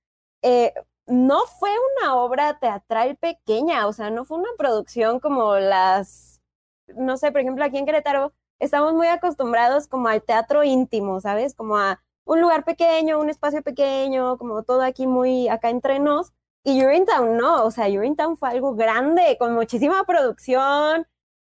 eh, 0.42 0.72
no 1.06 1.40
fue 1.58 1.70
una 1.96 2.16
obra 2.16 2.58
teatral 2.58 3.16
pequeña, 3.16 3.86
o 3.86 3.92
sea, 3.92 4.10
no 4.10 4.24
fue 4.24 4.38
una 4.38 4.50
producción 4.56 5.20
como 5.20 5.56
las 5.56 6.30
no 6.96 7.16
sé, 7.16 7.32
por 7.32 7.40
ejemplo, 7.40 7.64
aquí 7.64 7.78
en 7.78 7.86
Querétaro 7.86 8.32
estamos 8.58 8.94
muy 8.94 9.06
acostumbrados 9.06 9.88
como 9.88 10.08
al 10.08 10.22
teatro 10.22 10.64
íntimo, 10.64 11.20
¿sabes? 11.20 11.54
Como 11.54 11.76
a 11.76 12.02
un 12.24 12.40
lugar 12.40 12.64
pequeño, 12.64 13.18
un 13.18 13.30
espacio 13.30 13.62
pequeño, 13.62 14.38
como 14.38 14.62
todo 14.62 14.82
aquí 14.82 15.06
muy 15.06 15.48
acá 15.48 15.70
entre 15.70 15.98
nos. 15.98 16.32
Y 16.64 16.84
Urinetown 16.84 17.36
no, 17.36 17.64
o 17.64 17.70
sea, 17.70 17.88
Urinetown 17.88 18.36
fue 18.36 18.50
algo 18.50 18.74
grande, 18.74 19.36
con 19.38 19.54
muchísima 19.54 20.04
producción 20.04 21.06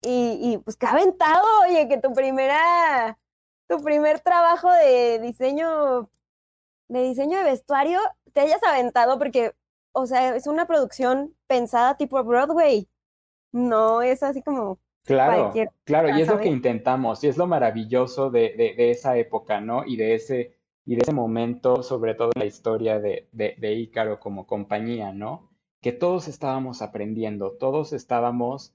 y, 0.02 0.38
y 0.40 0.58
pues 0.58 0.76
que 0.76 0.86
ha 0.86 0.92
aventado, 0.92 1.44
oye, 1.68 1.88
que 1.88 1.98
tu 1.98 2.12
primera, 2.12 3.18
tu 3.68 3.82
primer 3.82 4.20
trabajo 4.20 4.70
de 4.72 5.18
diseño, 5.20 6.10
de 6.88 7.02
diseño 7.02 7.38
de 7.38 7.44
vestuario, 7.44 8.00
te 8.32 8.40
hayas 8.40 8.62
aventado 8.62 9.18
porque, 9.18 9.54
o 9.92 10.06
sea, 10.06 10.34
es 10.36 10.46
una 10.46 10.66
producción 10.66 11.34
pensada 11.46 11.96
tipo 11.96 12.22
Broadway. 12.24 12.88
No 13.52 14.02
es 14.02 14.22
así 14.22 14.42
como 14.42 14.78
Claro, 15.04 15.52
claro, 15.84 16.16
y 16.16 16.22
es 16.22 16.28
lo 16.28 16.40
que 16.40 16.48
intentamos, 16.48 17.22
y 17.22 17.28
es 17.28 17.36
lo 17.36 17.46
maravilloso 17.46 18.30
de, 18.30 18.54
de, 18.56 18.90
esa 18.90 19.18
época, 19.18 19.60
¿no? 19.60 19.84
Y 19.84 19.96
de 19.96 20.14
ese, 20.14 20.56
y 20.86 20.96
de 20.96 21.02
ese 21.02 21.12
momento, 21.12 21.82
sobre 21.82 22.14
todo 22.14 22.30
en 22.34 22.40
la 22.40 22.46
historia 22.46 22.98
de, 23.00 23.28
de, 23.32 23.74
Ícaro 23.74 24.20
como 24.20 24.46
compañía, 24.46 25.12
¿no? 25.12 25.50
Que 25.80 25.92
todos 25.92 26.28
estábamos 26.28 26.82
aprendiendo, 26.82 27.52
todos 27.52 27.92
estábamos 27.92 28.74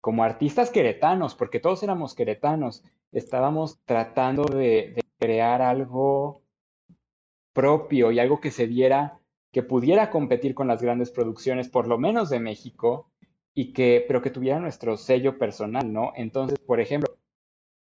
como 0.00 0.24
artistas 0.24 0.70
queretanos, 0.70 1.34
porque 1.34 1.60
todos 1.60 1.82
éramos 1.82 2.14
queretanos, 2.14 2.82
estábamos 3.12 3.78
tratando 3.84 4.44
de, 4.44 4.94
de 4.94 5.02
crear 5.18 5.62
algo 5.62 6.42
propio 7.52 8.10
y 8.12 8.18
algo 8.18 8.40
que 8.40 8.50
se 8.50 8.66
diera, 8.66 9.20
que 9.52 9.62
pudiera 9.62 10.10
competir 10.10 10.54
con 10.54 10.68
las 10.68 10.82
grandes 10.82 11.10
producciones, 11.10 11.68
por 11.68 11.86
lo 11.86 11.98
menos 11.98 12.30
de 12.30 12.40
México, 12.40 13.12
y 13.54 13.72
que, 13.72 14.04
pero 14.06 14.22
que 14.22 14.30
tuviera 14.30 14.58
nuestro 14.58 14.96
sello 14.96 15.38
personal, 15.38 15.92
¿no? 15.92 16.12
Entonces, 16.16 16.58
por 16.58 16.80
ejemplo, 16.80 17.11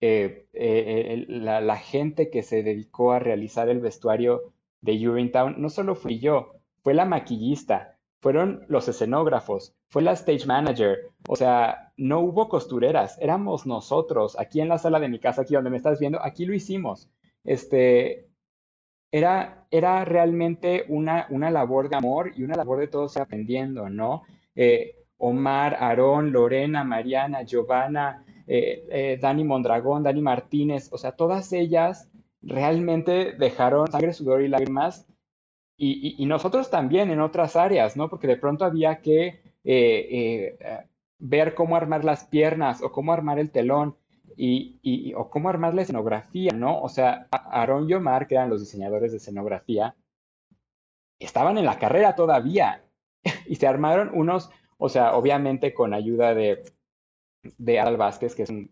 eh, 0.02 0.48
eh, 0.54 1.26
la, 1.28 1.78
gente 1.78 2.32
que 2.32 2.42
se 2.42 2.64
dedicó 2.64 3.12
a 3.12 3.20
realizar 3.20 3.70
el 3.70 3.80
vestuario 3.80 4.54
de 4.82 5.08
Urinetown 5.08 5.62
no 5.62 5.70
solo 5.70 5.94
fui 5.94 6.20
yo, 6.20 6.56
fue 6.82 6.96
la 6.96 7.06
maquillista, 7.06 7.98
fueron 8.20 8.66
los 8.68 8.88
escenógrafos, 8.88 9.76
fue 9.90 10.02
la 10.02 10.14
stage 10.14 10.48
manager, 10.48 10.98
o 11.28 11.36
sea, 11.36 11.94
no 11.98 12.20
hubo 12.20 12.50
costureras, 12.50 13.18
éramos 13.22 13.68
nosotros, 13.68 14.40
aquí 14.40 14.60
en 14.60 14.70
la 14.70 14.80
sala 14.80 15.00
de 15.00 15.08
mi 15.08 15.20
casa, 15.20 15.44
aquí 15.44 15.54
donde 15.54 15.70
me 15.70 15.78
estás 15.78 16.00
viendo, 16.00 16.20
aquí 16.24 16.46
lo 16.46 16.56
hicimos. 16.56 17.08
Este, 17.44 18.28
era, 19.12 19.68
era 19.70 20.04
realmente 20.06 20.86
una, 20.88 21.28
una 21.30 21.52
labor 21.52 21.90
de 21.90 21.98
amor 21.98 22.32
y 22.36 22.44
una 22.44 22.56
labor 22.56 22.80
de 22.80 22.88
todos 22.88 23.18
aprendiendo, 23.18 23.90
¿no? 23.90 24.24
Eh, 24.56 24.96
Omar, 25.18 25.76
Aarón, 25.80 26.32
Lorena, 26.32 26.84
Mariana, 26.84 27.44
Giovanna, 27.44 28.26
eh, 28.48 28.88
eh, 28.90 29.20
Dani 29.22 29.44
Mondragón, 29.44 30.04
Dani 30.04 30.22
Martínez, 30.22 30.90
o 30.92 30.98
sea, 30.98 31.14
todas 31.14 31.52
ellas 31.54 32.10
realmente 32.42 33.34
dejaron 33.34 33.92
sangre, 33.92 34.14
sudor 34.14 34.42
y 34.42 34.48
lágrimas 34.48 35.08
y, 35.78 36.26
nosotros 36.28 36.70
también 36.70 37.10
en 37.10 37.22
otras 37.22 37.56
áreas, 37.56 37.98
¿no? 37.98 38.08
Porque 38.08 38.28
de 38.28 38.38
pronto 38.38 38.66
había 38.66 39.02
que 39.02 39.42
eh, 39.64 40.56
ver 41.18 41.56
cómo 41.56 41.76
armar 41.76 42.04
las 42.04 42.26
piernas 42.26 42.84
o 42.84 42.92
cómo 42.92 43.14
armar 43.14 43.40
el 43.40 43.50
telón 43.50 43.96
y, 44.38 45.14
o 45.16 45.30
cómo 45.30 45.50
armar 45.50 45.74
la 45.74 45.82
escenografía, 45.84 46.52
¿no? 46.52 46.82
O 46.82 46.90
sea, 46.90 47.28
Aarón 47.32 47.90
y 47.90 47.94
Omar, 47.94 48.28
que 48.28 48.36
eran 48.36 48.50
los 48.50 48.60
diseñadores 48.60 49.12
de 49.12 49.18
escenografía, 49.18 49.96
estaban 51.20 51.58
en 51.58 51.66
la 51.66 51.78
carrera 51.80 52.16
todavía 52.16 52.84
y 53.46 53.56
se 53.56 53.68
armaron 53.68 54.12
unos, 54.14 54.50
o 54.78 54.90
sea, 54.90 55.16
obviamente 55.16 55.74
con 55.74 55.94
ayuda 55.94 56.34
de, 56.34 56.64
de 57.58 57.80
Adal 57.80 57.98
Vázquez, 57.98 58.36
que 58.36 58.44
es 58.44 58.50
un 58.50 58.70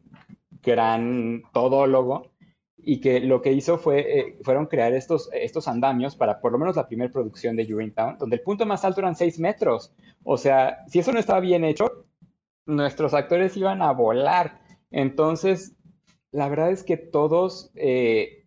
gran 0.62 1.44
todólogo, 1.54 2.32
y 2.78 3.02
que 3.02 3.20
lo 3.20 3.42
que 3.42 3.52
hizo 3.52 3.78
fue, 3.78 4.20
eh, 4.20 4.38
fueron 4.42 4.68
crear 4.68 4.94
estos, 4.94 5.30
estos 5.34 5.68
andamios 5.68 6.16
para 6.16 6.40
por 6.40 6.52
lo 6.52 6.58
menos 6.58 6.76
la 6.76 6.88
primera 6.88 7.12
producción 7.12 7.56
de 7.56 7.74
Urinetown, 7.74 8.18
donde 8.18 8.38
el 8.38 8.42
punto 8.42 8.66
más 8.66 8.86
alto 8.86 9.02
eran 9.02 9.16
6 9.16 9.40
metros. 9.40 9.94
O 10.24 10.38
sea, 10.38 10.86
si 10.88 11.00
eso 11.00 11.12
no 11.12 11.20
estaba 11.20 11.40
bien 11.40 11.64
hecho, 11.66 12.06
nuestros 12.66 13.14
actores 13.14 13.58
iban 13.58 13.82
a 13.82 13.92
volar. 13.92 14.62
Entonces, 14.92 15.76
la 16.32 16.48
verdad 16.50 16.72
es 16.72 16.84
que 16.84 16.98
todos 16.98 17.72
eh, 17.76 18.46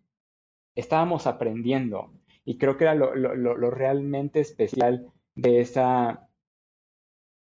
estábamos 0.75 1.27
aprendiendo 1.27 2.11
y 2.45 2.57
creo 2.57 2.77
que 2.77 2.85
era 2.85 2.95
lo, 2.95 3.15
lo, 3.15 3.71
realmente 3.71 4.39
especial 4.39 5.07
de 5.35 5.61
esa, 5.61 6.27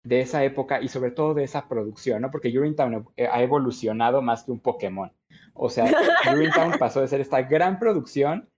de 0.04 0.20
esa 0.20 0.44
época 0.44 0.80
y 0.82 0.88
sobre 0.88 1.10
todo 1.10 1.34
de 1.34 1.44
esa 1.44 1.66
producción, 1.66 2.22
¿no? 2.22 2.30
Porque 2.30 2.56
Urinetown 2.56 3.08
ha 3.30 3.42
evolucionado 3.42 4.22
más 4.22 4.44
que 4.44 4.52
un 4.52 4.60
Pokémon. 4.60 5.10
O 5.54 5.70
sea, 5.70 5.86
Urinetown 6.32 6.78
pasó 6.78 7.00
de 7.00 7.08
ser 7.08 7.20
esta 7.20 7.42
gran 7.42 7.78
producción, 7.78 8.48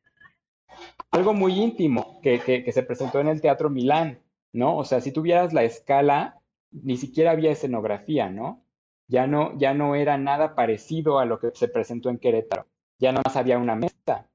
algo 1.11 1.32
muy 1.32 1.53
íntimo 1.55 2.20
que, 2.20 2.40
que, 2.40 2.70
se 2.72 2.82
presentó 2.82 3.20
en 3.20 3.28
el 3.28 3.40
Teatro 3.40 3.70
Milán, 3.70 4.20
¿no? 4.53 4.76
O 4.76 4.84
sea, 4.84 5.01
si 5.01 5.12
tuvieras 5.12 5.53
la 5.53 5.62
escala, 5.62 6.40
ni 6.70 6.97
siquiera 6.97 7.30
había 7.30 7.53
escenografía, 7.53 8.28
¿no? 8.28 8.64
Ya 9.09 9.28
no, 9.28 9.57
ya 9.57 9.72
no 9.72 9.94
era 9.94 10.18
nada 10.18 10.57
parecido 10.57 11.20
a 11.20 11.24
lo 11.24 11.38
que 11.38 11.53
se 11.55 11.68
presentó 11.68 12.11
en 12.11 12.18
Querétaro. 12.18 12.66
Ya 12.99 13.12
no 13.12 13.20
más 13.24 13.36
había 13.36 13.59
una 13.59 13.76
mesa. 13.76 14.28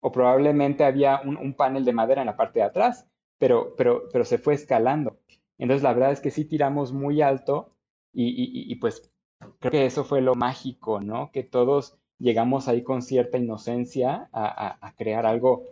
O 0.00 0.12
probablemente 0.12 0.84
había 0.84 1.20
un, 1.24 1.54
panel 1.54 1.84
de 1.84 1.92
madera 1.92 2.22
en 2.22 2.26
la 2.26 2.36
parte 2.36 2.60
de 2.60 2.66
atrás, 2.66 3.08
pero, 3.38 3.74
pero, 3.76 4.04
pero 4.12 4.24
se 4.24 4.38
fue 4.38 4.54
escalando. 4.54 5.18
Entonces, 5.58 5.82
la 5.82 5.92
verdad 5.92 6.12
es 6.12 6.20
que 6.20 6.30
sí 6.30 6.44
tiramos 6.44 6.92
muy 6.92 7.22
alto 7.22 7.70
y, 8.12 8.74
pues 8.76 9.10
creo 9.58 9.72
que 9.72 9.86
eso 9.86 10.04
fue 10.04 10.20
lo 10.20 10.34
mágico, 10.34 11.00
¿no? 11.00 11.30
Que 11.32 11.42
todos 11.42 11.98
llegamos 12.18 12.68
ahí 12.68 12.82
con 12.82 13.02
cierta 13.02 13.38
inocencia 13.38 14.28
a, 14.32 14.92
crear 14.96 15.26
algo 15.26 15.64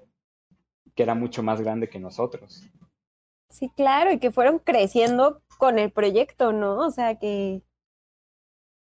que 0.95 1.03
era 1.03 1.14
mucho 1.14 1.43
más 1.43 1.61
grande 1.61 1.89
que 1.89 2.01
nosotros. 2.01 2.62
Sí, 3.49 3.70
claro, 3.76 4.12
y 4.12 4.18
que 4.18 4.30
fueron 4.30 4.59
creciendo 4.59 5.43
con 5.59 5.78
el 5.78 5.91
proyecto, 5.91 6.53
¿no? 6.53 6.78
O 6.78 6.91
sea 6.91 7.18
que, 7.18 7.62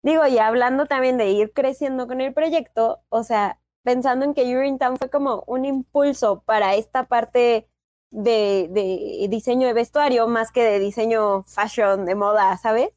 digo, 0.02 0.26
y 0.26 0.38
hablando 0.38 0.86
también 0.86 1.18
de 1.18 1.30
ir 1.30 1.52
creciendo 1.52 2.06
con 2.06 2.20
el 2.20 2.32
proyecto, 2.32 3.00
o 3.08 3.22
sea, 3.22 3.60
pensando 3.82 4.24
en 4.24 4.34
que 4.34 4.56
Urinetown 4.56 4.96
fue 4.96 5.10
como 5.10 5.44
un 5.46 5.64
impulso 5.64 6.42
para 6.42 6.74
esta 6.74 7.06
parte 7.06 7.69
de, 8.10 8.68
de 8.70 9.26
diseño 9.28 9.66
de 9.66 9.74
vestuario 9.74 10.26
más 10.28 10.52
que 10.52 10.62
de 10.64 10.78
diseño 10.78 11.44
fashion, 11.44 12.04
de 12.06 12.14
moda, 12.14 12.56
¿sabes? 12.56 12.90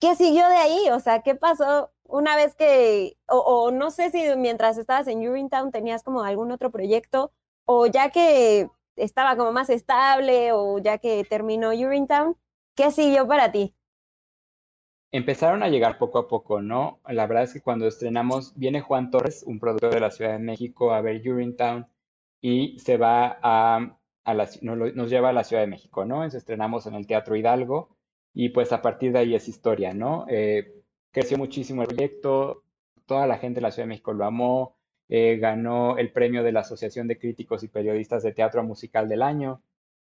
¿qué 0.00 0.14
siguió 0.14 0.48
de 0.48 0.56
ahí? 0.56 0.88
O 0.92 1.00
sea, 1.00 1.22
¿qué 1.22 1.34
pasó 1.34 1.92
una 2.04 2.36
vez 2.36 2.54
que, 2.54 3.16
o, 3.26 3.70
no 3.72 3.90
sé 3.90 4.10
si 4.10 4.24
mientras 4.36 4.78
estabas 4.78 5.08
en 5.08 5.26
Urinetown 5.28 5.72
tenías 5.72 6.02
como 6.02 6.22
algún 6.22 6.52
otro 6.52 6.70
proyecto, 6.70 7.32
o 7.64 7.86
ya 7.86 8.10
que 8.10 8.68
estaba 8.96 9.36
como 9.36 9.52
más 9.52 9.70
estable, 9.70 10.52
o 10.52 10.78
ya 10.78 10.98
que 10.98 11.24
terminó 11.24 11.70
Urinetown, 11.70 12.36
¿qué 12.76 12.90
siguió 12.90 13.26
para 13.26 13.50
ti? 13.50 13.74
Empezaron 15.10 15.62
a 15.62 15.68
llegar 15.68 15.98
poco 15.98 16.18
a 16.18 16.28
poco, 16.28 16.60
¿no? 16.60 17.00
La 17.06 17.26
verdad 17.26 17.44
es 17.44 17.54
que 17.54 17.62
cuando 17.62 17.86
estrenamos, 17.86 18.54
viene 18.56 18.80
Juan 18.80 19.10
Torres, 19.10 19.42
un 19.46 19.58
productor 19.58 19.94
de 19.94 20.00
la 20.00 20.10
Ciudad 20.10 20.32
de 20.32 20.38
México, 20.38 20.92
a 20.92 21.00
ver 21.00 21.26
Urinetown 21.26 21.88
y 22.40 22.78
se 22.78 22.96
va 22.96 23.38
a, 23.42 23.95
a 24.26 24.34
la, 24.34 24.48
nos, 24.60 24.94
nos 24.94 25.08
lleva 25.08 25.28
a 25.28 25.32
la 25.32 25.44
Ciudad 25.44 25.62
de 25.62 25.68
México, 25.68 26.04
¿no? 26.04 26.16
Entonces 26.16 26.38
estrenamos 26.38 26.86
en 26.86 26.94
el 26.94 27.06
Teatro 27.06 27.36
Hidalgo 27.36 27.96
y 28.34 28.48
pues 28.48 28.72
a 28.72 28.82
partir 28.82 29.12
de 29.12 29.20
ahí 29.20 29.34
es 29.36 29.48
historia, 29.48 29.94
¿no? 29.94 30.26
Eh, 30.28 30.82
creció 31.12 31.38
muchísimo 31.38 31.82
el 31.82 31.88
proyecto, 31.88 32.64
toda 33.06 33.28
la 33.28 33.38
gente 33.38 33.56
de 33.56 33.62
la 33.62 33.70
Ciudad 33.70 33.84
de 33.86 33.90
México 33.90 34.12
lo 34.12 34.24
amó, 34.24 34.76
eh, 35.08 35.38
ganó 35.40 35.96
el 35.96 36.10
premio 36.10 36.42
de 36.42 36.50
la 36.50 36.60
Asociación 36.60 37.06
de 37.06 37.18
Críticos 37.18 37.62
y 37.62 37.68
Periodistas 37.68 38.24
de 38.24 38.32
Teatro 38.32 38.64
Musical 38.64 39.08
del 39.08 39.22
Año. 39.22 39.62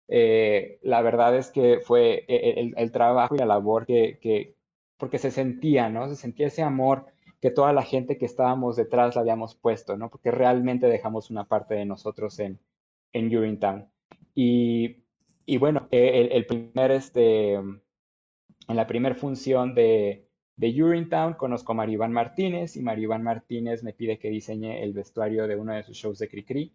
Eh, 0.08 0.80
la 0.84 1.02
verdad 1.02 1.36
es 1.36 1.50
que 1.50 1.80
fue 1.80 2.26
el, 2.28 2.92
trabajo 2.92 3.34
y 3.34 3.40
la 3.40 3.46
labor 3.46 3.88
que, 3.88 4.20
que, 4.22 4.54
porque 4.98 5.18
se 5.18 5.32
sentía, 5.32 5.90
¿no? 5.90 6.08
Se 6.10 6.16
sentía 6.16 6.48
ese 6.48 6.62
amor 6.62 7.08
que 7.42 7.50
toda 7.50 7.74
la 7.74 7.82
gente 7.82 8.20
que 8.20 8.26
estábamos 8.26 8.76
detrás 8.76 9.16
la 9.16 9.22
habíamos 9.22 9.56
puesto, 9.56 9.98
¿no? 9.98 10.12
Porque 10.12 10.30
realmente 10.30 10.86
dejamos 10.88 11.32
una 11.32 11.46
parte 11.46 11.74
de 11.74 11.86
nosotros 11.86 12.38
en, 12.40 12.60
en 13.14 13.36
Urinetown. 13.36 13.90
Y, 14.36 14.98
y 15.46 15.58
bueno, 15.58 15.88
el, 15.92 16.32
el 16.32 16.46
primer, 16.46 16.92
este, 16.92 17.54
en 17.54 17.82
la 18.68 18.88
primera 18.88 19.16
función 19.16 19.76
de, 19.76 20.28
de 20.62 20.84
Urinetown 20.84 21.34
conozco 21.34 21.72
a 21.72 21.76
Maribán 21.76 22.14
Martínez 22.14 22.78
y 22.78 22.84
Maribán 22.84 23.24
Martínez 23.24 23.84
me 23.84 23.94
pide 23.94 24.20
que 24.20 24.30
diseñe 24.30 24.84
el 24.84 24.94
vestuario 24.94 25.48
de 25.48 25.56
uno 25.56 25.74
de 25.74 25.82
sus 25.82 25.98
shows 25.98 26.20
de 26.20 26.30
Cricri, 26.30 26.72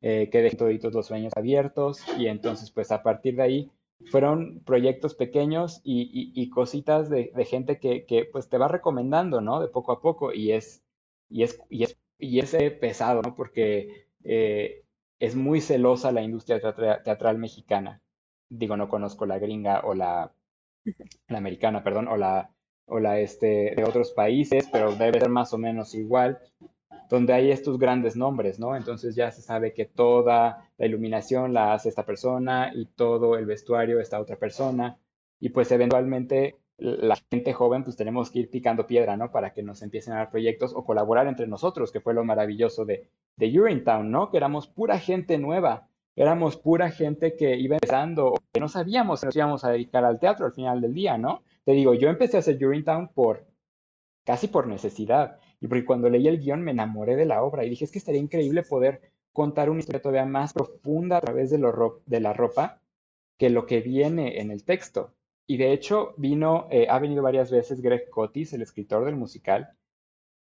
eh, 0.00 0.28
que 0.28 0.42
deje 0.42 0.56
toditos 0.56 0.92
los 0.92 1.06
sueños 1.06 1.32
abiertos 1.36 2.02
y 2.18 2.26
entonces 2.26 2.72
pues 2.72 2.90
a 2.90 3.04
partir 3.04 3.36
de 3.36 3.42
ahí 3.42 3.70
fueron 4.10 4.60
proyectos 4.64 5.14
pequeños 5.14 5.80
y, 5.84 6.50
cositas 6.50 7.08
de, 7.08 7.30
gente 7.48 7.78
que, 7.78 8.28
pues 8.32 8.48
te 8.48 8.58
va 8.58 8.66
recomendando, 8.66 9.40
¿no? 9.40 9.60
De 9.60 9.68
poco 9.68 9.92
a 9.92 10.00
poco 10.00 10.32
y 10.32 10.50
es, 10.50 10.82
y 11.30 11.44
es, 11.44 11.60
y 11.70 11.84
es, 11.84 11.96
y 12.18 12.40
es 12.40 12.52
pesado, 12.80 13.22
¿no? 13.22 13.36
Porque 13.36 14.08
eh, 14.24 14.81
es 15.22 15.36
muy 15.36 15.60
celosa 15.60 16.10
la 16.10 16.22
industria 16.22 16.60
teatral 16.60 17.38
mexicana. 17.38 18.02
Digo, 18.48 18.76
no 18.76 18.88
conozco 18.88 19.24
la 19.24 19.38
gringa 19.38 19.82
o 19.84 19.94
la 19.94 20.32
la 21.28 21.38
americana, 21.38 21.84
perdón, 21.84 22.08
o 22.08 22.16
la, 22.16 22.50
o 22.86 22.98
la 22.98 23.20
este, 23.20 23.72
de 23.76 23.84
otros 23.84 24.10
países, 24.10 24.68
pero 24.72 24.96
debe 24.96 25.20
ser 25.20 25.28
más 25.28 25.52
o 25.52 25.58
menos 25.58 25.94
igual, 25.94 26.40
donde 27.08 27.34
hay 27.34 27.52
estos 27.52 27.78
grandes 27.78 28.16
nombres, 28.16 28.58
¿no? 28.58 28.74
Entonces 28.74 29.14
ya 29.14 29.30
se 29.30 29.42
sabe 29.42 29.72
que 29.72 29.84
toda 29.84 30.68
la 30.76 30.86
iluminación 30.86 31.54
la 31.54 31.72
hace 31.72 31.88
esta 31.88 32.04
persona 32.04 32.72
y 32.74 32.86
todo 32.86 33.38
el 33.38 33.46
vestuario 33.46 34.00
esta 34.00 34.20
otra 34.20 34.34
persona, 34.34 34.98
y 35.38 35.50
pues 35.50 35.70
eventualmente 35.70 36.56
la 36.78 37.16
gente 37.30 37.52
joven 37.52 37.84
pues 37.84 37.96
tenemos 37.96 38.30
que 38.30 38.40
ir 38.40 38.50
picando 38.50 38.86
piedra, 38.86 39.16
¿no? 39.16 39.30
Para 39.30 39.52
que 39.52 39.62
nos 39.62 39.82
empiecen 39.82 40.14
a 40.14 40.18
dar 40.18 40.30
proyectos 40.30 40.72
o 40.74 40.84
colaborar 40.84 41.26
entre 41.26 41.46
nosotros, 41.46 41.92
que 41.92 42.00
fue 42.00 42.14
lo 42.14 42.24
maravilloso 42.24 42.84
de, 42.84 43.08
de 43.36 43.60
Urinetown, 43.60 44.10
¿no? 44.10 44.30
Que 44.30 44.38
éramos 44.38 44.66
pura 44.66 44.98
gente 44.98 45.38
nueva 45.38 45.88
éramos 46.16 46.56
pura 46.56 46.90
gente 46.90 47.36
que 47.36 47.56
iba 47.56 47.76
empezando, 47.76 48.34
que 48.52 48.60
no 48.60 48.68
sabíamos 48.68 49.20
si 49.20 49.26
nos 49.26 49.36
íbamos 49.36 49.64
a 49.64 49.70
dedicar 49.70 50.04
al 50.04 50.18
teatro 50.18 50.46
al 50.46 50.52
final 50.52 50.80
del 50.80 50.94
día, 50.94 51.16
¿no? 51.16 51.42
Te 51.64 51.72
digo, 51.72 51.94
yo 51.94 52.08
empecé 52.08 52.36
a 52.36 52.40
hacer 52.40 52.64
Urinetown 52.64 53.08
por, 53.08 53.46
casi 54.24 54.48
por 54.48 54.66
necesidad, 54.66 55.38
y 55.60 55.68
porque 55.68 55.84
cuando 55.84 56.10
leí 56.10 56.28
el 56.28 56.40
guion 56.40 56.62
me 56.62 56.72
enamoré 56.72 57.16
de 57.16 57.24
la 57.24 57.42
obra 57.42 57.64
y 57.64 57.70
dije, 57.70 57.84
es 57.84 57.92
que 57.92 57.98
estaría 57.98 58.20
increíble 58.20 58.62
poder 58.62 59.00
contar 59.32 59.70
una 59.70 59.80
historia 59.80 60.02
todavía 60.02 60.26
más 60.26 60.52
profunda 60.52 61.16
a 61.16 61.20
través 61.20 61.50
de, 61.50 61.58
lo, 61.58 62.02
de 62.04 62.20
la 62.20 62.32
ropa 62.32 62.80
que 63.38 63.48
lo 63.48 63.64
que 63.66 63.80
viene 63.80 64.40
en 64.40 64.50
el 64.50 64.64
texto. 64.64 65.14
Y 65.46 65.56
de 65.56 65.72
hecho 65.72 66.14
vino, 66.16 66.68
eh, 66.70 66.86
ha 66.88 66.98
venido 66.98 67.22
varias 67.22 67.50
veces 67.50 67.80
Greg 67.82 68.08
Cotis, 68.10 68.52
el 68.52 68.62
escritor 68.62 69.04
del 69.04 69.16
musical, 69.16 69.76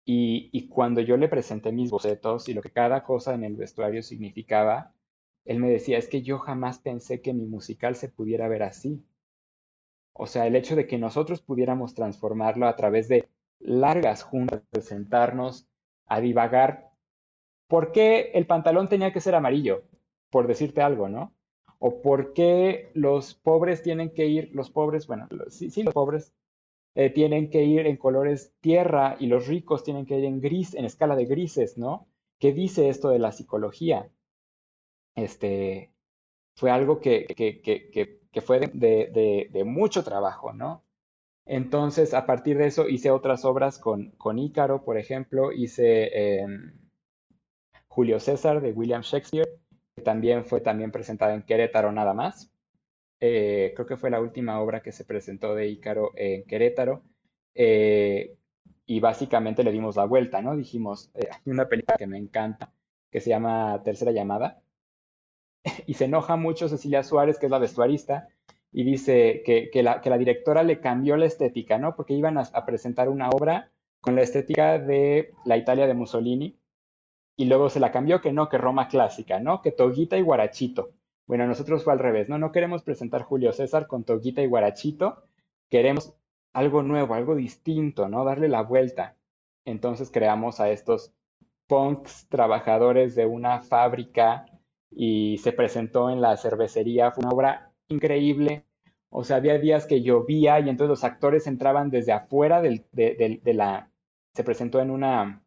y, 0.07 0.51
y, 0.53 0.69
cuando 0.69 1.01
yo 1.01 1.17
le 1.17 1.29
presenté 1.29 1.73
mis 1.73 1.91
bocetos 1.91 2.49
y 2.51 2.55
lo 2.55 2.61
que 2.61 2.71
cada 2.71 3.05
cosa 3.05 3.33
en 3.35 3.43
el 3.43 3.57
vestuario 3.57 4.03
significaba, 4.03 4.93
él 5.45 5.61
me 5.61 5.71
decía, 5.71 5.99
es 5.99 6.09
que 6.09 6.23
yo 6.23 6.39
jamás 6.39 6.79
pensé 6.79 7.23
que 7.23 7.33
mi 7.33 7.47
musical 7.47 7.97
se 7.97 8.09
pudiera 8.11 8.49
ver 8.49 8.63
así. 8.63 9.03
O 10.13 10.27
sea, 10.27 10.47
el 10.47 10.57
hecho 10.57 10.77
de 10.77 10.87
que 10.87 10.99
nosotros 10.99 11.43
pudiéramos 11.43 11.95
transformarlo 11.95 12.67
a 12.67 12.77
través 12.77 13.09
de 13.09 13.29
largas 13.59 14.23
juntas, 14.23 14.63
de 14.73 14.81
sentarnos 14.81 15.67
a 16.07 16.21
divagar, 16.21 16.91
¿por 17.67 17.93
qué 17.93 18.31
el 18.35 18.47
pantalón 18.47 18.89
tenía 18.89 19.13
que 19.13 19.21
ser 19.21 19.35
amarillo? 19.35 19.83
Por 20.31 20.47
decirte 20.47 20.83
algo, 20.83 21.09
¿no? 21.09 21.33
O 21.87 22.01
por 22.01 22.33
qué 22.33 22.91
los 22.95 23.35
pobres 23.35 23.83
tienen 23.83 24.11
que 24.11 24.27
ir, 24.27 24.51
los 24.55 24.71
pobres, 24.71 25.07
bueno, 25.07 25.29
sí, 25.49 25.83
los 25.83 25.93
pobres 25.93 26.33
eh, 26.95 27.11
tienen 27.11 27.51
que 27.51 27.65
ir 27.65 27.87
en 27.87 27.97
colores 27.97 28.55
tierra 28.61 29.17
y 29.21 29.27
los 29.27 29.47
ricos 29.49 29.85
tienen 29.85 30.07
que 30.07 30.19
ir 30.19 30.25
en 30.25 30.41
gris, 30.41 30.75
en 30.75 30.85
escala 30.87 31.17
de 31.17 31.27
grises, 31.27 31.77
¿no? 31.77 32.07
¿Qué 32.39 32.53
dice 32.53 32.89
esto 32.89 33.11
de 33.11 33.19
la 33.19 33.33
psicología? 33.33 34.11
este, 35.15 35.93
fue 36.55 36.71
algo 36.71 37.01
que, 37.01 37.27
que, 37.27 37.61
que, 37.61 38.21
que 38.31 38.41
fue 38.41 38.61
de, 38.61 39.63
mucho 39.65 40.05
trabajo, 40.05 40.53
¿no? 40.53 40.85
Entonces, 41.47 42.15
a 42.15 42.27
partir 42.27 42.57
de 42.59 42.67
eso, 42.67 42.89
hice 42.89 43.11
otras 43.11 43.45
obras 43.45 43.79
con, 43.79 44.13
con 44.13 44.39
Ícaro, 44.39 44.83
por 44.85 44.97
ejemplo, 44.99 45.53
hice 45.53 46.41
em, 46.41 46.73
Julio 47.89 48.19
César 48.19 48.63
de 48.63 48.73
William 48.73 49.03
Shakespeare, 49.03 49.49
que 49.95 50.03
también 50.03 50.45
fue 50.45 50.61
también 50.61 50.91
presentada 50.91 51.35
en 51.35 51.43
Querétaro 51.43 51.93
nada 51.93 52.15
más. 52.15 52.51
Eh, 53.21 53.73
creo 53.75 53.87
que 53.87 53.97
fue 53.97 54.11
la 54.11 54.21
última 54.21 54.61
obra 54.61 54.83
que 54.83 54.93
se 54.93 55.05
presentó 55.05 55.55
de 55.55 55.69
Ícaro 55.69 56.13
en 56.17 56.45
Querétaro. 56.45 57.03
Eh, 57.55 58.37
y 58.87 59.01
básicamente 59.01 59.65
le 59.65 59.73
dimos 59.73 59.97
la 59.97 60.05
vuelta, 60.05 60.43
¿no? 60.43 60.57
Dijimos, 60.57 61.11
eh, 61.15 61.29
una 61.47 61.69
película 61.69 61.97
que 61.97 62.07
me 62.07 62.19
encanta, 62.19 62.73
que 63.11 63.21
se 63.21 63.31
llama 63.31 63.83
Tercera 63.83 64.13
Llamada, 64.13 64.61
y 65.87 65.95
se 65.95 66.05
enoja 66.05 66.37
mucho 66.37 66.69
Cecilia 66.69 67.03
Suárez, 67.03 67.39
que 67.39 67.47
es 67.47 67.51
la 67.51 67.59
vestuarista, 67.59 68.29
y 68.73 68.85
dice 68.85 69.43
que, 69.45 69.83
la, 69.83 70.19
directora 70.19 70.65
le 70.65 70.81
cambió 70.81 71.17
la 71.17 71.27
estética, 71.27 71.79
¿no? 71.79 71.95
Porque 71.95 72.15
iban 72.15 72.39
a, 72.39 72.67
presentar 72.67 73.09
una 73.09 73.31
obra 73.31 73.71
con 74.01 74.17
la 74.17 74.23
estética 74.23 74.79
de 74.79 75.33
la 75.45 75.57
Italia 75.57 75.87
de 75.87 75.95
Mussolini 75.95 76.59
y 77.37 77.47
luego 77.47 77.71
se 77.71 77.81
la 77.81 77.93
cambió 77.93 78.21
que 78.21 78.33
no, 78.33 78.49
que 78.49 78.59
Roma 78.59 78.89
clásica, 78.89 79.41
¿no? 79.41 79.63
Que 79.63 79.73
toguita 79.73 80.17
y 80.17 80.23
guarachito. 80.23 80.91
Bueno, 81.27 81.47
nosotros 81.47 81.85
fue 81.85 81.93
al 81.93 81.99
revés, 81.99 82.29
¿no? 82.29 82.39
No 82.39 82.53
queremos 82.53 82.83
presentar 82.83 83.23
Julio 83.23 83.53
César 83.53 83.87
con 83.87 84.05
toguita 84.05 84.43
y 84.43 84.47
guarachito, 84.47 85.25
queremos 85.71 86.15
algo 86.53 86.83
nuevo, 86.83 87.15
algo 87.15 87.35
distinto, 87.35 88.09
¿no? 88.09 88.25
Darle 88.25 88.49
la 88.49 88.63
vuelta. 88.63 89.17
Entonces 89.65 90.11
creamos 90.11 90.61
a 90.61 90.71
estos 90.71 91.13
punks 91.67 92.29
trabajadores 92.29 93.15
de 93.15 93.27
una 93.27 93.61
fábrica 93.61 94.47
y 94.91 95.39
se 95.39 95.53
presentó 95.53 96.11
en 96.11 96.21
la 96.21 96.37
cervecería. 96.37 97.11
Fue 97.11 97.25
una 97.25 97.35
obra 97.35 97.73
increíble. 97.89 98.65
O 99.11 99.25
sea, 99.25 99.37
había 99.37 99.59
días 99.59 99.87
que 99.87 100.03
llovía 100.03 100.61
y 100.61 100.69
entonces 100.69 100.91
los 100.91 101.05
actores 101.05 101.47
entraban 101.47 101.91
desde 101.91 102.13
afuera 102.13 102.61
del, 102.61 102.85
de, 102.93 103.41
la... 103.55 103.91
Se 104.35 104.45
presentó 104.45 104.81
en 104.81 104.91
una... 104.91 105.43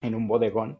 en 0.00 0.14
un 0.14 0.28
bodegón, 0.28 0.78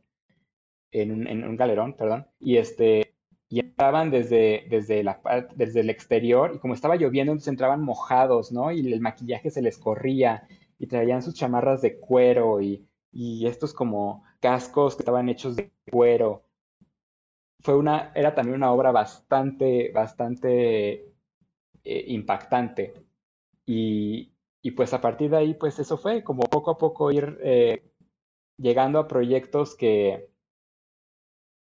en 1.03 1.13
un, 1.13 1.27
en 1.27 1.45
un 1.45 1.57
galerón, 1.57 1.95
perdón, 1.95 2.27
y 2.41 2.57
este... 2.57 3.11
Y 3.51 3.61
entraban 3.61 4.11
desde, 4.11 4.67
desde, 4.69 5.05
la, 5.05 5.21
desde 5.55 5.81
el 5.81 5.91
exterior 5.91 6.53
y 6.55 6.59
como 6.59 6.75
estaba 6.75 6.97
lloviendo, 6.97 7.31
entonces 7.31 7.53
entraban 7.53 7.83
mojados, 7.83 8.51
¿no? 8.51 8.73
Y 8.73 8.93
el 8.93 9.01
maquillaje 9.01 9.51
se 9.51 9.63
les 9.63 9.79
corría 9.79 10.49
y 10.79 10.87
traían 10.89 11.23
sus 11.23 11.35
chamarras 11.35 11.81
de 11.81 12.01
cuero 12.01 12.61
y, 12.61 12.85
y 13.13 13.47
estos 13.47 13.73
como 13.73 14.25
cascos 14.41 14.97
que 14.97 15.03
estaban 15.03 15.29
hechos 15.29 15.55
de 15.55 15.71
cuero 15.89 16.45
fue 17.65 17.77
una, 17.77 18.13
era 18.15 18.35
también 18.35 18.57
una 18.57 18.73
obra 18.73 18.93
bastante, 18.93 19.91
bastante 19.93 21.15
eh, 21.83 22.05
impactante. 22.09 22.93
Y, 23.67 24.31
pues 24.77 24.93
a 24.93 25.01
partir 25.01 25.31
de 25.31 25.39
ahí, 25.39 25.55
pues 25.55 25.79
eso 25.79 25.97
fue 25.97 26.23
como 26.23 26.43
poco 26.45 26.73
a 26.73 26.79
poco 26.79 27.11
ir 27.11 27.39
eh, 27.43 27.91
llegando 28.59 28.99
a 28.99 29.09
proyectos 29.09 29.77
que, 29.77 30.29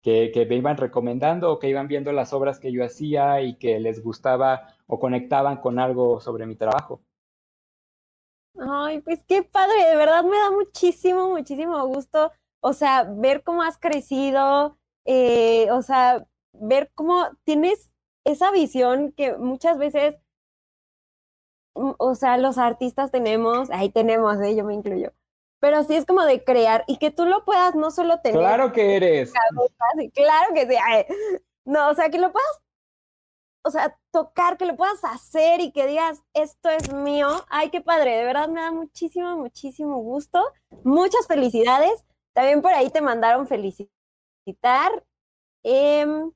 que, 0.04 0.46
me 0.48 0.56
iban 0.56 0.76
recomendando 0.76 1.50
o 1.50 1.58
que 1.58 1.70
iban 1.70 1.88
viendo 1.88 2.12
las 2.12 2.34
obras 2.34 2.60
que 2.60 2.70
yo 2.70 2.84
hacía 2.84 3.40
y 3.40 3.56
que 3.56 3.80
les 3.80 4.02
gustaba 4.02 4.68
o 4.86 5.00
conectaban 5.00 5.62
con 5.62 5.78
algo 5.78 6.20
sobre 6.20 6.44
mi 6.44 6.56
trabajo. 6.56 7.00
Ay, 8.58 9.00
pues 9.00 9.24
qué 9.26 9.42
padre, 9.42 9.82
de 9.88 9.96
verdad 9.96 10.22
me 10.22 10.36
da 10.36 10.50
muchísimo, 10.50 11.30
muchísimo 11.30 11.84
gusto, 11.86 12.30
o 12.60 12.74
sea, 12.74 13.04
ver 13.04 13.42
cómo 13.42 13.62
has 13.62 13.78
crecido, 13.78 14.76
eh, 15.06 15.70
o 15.72 15.80
sea, 15.80 16.26
ver 16.52 16.92
cómo 16.94 17.26
tienes 17.44 17.90
esa 18.24 18.52
visión 18.52 19.12
que 19.12 19.36
muchas 19.38 19.78
veces, 19.78 20.16
mm, 21.74 21.92
o 21.98 22.14
sea, 22.14 22.36
los 22.36 22.58
artistas 22.58 23.10
tenemos, 23.10 23.70
ahí 23.70 23.88
tenemos, 23.90 24.38
¿eh? 24.40 24.54
yo 24.54 24.64
me 24.64 24.74
incluyo, 24.74 25.12
pero 25.64 25.82
sí 25.82 25.96
es 25.96 26.04
como 26.04 26.22
de 26.26 26.44
crear 26.44 26.84
y 26.86 26.98
que 26.98 27.10
tú 27.10 27.24
lo 27.24 27.46
puedas 27.46 27.74
no 27.74 27.90
solo 27.90 28.20
tener. 28.20 28.38
Claro 28.38 28.70
que 28.70 28.96
eres. 28.96 29.32
Claro 30.12 30.52
que 30.52 30.68
sí. 30.68 30.76
no, 31.64 31.88
o 31.88 31.94
sea, 31.94 32.10
que 32.10 32.18
lo 32.18 32.30
puedas, 32.32 32.62
o 33.64 33.70
sea, 33.70 33.98
tocar, 34.10 34.58
que 34.58 34.66
lo 34.66 34.76
puedas 34.76 35.02
hacer 35.04 35.62
y 35.62 35.72
que 35.72 35.86
digas, 35.86 36.22
esto 36.34 36.68
es 36.68 36.92
mío. 36.92 37.28
Ay, 37.48 37.70
qué 37.70 37.80
padre, 37.80 38.14
de 38.14 38.24
verdad 38.24 38.48
me 38.48 38.60
da 38.60 38.72
muchísimo, 38.72 39.38
muchísimo 39.38 40.02
gusto. 40.02 40.44
Muchas 40.82 41.26
felicidades. 41.26 42.04
También 42.34 42.60
por 42.60 42.74
ahí 42.74 42.90
te 42.90 43.00
mandaron 43.00 43.46
felicidades 43.46 43.90
citar. 44.44 45.02
Em, 45.62 46.30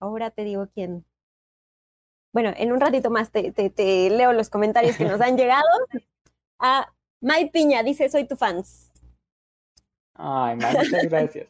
ahora 0.00 0.30
te 0.30 0.44
digo 0.44 0.68
quién. 0.74 1.06
Bueno, 2.34 2.52
en 2.54 2.72
un 2.72 2.80
ratito 2.80 3.08
más 3.08 3.30
te, 3.32 3.54
leo 4.10 4.34
los 4.34 4.50
comentarios 4.50 4.98
que 4.98 5.06
nos 5.06 5.22
han 5.22 5.38
llegado. 5.38 5.64
A 6.58 6.80
ah, 6.80 6.95
May 7.20 7.50
Piña 7.50 7.82
dice, 7.82 8.08
soy 8.08 8.26
tu 8.26 8.36
fans. 8.36 8.92
Ay, 10.14 10.56
muchas 10.56 10.88
gracias. 11.10 11.48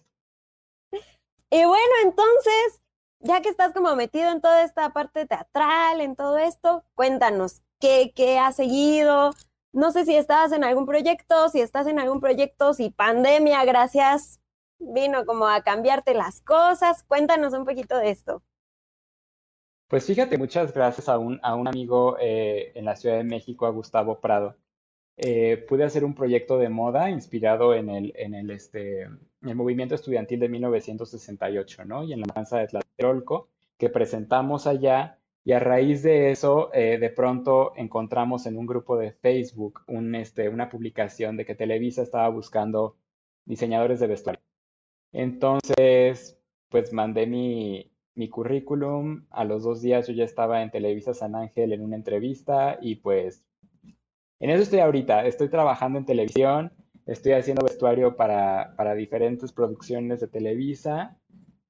y 1.50 1.64
bueno, 1.64 1.94
entonces, 2.04 2.82
ya 3.20 3.40
que 3.40 3.48
estás 3.48 3.72
como 3.72 3.94
metido 3.96 4.30
en 4.30 4.40
toda 4.40 4.62
esta 4.62 4.92
parte 4.92 5.26
teatral, 5.26 6.00
en 6.00 6.16
todo 6.16 6.38
esto, 6.38 6.84
cuéntanos, 6.94 7.62
¿qué, 7.80 8.12
qué 8.14 8.38
has 8.38 8.56
seguido? 8.56 9.32
No 9.72 9.92
sé 9.92 10.04
si 10.04 10.16
estás 10.16 10.52
en 10.52 10.64
algún 10.64 10.86
proyecto, 10.86 11.48
si 11.48 11.60
estás 11.60 11.86
en 11.86 11.98
algún 11.98 12.20
proyecto, 12.20 12.72
si 12.72 12.90
pandemia, 12.90 13.64
gracias 13.64 14.40
vino 14.78 15.24
como 15.24 15.46
a 15.46 15.62
cambiarte 15.62 16.14
las 16.14 16.40
cosas. 16.40 17.02
Cuéntanos 17.04 17.52
un 17.52 17.64
poquito 17.64 17.96
de 17.98 18.10
esto. 18.10 18.42
Pues 19.88 20.04
fíjate, 20.04 20.36
muchas 20.36 20.72
gracias 20.72 21.08
a 21.08 21.18
un, 21.18 21.38
a 21.42 21.54
un 21.54 21.68
amigo 21.68 22.16
eh, 22.20 22.72
en 22.74 22.84
la 22.84 22.96
Ciudad 22.96 23.16
de 23.16 23.24
México, 23.24 23.66
a 23.66 23.70
Gustavo 23.70 24.20
Prado. 24.20 24.56
Eh, 25.18 25.64
pude 25.68 25.84
hacer 25.84 26.04
un 26.04 26.14
proyecto 26.14 26.58
de 26.58 26.68
moda 26.68 27.10
inspirado 27.10 27.74
en 27.74 27.88
el, 27.88 28.12
en 28.16 28.34
el, 28.34 28.50
este, 28.50 29.04
el 29.42 29.54
movimiento 29.54 29.94
estudiantil 29.94 30.40
de 30.40 30.48
1968, 30.48 31.84
¿no? 31.86 32.04
Y 32.04 32.12
en 32.12 32.20
la 32.20 32.26
danza 32.34 32.58
de 32.58 32.66
Tlatelolco, 32.68 33.48
que 33.78 33.88
presentamos 33.88 34.66
allá. 34.66 35.18
Y 35.44 35.52
a 35.52 35.60
raíz 35.60 36.02
de 36.02 36.32
eso, 36.32 36.70
eh, 36.74 36.98
de 36.98 37.10
pronto 37.10 37.72
encontramos 37.76 38.46
en 38.46 38.58
un 38.58 38.66
grupo 38.66 38.96
de 38.98 39.12
Facebook 39.12 39.82
un, 39.86 40.14
este, 40.16 40.48
una 40.48 40.68
publicación 40.68 41.36
de 41.36 41.46
que 41.46 41.54
Televisa 41.54 42.02
estaba 42.02 42.28
buscando 42.28 42.96
diseñadores 43.44 44.00
de 44.00 44.08
vestuario. 44.08 44.42
Entonces, 45.12 46.38
pues 46.68 46.92
mandé 46.92 47.26
mi, 47.26 47.92
mi 48.16 48.28
currículum. 48.28 49.26
A 49.30 49.44
los 49.44 49.62
dos 49.62 49.82
días 49.82 50.08
yo 50.08 50.14
ya 50.14 50.24
estaba 50.24 50.62
en 50.62 50.70
Televisa 50.70 51.14
San 51.14 51.36
Ángel 51.36 51.72
en 51.72 51.82
una 51.82 51.96
entrevista 51.96 52.78
y 52.82 52.96
pues 52.96 53.44
en 54.40 54.50
eso 54.50 54.62
estoy 54.62 54.80
ahorita. 54.80 55.26
Estoy 55.26 55.48
trabajando 55.48 55.98
en 55.98 56.04
televisión, 56.04 56.72
estoy 57.06 57.32
haciendo 57.32 57.64
vestuario 57.64 58.16
para, 58.16 58.74
para 58.76 58.94
diferentes 58.94 59.52
producciones 59.52 60.20
de 60.20 60.28
Televisa 60.28 61.16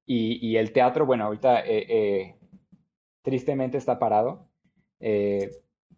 y, 0.05 0.57
el 0.57 0.73
teatro, 0.73 1.05
bueno, 1.05 1.25
ahorita 1.25 1.61
eh, 1.61 1.87
eh, 1.89 2.37
tristemente 3.23 3.77
está 3.77 3.99
parado. 3.99 4.49
Eh, 5.01 5.51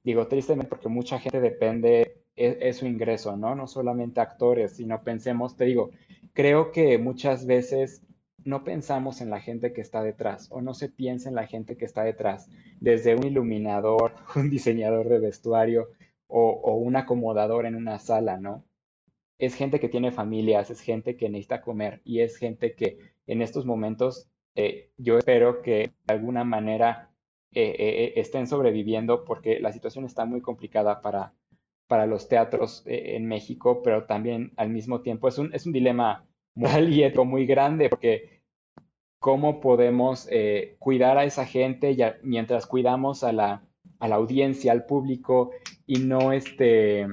digo 0.03 0.27
tristemente 0.29 0.69
porque 0.69 0.89
mucha 0.89 1.19
gente 1.19 1.41
depende, 1.41 2.23
es, 2.35 2.57
es, 2.61 2.77
su 2.79 2.87
ingreso, 2.87 3.37
¿no? 3.37 3.55
No 3.55 3.67
solamente 3.67 4.21
actores, 4.21 4.77
sino 4.77 5.03
pensemos, 5.03 5.57
te 5.57 5.67
digo, 5.67 5.91
creo 6.33 6.73
que 6.73 6.97
muchas 6.97 7.47
veces 7.47 8.03
no 8.45 8.65
pensamos 8.65 9.21
en 9.21 9.29
la 9.29 9.41
gente 9.41 9.75
que 9.75 9.83
está 9.83 10.03
detrás 10.03 10.49
o 10.51 10.63
no 10.63 10.73
se 10.73 10.89
piensa 10.89 11.29
en 11.29 11.35
la 11.35 11.47
gente 11.47 11.77
que 11.77 11.85
está 11.85 12.03
detrás, 12.03 12.49
desde 12.81 13.15
un 13.15 13.25
iluminador, 13.25 14.15
un 14.37 14.49
diseñador 14.49 15.09
de 15.09 15.19
vestuario 15.19 15.89
o, 16.29 16.77
un 16.77 16.97
acomodador 16.97 17.67
en 17.67 17.75
una 17.75 17.99
sala, 17.99 18.39
¿no? 18.39 18.65
Es 19.39 19.55
gente 19.55 19.81
que 19.81 19.89
tiene 19.89 20.13
familias, 20.13 20.71
es 20.71 20.81
gente 20.81 21.17
que 21.17 21.29
necesita 21.29 21.63
comer 21.63 22.01
y 22.05 22.21
es 22.21 22.37
gente 22.37 22.75
que 22.75 22.99
en 23.27 23.43
estos 23.43 23.67
momentos 23.67 24.29
eh, 24.55 24.91
yo 24.97 25.19
espero 25.19 25.63
que 25.63 25.93
de 26.07 26.15
alguna 26.15 26.45
manera 26.45 27.11
eh, 27.53 27.75
eh, 27.79 28.13
estén 28.17 28.47
sobreviviendo 28.47 29.25
porque 29.25 29.61
la 29.61 29.73
situación 29.73 30.05
está 30.05 30.25
muy 30.25 30.41
complicada 30.41 31.01
para, 31.01 31.35
para 31.87 32.07
los 32.07 32.29
teatros 32.29 32.83
en 32.87 33.27
México, 33.27 33.83
pero 33.83 34.05
también 34.05 34.53
al 34.57 34.71
mismo 34.71 35.01
tiempo 35.01 35.29
es 35.29 35.39
un, 35.39 35.55
es 35.55 35.67
un 35.67 35.73
dilema 35.73 36.27
moral 36.55 36.93
y 36.93 37.05
ético 37.05 37.25
muy 37.25 37.47
grande, 37.47 37.89
porque 37.89 38.43
cómo 39.21 39.61
podemos 39.61 40.29
cuidar 40.79 41.19
a 41.19 41.25
esa 41.25 41.47
gente 41.47 41.97
mientras 42.23 42.67
cuidamos 42.67 43.23
a 43.25 43.33
la, 43.33 43.63
a 44.01 44.09
la, 44.09 44.17
audiencia, 44.17 44.73
al 44.73 44.87
público, 44.87 45.53
y 45.89 45.99
no 46.01 46.33
este 46.33 47.09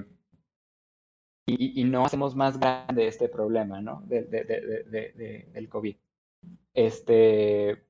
y, 1.47 1.83
no 1.85 2.05
hacemos 2.05 2.35
más 2.35 2.59
grande 2.59 3.07
este 3.07 3.29
problema, 3.29 3.81
¿no? 3.81 4.01
De, 4.05 4.23
del 5.53 5.69
COVID. 5.69 5.95
Este, 6.73 7.83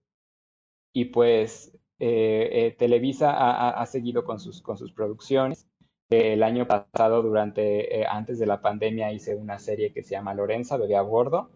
y 0.94 1.06
pues 1.06 1.74
eh, 2.00 2.50
eh, 2.52 2.76
Televisa 2.78 3.32
ha, 3.32 3.70
ha, 3.70 3.86
seguido 3.86 4.26
con 4.26 4.40
sus, 4.40 4.62
con 4.62 4.78
sus 4.78 4.92
producciones. 4.92 5.68
El 6.10 6.44
año 6.44 6.68
pasado, 6.68 7.22
durante, 7.22 8.02
eh, 8.02 8.06
antes 8.08 8.38
de 8.40 8.46
la 8.46 8.62
pandemia, 8.62 9.12
hice 9.14 9.36
una 9.36 9.58
serie 9.58 9.94
que 9.94 10.04
se 10.04 10.12
llama 10.12 10.34
Lorenza, 10.34 10.78
Bebé 10.78 10.98
a 10.98 11.02
Bordo. 11.02 11.50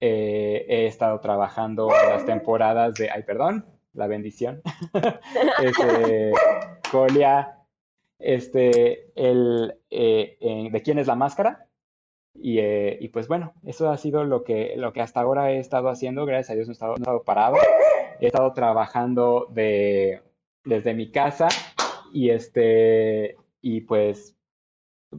Eh, 0.00 0.66
he 0.68 0.86
estado 0.86 1.20
trabajando 1.20 1.88
las 1.88 2.26
temporadas 2.26 2.94
de, 2.94 3.10
ay, 3.10 3.22
perdón, 3.22 3.66
la 3.92 4.06
bendición. 4.06 4.62
este, 5.62 6.32
Colia, 6.90 7.55
este, 8.18 9.10
el, 9.14 9.78
eh, 9.90 10.68
¿de 10.70 10.82
quién 10.82 10.98
es 10.98 11.06
la 11.06 11.14
máscara? 11.14 11.66
Y, 12.34 12.60
y, 12.60 13.08
pues 13.08 13.28
bueno, 13.28 13.54
eso 13.64 13.90
ha 13.90 13.96
sido 13.96 14.24
lo 14.24 14.44
que, 14.44 14.74
lo 14.76 14.92
que 14.92 15.00
hasta 15.00 15.20
ahora 15.20 15.52
he 15.52 15.58
estado 15.58 15.88
haciendo. 15.88 16.26
Gracias 16.26 16.50
a 16.50 16.54
Dios 16.54 16.68
no 16.68 16.72
he 16.72 16.74
estado, 16.74 16.92
no 16.92 16.98
he 16.98 17.00
estado 17.00 17.22
parado. 17.24 17.56
He 18.20 18.26
estado 18.26 18.52
trabajando 18.52 19.48
de, 19.50 20.22
desde 20.64 20.94
mi 20.94 21.10
casa 21.10 21.48
y 22.12 22.30
este, 22.30 23.36
y 23.62 23.82
pues 23.82 24.36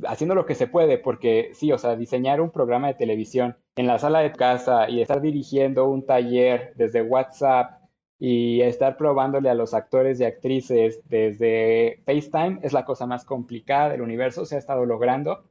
haciendo 0.06 0.36
lo 0.36 0.46
que 0.46 0.56
se 0.56 0.68
puede, 0.68 0.98
porque 0.98 1.52
sí, 1.54 1.72
o 1.72 1.78
sea, 1.78 1.96
diseñar 1.96 2.42
un 2.42 2.52
programa 2.52 2.88
de 2.88 2.94
televisión 2.96 3.58
en 3.76 3.88
la 3.88 4.00
sala 4.00 4.20
de 4.20 4.32
casa 4.32 4.90
y 4.90 5.02
estar 5.02 5.22
dirigiendo 5.22 5.88
un 5.88 6.06
taller 6.06 6.74
desde 6.76 7.02
WhatsApp 7.02 7.77
y 8.20 8.62
estar 8.62 8.98
probándole 8.98 9.50
a 9.50 9.54
los 9.54 9.74
actores 9.74 10.20
y 10.20 10.26
actrices 10.26 11.02
desde 11.08 12.02
FaceTime 12.06 12.60
es 12.64 12.74
la 12.74 12.86
cosa 12.86 13.06
más 13.06 13.26
complicada 13.26 13.90
del 13.90 14.02
universo, 14.02 14.46
se 14.46 14.56
ha 14.56 14.60
estado 14.60 14.86
logrando. 14.86 15.44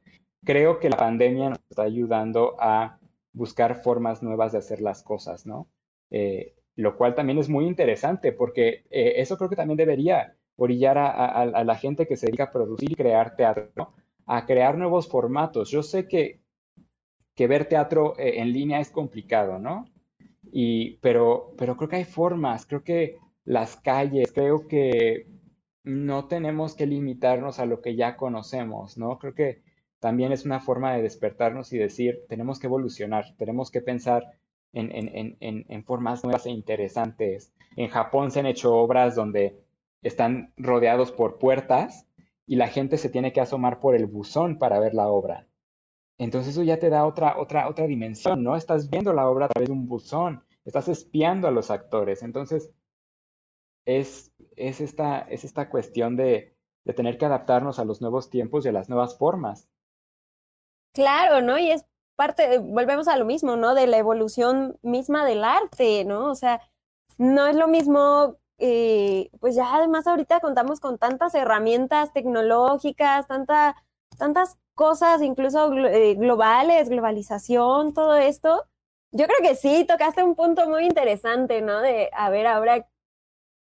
Creo 0.43 0.79
que 0.79 0.89
la 0.89 0.97
pandemia 0.97 1.49
nos 1.49 1.59
está 1.69 1.83
ayudando 1.83 2.55
a 2.59 2.99
buscar 3.31 3.81
formas 3.81 4.21
nuevas 4.21 4.51
de 4.51 4.57
hacer 4.57 4.81
las 4.81 5.03
cosas, 5.03 5.45
¿no? 5.45 5.67
Eh, 6.11 6.55
lo 6.75 6.95
cual 6.97 7.15
también 7.15 7.39
es 7.39 7.49
muy 7.49 7.65
interesante 7.65 8.31
porque 8.31 8.85
eh, 8.89 9.13
eso 9.17 9.37
creo 9.37 9.49
que 9.49 9.55
también 9.55 9.77
debería 9.77 10.35
orillar 10.57 10.97
a, 10.97 11.63
la 11.63 11.75
gente 11.75 12.07
que 12.07 12.17
se 12.17 12.25
dedica 12.27 12.45
a 12.45 12.51
producir 12.51 12.91
y 12.91 12.95
crear 12.95 13.35
teatro, 13.35 13.93
a 14.25 14.45
crear 14.45 14.77
nuevos 14.77 15.07
formatos. 15.07 15.69
Yo 15.69 15.83
sé 15.83 16.07
que, 16.07 16.41
que 17.35 17.47
ver 17.47 17.65
teatro 17.65 18.17
eh, 18.17 18.41
en 18.41 18.51
línea 18.53 18.79
es 18.79 18.89
complicado, 18.89 19.59
¿no? 19.59 19.85
Y, 20.51 20.97
pero, 20.97 21.53
pero 21.57 21.77
creo 21.77 21.89
que 21.89 21.95
hay 21.97 22.05
formas, 22.05 22.65
creo 22.65 22.83
que 22.83 23.17
las 23.45 23.77
calles, 23.77 24.31
creo 24.33 24.67
que 24.67 25.27
no 25.83 26.27
tenemos 26.27 26.75
que 26.75 26.85
limitarnos 26.85 27.59
a 27.59 27.65
lo 27.65 27.81
que 27.81 27.95
ya 27.95 28.17
conocemos, 28.17 28.97
¿no? 28.97 29.19
Creo 29.19 29.33
que 29.33 29.63
también 29.99 30.31
es 30.31 30.45
una 30.45 30.59
forma 30.59 30.93
de 30.93 31.01
despertarnos 31.01 31.71
y 31.73 31.77
decir, 31.77 32.25
tenemos 32.27 32.59
que 32.59 32.67
evolucionar, 32.67 33.35
tenemos 33.37 33.71
que 33.71 33.81
pensar 33.81 34.25
en, 34.73 35.35
en, 35.39 35.83
formas 35.85 36.23
nuevas 36.23 36.45
e 36.45 36.51
interesantes. 36.51 37.53
En 37.75 37.87
Japón 37.87 38.31
se 38.31 38.41
han 38.41 38.45
hecho 38.45 38.75
obras 38.75 39.15
donde 39.15 39.57
están 40.01 40.53
rodeados 40.57 41.11
por 41.11 41.39
puertas 41.39 42.05
y 42.45 42.57
la 42.57 42.67
gente 42.67 42.97
se 42.97 43.09
tiene 43.09 43.33
que 43.33 43.41
asomar 43.41 43.79
por 43.79 43.95
el 43.95 44.05
buzón 44.05 44.57
para 44.57 44.79
ver 44.79 44.93
la 44.93 45.07
obra. 45.07 45.47
Entonces 46.17 46.53
eso 46.53 46.63
ya 46.63 46.79
te 46.79 46.89
da 46.89 47.05
otra, 47.05 47.37
otra, 47.37 47.69
otra 47.69 47.85
dimensión, 47.85 48.43
¿no? 48.43 48.55
Estás 48.55 48.89
viendo 48.89 49.13
la 49.13 49.29
obra 49.29 49.45
a 49.45 49.49
través 49.49 49.69
de 49.69 49.73
un 49.73 49.87
buzón, 49.87 50.43
estás 50.65 50.87
espiando 50.87 51.47
a 51.47 51.51
los 51.51 51.69
actores. 51.69 52.23
Entonces, 52.23 52.71
es, 53.85 54.31
es, 54.55 54.81
esta, 54.81 55.19
es 55.21 55.43
esta 55.43 55.69
cuestión 55.69 56.15
de, 56.15 56.55
de 56.85 56.93
tener 56.93 57.17
que 57.17 57.25
adaptarnos 57.25 57.79
a 57.79 57.85
los 57.85 58.01
nuevos 58.01 58.29
tiempos 58.29 58.65
y 58.65 58.69
a 58.69 58.73
las 58.73 58.89
nuevas 58.89 59.17
formas. 59.17 59.69
Claro, 60.93 61.41
¿no? 61.41 61.59
Y 61.59 61.69
es 61.69 61.85
parte, 62.15 62.57
volvemos 62.57 63.07
a 63.07 63.17
lo 63.17 63.25
mismo, 63.25 63.55
¿no? 63.55 63.75
De 63.75 63.85
la 63.85 63.97
evolución 63.97 64.79
misma 64.81 65.25
del 65.25 65.43
arte, 65.43 66.03
¿no? 66.03 66.31
O 66.31 66.35
sea, 66.35 66.61
no 67.19 67.45
es 67.45 67.55
lo 67.55 67.67
mismo 67.67 68.39
eh, 68.59 69.29
pues 69.39 69.55
ya 69.55 69.75
además 69.75 70.07
ahorita 70.07 70.39
contamos 70.39 70.79
con 70.79 70.97
tantas 70.97 71.35
herramientas 71.35 72.11
tecnológicas, 72.13 73.27
tanta, 73.27 73.75
tantas 74.17 74.57
cosas, 74.75 75.21
incluso 75.21 75.73
eh, 75.73 76.15
globales, 76.15 76.89
globalización, 76.89 77.93
todo 77.93 78.15
esto. 78.15 78.65
Yo 79.11 79.25
creo 79.25 79.37
que 79.41 79.55
sí, 79.55 79.85
tocaste 79.85 80.23
un 80.23 80.35
punto 80.35 80.69
muy 80.69 80.85
interesante, 80.85 81.61
¿no? 81.61 81.81
De, 81.81 82.09
a 82.13 82.29
ver, 82.29 82.47
ahora, 82.47 82.87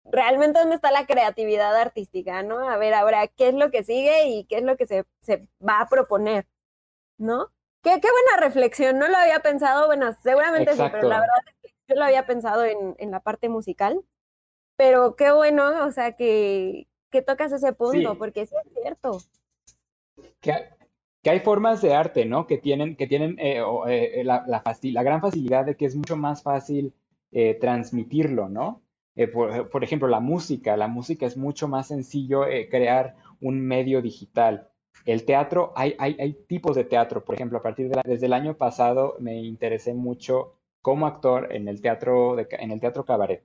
realmente 0.05 0.59
dónde 0.59 0.77
está 0.77 0.91
la 0.91 1.07
creatividad 1.07 1.75
artística, 1.77 2.43
¿no? 2.43 2.69
A 2.69 2.77
ver, 2.77 2.95
ahora, 2.95 3.27
¿qué 3.29 3.49
es 3.49 3.55
lo 3.55 3.71
que 3.71 3.85
sigue 3.85 4.29
y 4.29 4.45
qué 4.45 4.59
es 4.59 4.63
lo 4.63 4.77
que 4.77 4.87
se, 4.87 5.05
se 5.23 5.49
va 5.67 5.81
a 5.81 5.89
proponer, 5.89 6.47
¿no? 7.19 7.49
Qué, 7.83 8.01
qué, 8.01 8.09
buena 8.11 8.47
reflexión, 8.47 8.99
no 8.99 9.09
lo 9.09 9.17
había 9.17 9.41
pensado, 9.41 9.87
bueno, 9.87 10.13
seguramente 10.23 10.75
sí, 10.75 10.83
pero 10.91 11.09
la 11.09 11.21
verdad 11.21 11.37
es 11.63 11.73
que 11.73 11.75
yo 11.89 11.95
lo 11.95 12.05
había 12.05 12.27
pensado 12.27 12.65
en, 12.65 12.97
en 12.99 13.11
la 13.11 13.21
parte 13.21 13.49
musical. 13.49 14.05
Pero 14.77 15.17
qué 15.17 15.33
bueno, 15.33 15.87
o 15.87 15.91
sea, 15.91 16.13
que, 16.13 16.87
que 17.11 17.23
tocas 17.23 17.53
ese 17.53 17.73
punto, 17.73 18.19
porque 18.19 18.43
es 18.43 18.51
cierto. 18.75 19.19
Que, 21.23 21.31
hay 21.31 21.41
formas 21.41 21.83
de 21.83 21.95
arte, 21.95 22.25
¿no? 22.25 22.47
Que 22.47 22.59
tienen, 22.59 22.97
que 22.97 23.07
tienen 23.07 23.37
eh, 23.39 23.61
eh, 23.89 24.25
la, 24.25 25.03
gran 25.03 25.21
facilidad 25.21 25.67
de 25.67 25.77
que 25.77 25.87
es 25.87 25.97
mucho 25.97 26.17
más 26.17 26.43
fácil 26.43 26.95
eh, 27.33 27.55
transmitirlo, 27.61 28.49
¿no? 28.49 28.83
Por, 29.33 29.83
ejemplo, 29.83 30.09
la 30.09 30.21
música. 30.21 30.77
La 30.77 30.89
música 30.89 31.25
es 31.27 31.37
mucho 31.39 31.69
más 31.69 31.89
sencillo 31.89 32.43
crear 32.71 33.17
un 33.41 33.61
medio 33.61 34.03
digital. 34.03 34.69
El 35.07 35.25
teatro, 35.25 35.73
hay, 35.75 36.35
tipos 36.47 36.77
de 36.77 36.85
teatro. 36.85 37.25
Por 37.25 37.35
ejemplo, 37.35 37.59
a 37.59 37.63
partir 37.63 37.89
de 37.89 38.03
desde 38.05 38.27
el 38.27 38.35
año 38.35 38.59
pasado 38.59 39.17
me 39.19 39.43
interesé 39.43 39.95
mucho 39.95 40.59
como 40.83 41.07
actor 41.07 41.49
en 41.51 41.67
el 41.67 41.81
teatro, 41.81 42.37
en 42.39 42.71
el 42.71 42.81
teatro 42.81 43.07
cabaret 43.07 43.43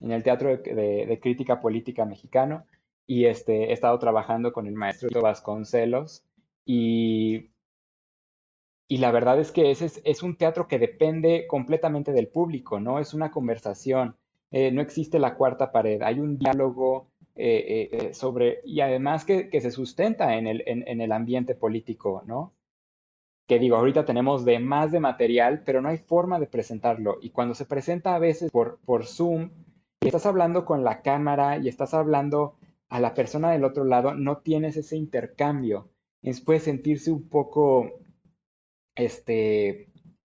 en 0.00 0.12
el 0.12 0.22
Teatro 0.22 0.56
de, 0.56 1.18
Crítica 1.22 1.60
Política 1.60 2.04
Mexicano 2.04 2.64
y 3.10 3.26
este, 3.26 3.70
he 3.70 3.72
estado 3.72 3.98
trabajando 3.98 4.52
con 4.52 4.68
el 4.68 4.74
maestro 4.74 5.20
Vasconcelos 5.20 6.22
y, 6.64 7.50
y 8.86 8.98
la 8.98 9.10
verdad 9.10 9.40
es 9.40 9.50
que 9.50 9.72
ese 9.72 10.00
es, 10.04 10.22
un 10.22 10.36
teatro 10.36 10.68
que 10.68 10.78
depende 10.78 11.48
completamente 11.48 12.12
del 12.12 12.28
público, 12.28 12.78
¿no? 12.78 13.00
Es 13.00 13.12
una 13.12 13.32
conversación, 13.32 14.14
eh, 14.52 14.70
no 14.70 14.80
existe 14.80 15.18
la 15.18 15.34
cuarta 15.34 15.72
pared, 15.72 16.00
hay 16.02 16.20
un 16.20 16.38
diálogo 16.38 17.10
eh, 17.34 17.88
eh, 17.90 18.14
sobre, 18.14 18.60
y 18.64 18.80
además 18.80 19.24
que, 19.24 19.48
que 19.48 19.60
se 19.60 19.72
sustenta 19.72 20.36
en 20.36 20.46
el, 20.46 20.62
en, 20.66 21.00
el 21.00 21.10
ambiente 21.10 21.56
político, 21.56 22.22
¿no? 22.26 22.54
que 23.48 23.58
digo, 23.58 23.74
ahorita 23.74 24.04
tenemos 24.04 24.44
de 24.44 24.60
más 24.60 24.92
de 24.92 25.00
material, 25.00 25.64
pero 25.66 25.82
no 25.82 25.88
hay 25.88 25.98
forma 25.98 26.38
de 26.38 26.46
presentarlo. 26.46 27.18
Y 27.20 27.30
cuando 27.30 27.56
se 27.56 27.64
presenta 27.64 28.14
a 28.14 28.20
veces 28.20 28.52
por, 28.52 28.78
por 28.84 29.04
Zoom, 29.04 29.50
estás 30.00 30.26
hablando 30.26 30.64
con 30.64 30.84
la 30.84 31.02
cámara 31.02 31.58
y 31.58 31.66
estás 31.66 31.92
hablando 31.92 32.59
a 32.90 33.00
la 33.00 33.14
persona 33.14 33.52
del 33.52 33.64
otro 33.64 33.84
lado, 33.84 34.14
no 34.14 34.38
tienes 34.38 34.76
ese 34.76 34.96
intercambio. 34.96 35.90
puede 36.44 36.60
sentirse 36.60 37.10
un 37.10 37.28
poco, 37.28 38.02
este, 38.96 39.90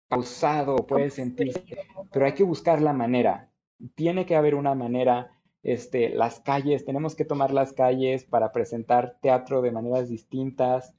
pausado, 0.08 0.76
puede 0.86 1.10
sentirse, 1.10 1.64
pero 2.12 2.26
hay 2.26 2.32
que 2.32 2.44
buscar 2.44 2.80
la 2.80 2.92
manera. 2.92 3.50
Tiene 3.96 4.24
que 4.24 4.36
haber 4.36 4.54
una 4.54 4.74
manera, 4.74 5.32
este, 5.62 6.10
las 6.10 6.40
calles, 6.40 6.84
tenemos 6.84 7.16
que 7.16 7.24
tomar 7.24 7.52
las 7.52 7.72
calles 7.72 8.24
para 8.24 8.52
presentar 8.52 9.18
teatro 9.20 9.60
de 9.60 9.72
maneras 9.72 10.08
distintas. 10.08 10.94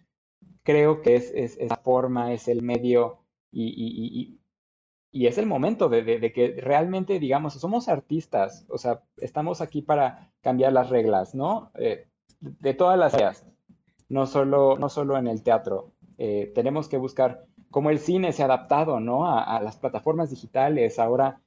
Creo 0.63 1.01
que 1.01 1.15
es, 1.15 1.31
es, 1.35 1.57
la 1.69 1.77
forma, 1.77 2.33
es 2.33 2.49
el 2.49 2.61
medio 2.63 3.19
y, 3.51 3.73
y 3.77 4.39
es 5.27 5.37
el 5.37 5.45
momento 5.45 5.87
de, 5.87 6.31
que 6.33 6.59
realmente, 6.61 7.19
digamos, 7.19 7.53
somos 7.53 7.87
artistas, 7.87 8.65
o 8.67 8.77
sea, 8.77 9.01
estamos 9.15 9.61
aquí 9.61 9.81
para 9.81 10.33
cambiar 10.41 10.73
las 10.73 10.89
reglas, 10.89 11.33
¿no? 11.33 11.71
Eh, 11.75 12.09
de 12.41 12.73
todas 12.73 12.99
las 12.99 13.13
áreas, 13.13 13.47
no 14.09 14.25
solo, 14.25 14.77
no 14.77 14.89
solo 14.89 15.17
en 15.17 15.27
el 15.27 15.41
teatro. 15.41 15.93
Eh, 16.17 16.51
tenemos 16.53 16.89
que 16.89 16.97
buscar 16.97 17.45
cómo 17.71 17.91
el 17.91 17.99
cine 17.99 18.33
se 18.33 18.41
ha 18.41 18.45
adaptado, 18.45 18.99
¿no? 18.99 19.25
A, 19.25 19.61
las 19.61 19.77
plataformas 19.77 20.31
digitales. 20.31 20.99
Ahora, 20.99 21.41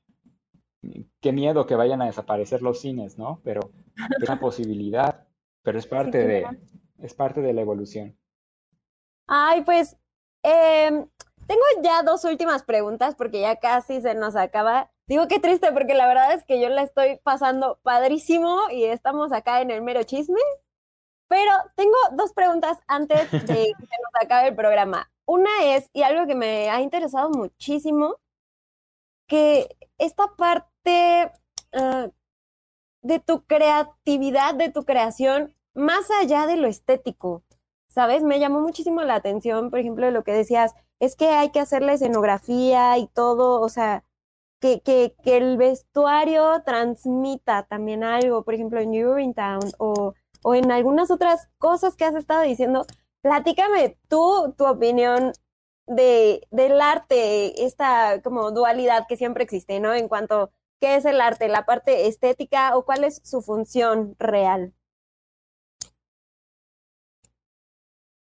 qué 1.20 1.32
miedo 1.32 1.66
que 1.66 1.74
vayan 1.74 2.00
a 2.00 2.06
desaparecer 2.06 2.62
los 2.62 2.80
cines, 2.80 3.18
¿no? 3.18 3.42
Pero 3.44 3.70
es 3.94 4.28
una 4.28 4.40
posibilidad, 4.40 5.26
pero 5.62 5.78
es 5.78 5.86
parte 5.86 6.26
de, 6.26 6.46
es 6.98 7.12
parte 7.12 7.42
de 7.42 7.52
la 7.52 7.60
evolución. 7.60 8.16
Ay, 9.26 9.60
pues, 9.62 9.94
eh, 10.42 11.04
tengo 11.48 11.62
ya 11.82 12.02
dos 12.02 12.24
últimas 12.24 12.62
preguntas 12.62 13.14
porque 13.16 13.40
ya 13.40 13.56
casi 13.56 14.02
se 14.02 14.14
nos 14.14 14.36
acaba. 14.36 14.90
Digo 15.06 15.26
qué 15.28 15.40
triste 15.40 15.72
porque 15.72 15.94
la 15.94 16.06
verdad 16.06 16.34
es 16.34 16.44
que 16.44 16.60
yo 16.60 16.68
la 16.68 16.82
estoy 16.82 17.16
pasando 17.24 17.78
padrísimo 17.82 18.70
y 18.70 18.84
estamos 18.84 19.32
acá 19.32 19.62
en 19.62 19.70
el 19.70 19.80
mero 19.82 20.02
chisme. 20.02 20.38
Pero 21.26 21.50
tengo 21.74 21.96
dos 22.12 22.34
preguntas 22.34 22.78
antes 22.86 23.30
de 23.32 23.40
que 23.40 23.46
se 23.46 23.96
nos 24.02 24.22
acabe 24.22 24.48
el 24.48 24.56
programa. 24.56 25.10
Una 25.26 25.50
es, 25.64 25.90
y 25.94 26.02
algo 26.02 26.26
que 26.26 26.34
me 26.34 26.68
ha 26.70 26.82
interesado 26.82 27.30
muchísimo, 27.30 28.16
que 29.26 29.74
esta 29.98 30.36
parte 30.36 31.32
uh, 31.74 32.10
de 33.02 33.20
tu 33.20 33.44
creatividad, 33.46 34.54
de 34.54 34.70
tu 34.70 34.84
creación, 34.84 35.54
más 35.74 36.10
allá 36.10 36.46
de 36.46 36.56
lo 36.56 36.68
estético, 36.68 37.42
¿sabes? 37.88 38.22
Me 38.22 38.38
llamó 38.38 38.60
muchísimo 38.60 39.02
la 39.02 39.14
atención, 39.14 39.70
por 39.70 39.78
ejemplo, 39.78 40.10
lo 40.10 40.24
que 40.24 40.32
decías, 40.32 40.74
es 41.00 41.16
que 41.16 41.28
hay 41.28 41.50
que 41.50 41.60
hacer 41.60 41.82
la 41.82 41.94
escenografía 41.94 42.98
y 42.98 43.08
todo, 43.08 43.60
o 43.60 43.68
sea, 43.68 44.04
que, 44.60 44.80
que, 44.80 45.14
que 45.22 45.36
el 45.36 45.56
vestuario 45.56 46.62
transmita 46.64 47.64
también 47.64 48.04
algo, 48.04 48.44
por 48.44 48.54
ejemplo, 48.54 48.80
en 48.80 48.90
Urinetown 48.90 49.70
o, 49.78 50.14
o 50.42 50.54
en 50.54 50.70
algunas 50.72 51.10
otras 51.10 51.48
cosas 51.58 51.96
que 51.96 52.04
has 52.04 52.14
estado 52.14 52.42
diciendo. 52.42 52.84
Platícame 53.22 53.98
tú 54.08 54.54
tu 54.56 54.66
opinión 54.66 55.32
de, 55.86 56.46
del 56.50 56.80
arte, 56.80 57.64
esta 57.64 58.20
como 58.22 58.50
dualidad 58.50 59.06
que 59.08 59.16
siempre 59.16 59.44
existe, 59.44 59.80
¿no? 59.80 59.94
En 59.94 60.08
cuanto, 60.08 60.52
¿qué 60.80 60.96
es 60.96 61.04
el 61.04 61.20
arte? 61.20 61.48
¿La 61.48 61.64
parte 61.66 62.06
estética 62.06 62.76
o 62.76 62.84
cuál 62.84 63.04
es 63.04 63.20
su 63.24 63.42
función 63.42 64.14
real? 64.18 64.74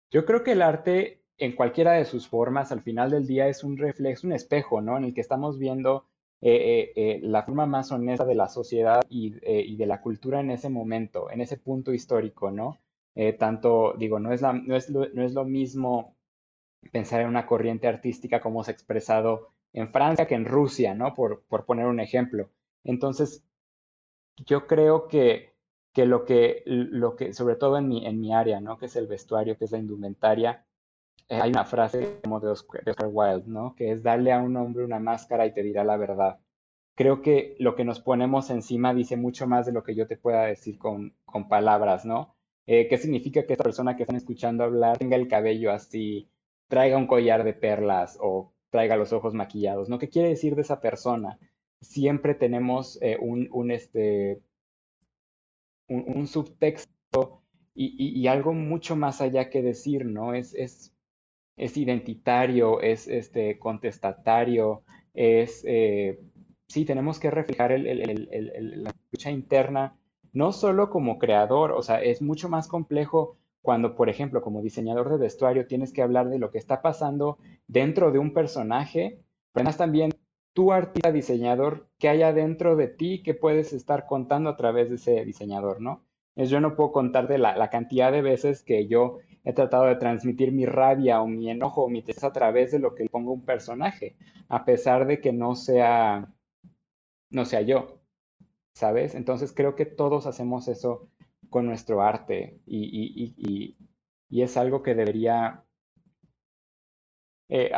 Yo 0.09 0.25
creo 0.25 0.43
que 0.43 0.53
el 0.53 0.61
arte 0.61 1.21
en 1.37 1.55
cualquiera 1.55 1.93
de 1.93 2.05
sus 2.05 2.27
formas, 2.27 2.71
al 2.71 2.81
final 2.81 3.11
del 3.11 3.27
día 3.27 3.47
es 3.47 3.63
un 3.63 3.77
reflejo, 3.77 4.25
un 4.25 4.33
espejo, 4.33 4.81
¿no? 4.81 4.97
En 4.97 5.05
el 5.05 5.13
que 5.13 5.21
estamos 5.21 5.59
viendo 5.59 6.05
eh, 6.41 6.91
eh, 6.95 7.15
eh, 7.15 7.19
la 7.23 7.43
forma 7.43 7.65
más 7.65 7.91
honesta 7.91 8.25
de 8.25 8.35
la 8.35 8.47
sociedad 8.47 9.01
y, 9.09 9.31
de 9.75 9.85
la 9.87 10.01
cultura 10.01 10.39
en 10.39 10.51
ese 10.51 10.69
momento, 10.69 11.31
en 11.31 11.41
ese 11.41 11.57
punto 11.57 11.93
histórico, 11.93 12.51
¿no? 12.51 12.79
tanto, 13.39 13.95
digo, 13.97 14.19
no 14.19 14.31
es, 14.31 14.43
no, 14.43 14.75
es 14.75 14.91
lo, 14.91 15.09
no 15.09 15.23
es 15.23 15.33
lo 15.33 15.43
mismo 15.43 16.15
pensar 16.91 17.21
en 17.21 17.27
una 17.29 17.47
corriente 17.47 17.87
artística 17.87 18.39
como 18.41 18.63
se 18.63 18.69
ha 18.69 18.73
expresado 18.75 19.49
en 19.73 19.91
Francia 19.91 20.27
que 20.27 20.35
en 20.35 20.45
Rusia, 20.45 20.93
¿no? 20.93 21.15
Por, 21.15 21.43
por 21.47 21.65
poner 21.65 21.87
un 21.87 21.99
ejemplo. 21.99 22.51
Entonces, 22.83 23.43
yo 24.45 24.67
creo 24.67 25.07
que, 25.07 25.55
que, 25.93 26.05
lo 26.05 26.25
que, 26.25 26.61
lo 26.65 27.15
que, 27.15 27.33
sobre 27.33 27.55
todo 27.55 27.79
en 27.79 27.87
mi, 27.87 28.05
en 28.05 28.19
mi 28.19 28.35
área, 28.35 28.61
¿no? 28.61 28.77
Que 28.77 28.85
es 28.85 28.95
el 28.95 29.07
vestuario, 29.07 29.57
que 29.57 29.65
es 29.65 29.71
la 29.71 29.79
indumentaria, 29.79 30.66
eh, 31.29 31.39
hay 31.41 31.49
una 31.49 31.65
frase 31.65 32.19
como 32.23 32.39
de 32.39 32.49
Oscar, 32.49 32.83
Wilde, 33.11 33.47
¿no? 33.47 33.75
Que 33.75 33.91
es 33.91 34.03
darle 34.03 34.31
a 34.31 34.41
un 34.41 34.55
hombre 34.55 34.85
una 34.85 34.99
máscara 34.99 35.45
y 35.45 35.53
te 35.53 35.63
dirá 35.63 35.83
la 35.83 35.97
verdad. 35.97 36.39
Creo 36.95 37.21
que 37.21 37.55
lo 37.59 37.75
que 37.75 37.85
nos 37.85 37.99
ponemos 37.99 38.49
encima 38.49 38.93
dice 38.93 39.17
mucho 39.17 39.45
más 39.47 39.65
de 39.65 39.73
lo 39.73 39.83
que 39.83 39.95
yo 39.95 40.07
te 40.07 40.17
pueda 40.17 40.45
decir 40.45 40.77
con, 40.77 41.13
con 41.25 41.47
palabras, 41.47 42.05
¿no? 42.05 42.35
Eh, 42.65 42.87
¿Qué 42.89 42.97
significa 42.97 43.45
que 43.45 43.53
esta 43.53 43.63
persona 43.63 43.95
que 43.95 44.03
están 44.03 44.15
escuchando 44.15 44.63
hablar 44.63 44.97
tenga 44.97 45.15
el 45.15 45.27
cabello 45.27 45.71
así, 45.71 46.29
traiga 46.67 46.97
un 46.97 47.07
collar 47.07 47.43
de 47.43 47.53
perlas 47.53 48.17
o 48.21 48.53
traiga 48.69 48.97
los 48.97 49.13
ojos 49.13 49.33
maquillados, 49.33 49.89
¿no? 49.89 49.99
¿Qué 49.99 50.09
quiere 50.09 50.29
decir 50.29 50.55
de 50.55 50.61
esa 50.61 50.81
persona? 50.81 51.39
Siempre 51.81 52.35
tenemos 52.35 52.99
eh, 53.01 53.17
un, 53.19 53.47
un, 53.51 53.71
este, 53.71 54.41
un, 55.87 56.27
subtexto 56.27 57.41
y, 57.73 58.19
y, 58.19 58.27
algo 58.27 58.53
mucho 58.53 58.95
más 58.95 59.21
allá 59.21 59.49
que 59.49 59.61
decir, 59.61 60.05
¿no? 60.05 60.33
Es, 60.33 60.53
es 60.55 60.93
es 61.57 61.75
identitario, 61.75 62.81
es 62.81 63.07
este, 63.07 63.57
contestatario, 63.59 64.83
es, 65.13 65.63
eh, 65.65 66.19
sí, 66.67 66.85
tenemos 66.85 67.19
que 67.19 67.31
reflejar 67.31 67.77
la 67.79 68.93
lucha 69.11 69.31
interna, 69.31 69.97
no 70.33 70.51
solo 70.51 70.89
como 70.91 71.17
creador, 71.17 71.71
o 71.71 71.81
sea, 71.81 72.01
es 72.01 72.21
mucho 72.21 72.47
más 72.47 72.67
complejo 72.67 73.37
cuando, 73.61 73.95
por 73.95 74.07
ejemplo, 74.07 74.41
como 74.41 74.61
diseñador 74.61 75.09
de 75.09 75.17
vestuario, 75.17 75.67
tienes 75.67 75.91
que 75.91 76.03
hablar 76.03 76.29
de 76.29 76.39
lo 76.39 76.51
que 76.51 76.59
está 76.59 76.81
pasando 76.81 77.39
dentro 77.67 78.11
de 78.11 78.19
un 78.19 78.33
personaje, 78.33 79.19
pero 79.51 79.63
además 79.63 79.77
también 79.77 80.11
tú, 80.53 80.71
artista, 80.71 81.11
diseñador, 81.11 81.89
qué 81.97 82.09
hay 82.09 82.21
adentro 82.21 82.75
de 82.75 82.87
ti 82.87 83.23
que 83.23 83.33
puedes 83.33 83.73
estar 83.73 84.05
contando 84.05 84.49
a 84.49 84.57
través 84.57 84.89
de 84.89 84.95
ese 84.95 85.25
diseñador, 85.25 85.81
¿no? 85.81 86.05
Es, 86.35 86.49
yo 86.51 86.61
no 86.61 86.75
puedo 86.75 86.91
contar 86.91 87.27
de 87.27 87.39
la, 87.39 87.57
la 87.57 87.69
cantidad 87.69 88.11
de 88.11 88.21
veces 88.21 88.63
que 88.63 88.87
yo 88.87 89.17
he 89.47 89.53
tratado 89.53 89.85
de 89.85 89.95
transmitir 89.95 90.51
mi 90.51 90.65
rabia 90.65 91.21
o 91.21 91.27
mi 91.27 91.49
enojo 91.49 91.85
o 91.85 91.89
mi 91.89 92.01
tristeza 92.01 92.27
a 92.27 92.33
través 92.33 92.71
de 92.73 92.79
lo 92.79 92.93
que 92.93 93.07
pongo 93.09 93.31
un 93.31 93.45
personaje, 93.45 94.17
a 94.49 94.65
pesar 94.65 95.07
de 95.07 95.21
que 95.21 95.31
no 95.31 95.55
sea, 95.55 96.27
no 97.29 97.45
sea 97.45 97.61
yo, 97.61 98.01
¿sabes? 98.73 99.15
Entonces 99.15 99.53
creo 99.53 99.73
que 99.75 99.85
todos 99.85 100.27
hacemos 100.27 100.67
eso 100.67 101.09
con 101.49 101.65
nuestro 101.65 102.01
arte 102.01 102.59
y, 102.65 103.77
es 104.29 104.57
algo 104.57 104.83
que 104.83 104.95
debería... 104.95 105.63
Eh, 107.49 107.71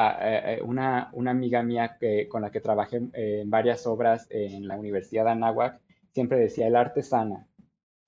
una, 0.64 1.12
una, 1.14 1.30
amiga 1.30 1.62
mía 1.62 1.98
que, 2.00 2.28
con 2.28 2.42
la 2.42 2.50
que 2.50 2.62
trabajé 2.62 3.00
en 3.14 3.50
varias 3.52 3.86
obras 3.86 4.26
en 4.32 4.68
la 4.68 4.76
Universidad 4.76 5.26
de 5.26 5.32
Anáhuac 5.32 5.80
siempre 6.12 6.40
decía, 6.40 6.66
el 6.66 6.76
arte 6.76 7.04
sana, 7.04 7.48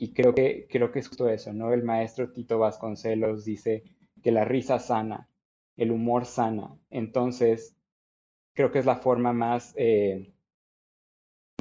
y 0.02 0.14
creo 0.14 0.34
que, 0.34 0.68
creo 0.68 0.92
que 0.92 0.98
es 0.98 1.08
justo 1.08 1.30
eso, 1.30 1.54
¿no? 1.54 1.72
El 1.72 1.84
maestro 1.84 2.32
Tito 2.32 2.58
Vasconcelos 2.58 3.46
dice 3.46 3.84
que 4.24 4.32
la 4.32 4.44
risa 4.46 4.80
sana, 4.80 5.30
el 5.78 5.92
humor 5.92 6.26
sana. 6.26 6.76
Entonces, 6.90 7.78
creo 8.56 8.72
que 8.72 8.80
es 8.80 8.88
la 8.88 8.96
forma 8.96 9.32
más, 9.32 9.76
eh, 9.78 10.34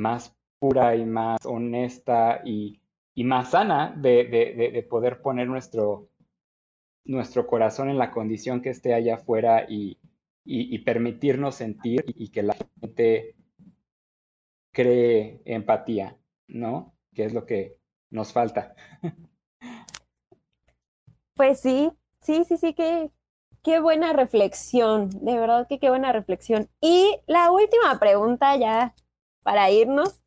más 0.01 0.35
pura 0.59 0.97
y 0.97 1.05
más 1.05 1.45
honesta 1.45 2.41
y, 2.43 2.81
y 3.15 3.25
más 3.25 3.51
sana 3.51 3.95
de, 3.95 4.25
de, 4.25 4.71
de, 4.73 4.83
poder 4.85 5.21
poner 5.21 5.47
nuestro, 5.47 6.09
nuestro 7.05 7.47
corazón 7.47 7.91
en 7.91 7.99
la 7.99 8.11
condición 8.11 8.63
que 8.63 8.71
esté 8.71 8.95
allá 8.95 9.17
afuera 9.17 9.67
y, 9.69 9.99
y, 10.47 10.75
y 10.75 10.79
permitirnos 10.79 11.57
sentir 11.57 12.07
y 12.07 12.31
que 12.31 12.43
la 12.43 12.57
gente 12.81 13.35
cree 14.73 15.43
empatía, 15.45 16.17
¿no? 16.49 16.95
Que 17.13 17.27
es 17.27 17.35
lo 17.35 17.45
que 17.45 17.80
nos 18.11 18.33
falta. 18.33 18.75
Pues 21.35 21.61
sí, 21.61 21.91
sí, 22.21 22.45
sí, 22.45 22.57
sí, 22.59 22.75
qué, 22.75 23.81
buena 23.81 24.13
reflexión, 24.13 25.09
de 25.25 25.39
verdad 25.39 25.67
que 25.67 25.79
qué 25.79 25.89
buena 25.89 26.13
reflexión. 26.13 26.69
Y 26.81 27.19
la 27.27 27.51
última 27.51 27.99
pregunta 27.99 28.57
ya 28.57 28.95
para 29.43 29.71
irnos 29.71 30.21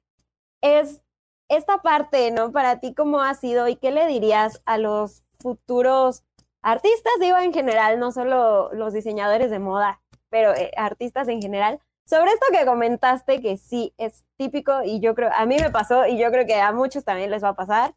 es 0.62 1.04
esta 1.50 1.80
parte, 1.84 2.32
¿no? 2.32 2.52
Para 2.52 2.80
ti, 2.80 2.96
¿cómo 2.96 3.22
ha 3.22 3.36
sido 3.36 3.68
y 3.68 3.76
qué 3.76 3.92
le 3.92 4.08
dirías 4.08 4.64
a 4.66 4.78
los 4.80 5.24
futuros 5.40 6.24
artistas, 6.64 7.14
digo 7.20 7.38
en 7.38 7.54
general, 7.54 8.00
no 8.00 8.12
solo 8.12 8.74
los 8.74 8.94
diseñadores 8.94 9.52
de 9.52 9.60
moda, 9.60 10.02
pero 10.30 10.56
eh, 10.56 10.72
artistas 10.78 11.28
en 11.28 11.42
general, 11.42 11.80
sobre 12.06 12.32
esto 12.32 12.46
que 12.52 12.66
comentaste, 12.66 13.42
que 13.42 13.58
sí 13.58 13.94
es 13.98 14.24
típico 14.38 14.84
y 14.84 15.00
yo 15.00 15.16
creo, 15.16 15.32
a 15.34 15.46
mí 15.46 15.58
me 15.60 15.70
pasó 15.70 16.06
y 16.06 16.18
yo 16.18 16.30
creo 16.32 16.46
que 16.46 16.60
a 16.60 16.72
muchos 16.72 17.04
también 17.04 17.32
les 17.32 17.44
va 17.44 17.50
a 17.50 17.56
pasar, 17.56 17.96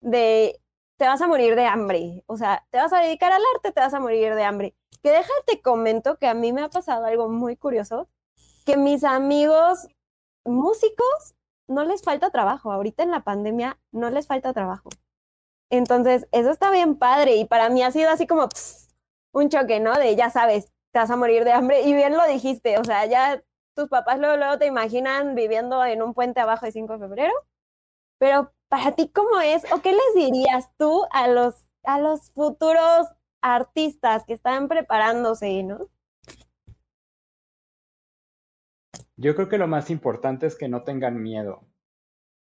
de 0.00 0.60
te 0.96 1.06
vas 1.06 1.20
a 1.20 1.26
morir 1.26 1.56
de 1.56 1.66
hambre, 1.66 2.22
o 2.26 2.36
sea, 2.36 2.64
te 2.70 2.78
vas 2.78 2.92
a 2.92 3.00
dedicar 3.00 3.32
al 3.32 3.42
arte, 3.56 3.72
te 3.72 3.80
vas 3.80 3.94
a 3.94 4.00
morir 4.00 4.34
de 4.34 4.44
hambre. 4.44 4.74
Que 5.02 5.10
déjate 5.10 5.60
comento 5.60 6.16
que 6.18 6.28
a 6.28 6.34
mí 6.34 6.52
me 6.52 6.62
ha 6.62 6.68
pasado 6.68 7.04
algo 7.06 7.28
muy 7.28 7.56
curioso, 7.56 8.08
que 8.64 8.76
mis 8.76 9.02
amigos 9.02 9.88
músicos 10.44 11.34
no 11.66 11.84
les 11.84 12.02
falta 12.02 12.30
trabajo, 12.30 12.72
ahorita 12.72 13.02
en 13.02 13.10
la 13.10 13.24
pandemia 13.24 13.78
no 13.90 14.10
les 14.10 14.26
falta 14.26 14.52
trabajo. 14.52 14.90
Entonces, 15.70 16.28
eso 16.32 16.50
está 16.50 16.70
bien 16.70 16.96
padre 16.96 17.36
y 17.36 17.46
para 17.46 17.68
mí 17.68 17.82
ha 17.82 17.90
sido 17.90 18.10
así 18.10 18.26
como 18.26 18.48
un 19.32 19.48
choque, 19.48 19.80
¿no? 19.80 19.94
De 19.98 20.14
ya 20.16 20.30
sabes, 20.30 20.71
te 20.92 20.98
vas 20.98 21.10
a 21.10 21.16
morir 21.16 21.44
de 21.44 21.52
hambre. 21.52 21.82
Y 21.82 21.94
bien 21.94 22.16
lo 22.16 22.26
dijiste, 22.26 22.78
o 22.78 22.84
sea, 22.84 23.06
ya 23.06 23.42
tus 23.74 23.88
papás 23.88 24.18
luego, 24.18 24.58
te 24.58 24.66
imaginan 24.66 25.34
viviendo 25.34 25.84
en 25.84 26.02
un 26.02 26.14
puente 26.14 26.40
abajo 26.40 26.66
de 26.66 26.72
5 26.72 26.92
de 26.92 26.98
febrero. 26.98 27.32
Pero 28.18 28.52
para 28.68 28.92
ti, 28.92 29.08
¿cómo 29.08 29.40
es? 29.40 29.70
¿O 29.72 29.80
qué 29.80 29.92
les 29.92 30.14
dirías 30.14 30.70
tú 30.76 31.04
a 31.10 31.28
los, 31.28 31.66
a 31.82 31.98
los 31.98 32.30
futuros 32.32 33.08
artistas 33.40 34.24
que 34.24 34.34
están 34.34 34.68
preparándose, 34.68 35.62
no? 35.62 35.88
Yo 39.16 39.34
creo 39.34 39.48
que 39.48 39.58
lo 39.58 39.68
más 39.68 39.90
importante 39.90 40.46
es 40.46 40.56
que 40.56 40.68
no 40.68 40.82
tengan 40.82 41.22
miedo. 41.22 41.64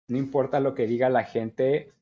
No 0.07 0.17
importa 0.17 0.59
lo 0.59 0.75
que 0.75 0.87
diga 0.87 1.09
la 1.09 1.23
gente, 1.23 1.93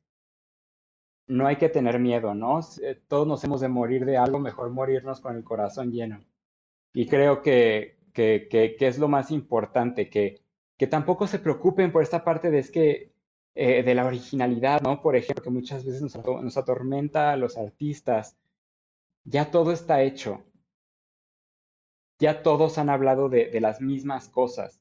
no 1.28 1.46
hay 1.46 1.56
que 1.56 1.68
tener 1.68 1.98
miedo, 1.98 2.34
¿no? 2.34 2.60
Eh, 2.82 3.00
todos 3.06 3.26
nos 3.26 3.44
hemos 3.44 3.60
de 3.60 3.68
morir 3.68 4.04
de 4.04 4.16
algo, 4.16 4.40
mejor 4.40 4.70
morirnos 4.70 5.20
con 5.20 5.36
el 5.36 5.44
corazón 5.44 5.92
lleno. 5.92 6.20
Y 6.92 7.06
creo 7.06 7.42
que, 7.42 7.98
que, 8.12 8.48
que, 8.50 8.86
es 8.86 8.98
lo 8.98 9.08
más 9.08 9.30
importante, 9.30 10.10
que, 10.10 10.42
que 10.76 10.86
tampoco 10.86 11.26
se 11.26 11.38
preocupen 11.38 11.92
por 11.92 12.02
esta 12.02 12.24
parte 12.24 12.50
de 12.50 12.58
es 12.58 12.70
que 12.70 13.12
eh, 13.54 13.82
de 13.82 13.94
la 13.94 14.06
originalidad, 14.06 14.80
¿no? 14.82 15.02
Por 15.02 15.16
ejemplo, 15.16 15.44
que 15.44 15.50
muchas 15.50 15.84
veces 15.84 16.02
nos, 16.02 16.16
nos 16.16 16.56
atormenta 16.56 17.32
a 17.32 17.36
los 17.36 17.58
artistas. 17.58 18.36
Ya 19.24 19.50
todo 19.50 19.72
está 19.72 20.02
hecho. 20.02 20.44
Ya 22.18 22.42
todos 22.42 22.78
han 22.78 22.90
hablado 22.90 23.28
de, 23.28 23.46
de 23.50 23.60
las 23.60 23.80
mismas 23.80 24.28
cosas, 24.28 24.80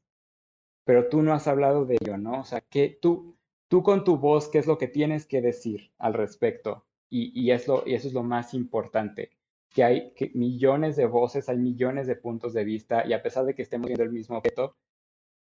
pero 0.86 1.08
tú 1.10 1.22
no 1.22 1.34
has 1.34 1.48
hablado 1.48 1.86
de 1.86 1.98
ello, 2.02 2.18
¿no? 2.18 2.42
O 2.42 2.44
sea, 2.44 2.62
que 2.62 2.98
tú, 3.02 3.37
tú 3.68 3.84
con 3.84 4.04
tu 4.04 4.18
voz, 4.18 4.50
¿qué 4.50 4.60
es 4.60 4.68
lo 4.68 4.78
que 4.78 4.88
tienes 4.88 5.26
que 5.26 5.42
decir 5.42 5.92
al 5.98 6.14
respecto? 6.14 6.86
Y, 7.10 7.52
es 7.52 7.68
y 7.68 7.94
eso 7.94 8.08
es 8.08 8.14
lo 8.14 8.24
más 8.24 8.54
importante, 8.54 9.32
que 9.70 9.84
hay 9.84 10.14
millones 10.34 10.96
de 10.96 11.06
voces, 11.06 11.48
hay 11.50 11.58
millones 11.58 12.08
de 12.08 12.16
puntos 12.16 12.54
de 12.54 12.66
vista 12.66 13.06
y 13.06 13.14
a 13.14 13.22
pesar 13.24 13.46
de 13.46 13.56
que 13.56 13.62
estemos 13.62 13.88
viendo 13.88 14.04
el 14.04 14.12
mismo 14.12 14.38
objeto, 14.38 14.76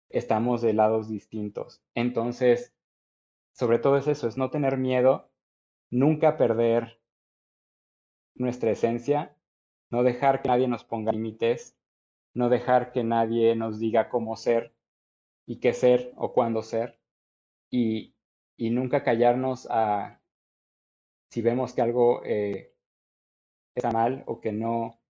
estamos 0.09 0.63
de 0.63 0.73
lados 0.73 1.09
distintos. 1.09 1.83
Entonces, 1.95 2.73
sobre 3.53 3.79
todo 3.79 3.97
es 3.97 4.09
eso, 4.09 4.27
es 4.27 4.37
no 4.37 4.51
tener 4.51 4.79
miedo, 4.79 5.31
nunca 5.91 6.37
perder 6.37 7.01
nuestra 8.35 8.73
esencia, 8.73 9.37
no 9.91 10.03
dejar 10.03 10.43
que 10.43 10.49
nadie 10.49 10.67
nos 10.67 10.85
ponga 10.85 11.13
límites, 11.13 11.77
no 12.33 12.49
dejar 12.49 12.91
que 12.91 13.05
nadie 13.05 13.55
nos 13.55 13.79
diga 13.79 14.09
cómo 14.09 14.35
ser 14.35 14.75
y 15.47 15.61
qué 15.61 15.73
ser 15.73 16.13
o 16.17 16.33
cuándo 16.33 16.63
ser 16.63 16.99
y, 17.75 18.15
y 18.57 18.71
nunca 18.71 19.03
callarnos 19.03 19.67
a 19.69 20.21
si 21.29 21.43
vemos 21.43 21.73
que 21.73 21.83
algo 21.83 22.23
eh, 22.25 22.73
está 23.75 23.91
mal 23.91 24.23
o 24.27 24.41
que 24.41 24.53
no 24.53 25.01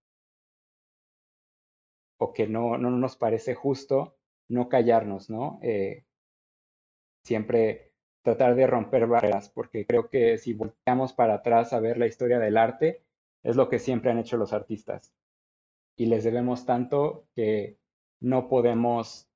o 2.16 2.32
que 2.32 2.46
no, 2.46 2.78
no 2.78 2.90
nos 2.90 3.16
parece 3.16 3.54
justo, 3.54 4.16
no 4.48 4.70
callarnos, 4.70 5.28
¿no? 5.28 5.58
Eh, 5.62 6.06
siempre 7.22 7.92
tratar 8.22 8.54
de 8.54 8.66
romper 8.66 9.06
barreras, 9.06 9.50
porque 9.50 9.84
creo 9.84 10.08
que 10.08 10.38
si 10.38 10.54
volteamos 10.54 11.12
para 11.12 11.34
atrás 11.34 11.74
a 11.74 11.80
ver 11.80 11.98
la 11.98 12.06
historia 12.06 12.38
del 12.38 12.56
arte, 12.56 13.02
es 13.42 13.56
lo 13.56 13.68
que 13.68 13.78
siempre 13.78 14.10
han 14.10 14.18
hecho 14.18 14.38
los 14.38 14.54
artistas. 14.54 15.12
Y 15.98 16.06
les 16.06 16.24
debemos 16.24 16.64
tanto 16.64 17.26
que 17.34 17.76
no 18.20 18.48
podemos 18.48 19.28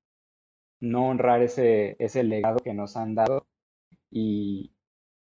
no 0.79 1.07
honrar 1.07 1.41
ese, 1.41 1.95
ese 1.99 2.23
legado 2.23 2.59
que 2.59 2.73
nos 2.73 2.95
han 2.97 3.15
dado 3.15 3.47
y, 4.09 4.73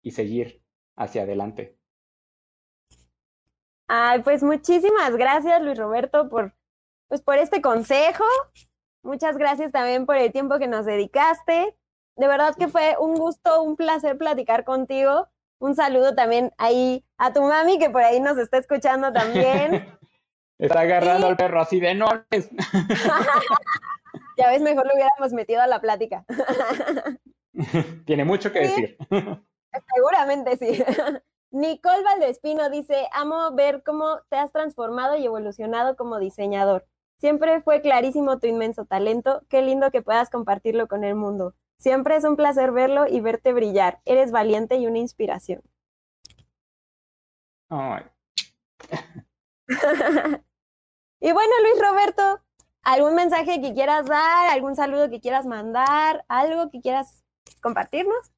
y 0.03 0.11
seguir 0.11 0.63
hacia 0.97 1.23
adelante. 1.23 1.77
Ay, 3.87 4.23
pues 4.23 4.43
muchísimas 4.43 5.17
gracias, 5.17 5.63
Luis 5.63 5.79
Roberto, 5.79 6.29
por, 6.29 6.55
pues 7.09 7.23
por 7.23 7.37
este 7.37 7.61
consejo. 7.61 8.25
Muchas 9.03 9.37
gracias 9.37 9.71
también 9.71 10.07
por 10.07 10.17
el 10.17 10.33
tiempo 10.33 10.59
que 10.59 10.67
nos 10.67 10.87
dedicaste. 10.87 11.77
De 12.17 12.29
verdad 12.29 12.55
que 12.57 12.69
fue 12.69 12.97
un 12.99 13.15
gusto, 13.15 13.63
un 13.63 13.77
placer 13.77 14.17
platicar 14.17 14.65
contigo. 14.65 15.29
Un 15.59 15.75
saludo 15.75 16.15
también 16.15 16.53
ahí 16.59 17.05
a 17.19 17.33
tu 17.33 17.43
mami 17.43 17.79
que 17.79 17.91
por 17.91 18.03
ahí 18.03 18.21
nos 18.21 18.39
está 18.39 18.59
escuchando 18.59 19.13
también. 19.13 19.87
está 20.59 20.81
agarrando 20.81 21.27
al 21.27 21.37
perro 21.37 21.61
así 21.61 21.81
de 21.81 21.95
no. 21.95 22.07
ya 24.37 24.51
ves, 24.51 24.63
mejor 24.63 24.87
lo 24.87 24.95
hubiéramos 24.95 25.33
metido 25.33 25.63
a 25.63 25.67
la 25.67 25.81
plática. 25.81 26.25
Tiene 28.07 28.25
mucho 28.25 28.53
que 28.53 28.61
decir. 28.61 28.97
Seguramente 29.95 30.57
sí. 30.57 30.83
Nicole 31.51 32.03
Valdespino 32.03 32.69
dice, 32.69 33.09
amo 33.13 33.53
ver 33.53 33.83
cómo 33.85 34.21
te 34.29 34.37
has 34.37 34.51
transformado 34.53 35.17
y 35.17 35.25
evolucionado 35.25 35.97
como 35.97 36.19
diseñador. 36.19 36.87
Siempre 37.19 37.63
fue 37.63 37.81
clarísimo 37.81 38.41
tu 38.41 38.49
inmenso 38.49 38.87
talento. 38.87 39.43
Qué 39.49 39.63
lindo 39.63 39.93
que 39.93 40.03
puedas 40.03 40.31
compartirlo 40.31 40.89
con 40.89 41.05
el 41.05 41.15
mundo. 41.15 41.55
Siempre 41.79 42.17
es 42.17 42.25
un 42.25 42.37
placer 42.37 42.73
verlo 42.73 43.07
y 43.07 43.21
verte 43.21 43.53
brillar. 43.53 44.01
Eres 44.05 44.33
valiente 44.33 44.77
y 44.77 44.87
una 44.87 44.99
inspiración. 44.99 45.63
y 51.21 51.33
bueno, 51.33 51.53
Luis 51.63 51.81
Roberto, 51.81 52.44
¿algún 52.85 53.15
mensaje 53.15 53.61
que 53.61 53.75
quieras 53.75 54.07
dar? 54.07 54.51
¿Algún 54.51 54.77
saludo 54.77 55.11
que 55.11 55.21
quieras 55.21 55.47
mandar? 55.47 56.25
¿Algo 56.29 56.71
que 56.71 56.81
quieras 56.81 57.25
compartirnos? 57.61 58.33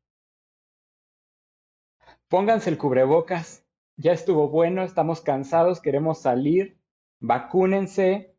Pónganse 2.29 2.71
el 2.71 2.79
cubrebocas. 2.79 3.65
Ya 3.97 4.13
estuvo 4.13 4.49
bueno, 4.49 4.83
estamos 4.83 5.21
cansados, 5.21 5.81
queremos 5.81 6.21
salir. 6.21 6.79
Vacúnense. 7.21 8.35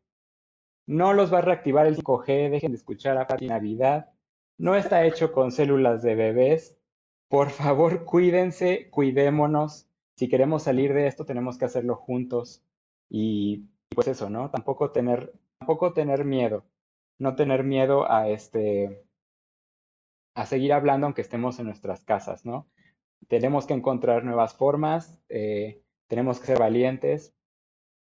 No 0.86 1.12
los 1.12 1.32
va 1.32 1.38
a 1.38 1.42
reactivar 1.42 1.86
el 1.86 1.96
5G, 1.96 2.50
dejen 2.50 2.72
de 2.72 2.78
escuchar 2.78 3.18
a 3.18 3.26
Pati 3.26 3.46
Navidad. 3.46 4.10
No 4.56 4.74
está 4.74 5.04
hecho 5.04 5.32
con 5.32 5.52
células 5.52 6.02
de 6.02 6.14
bebés. 6.14 6.76
Por 7.28 7.50
favor, 7.50 8.04
cuídense, 8.04 8.88
cuidémonos. 8.90 9.86
Si 10.16 10.28
queremos 10.28 10.62
salir 10.62 10.94
de 10.94 11.06
esto, 11.06 11.24
tenemos 11.24 11.58
que 11.58 11.66
hacerlo 11.66 11.96
juntos. 11.96 12.62
Y 13.10 13.66
pues 13.94 14.08
eso, 14.08 14.30
¿no? 14.30 14.50
Tampoco 14.50 14.90
tener, 14.90 15.32
tampoco 15.58 15.92
tener 15.92 16.24
miedo. 16.24 16.64
No 17.18 17.34
tener 17.34 17.64
miedo 17.64 18.10
a 18.10 18.28
este 18.28 19.04
a 20.34 20.46
seguir 20.46 20.72
hablando 20.72 21.06
aunque 21.06 21.22
estemos 21.22 21.58
en 21.58 21.66
nuestras 21.66 22.04
casas, 22.04 22.46
¿no? 22.46 22.68
Tenemos 23.26 23.66
que 23.66 23.74
encontrar 23.74 24.22
nuevas 24.22 24.54
formas, 24.54 25.20
eh, 25.28 25.82
tenemos 26.06 26.38
que 26.38 26.46
ser 26.46 26.60
valientes 26.60 27.34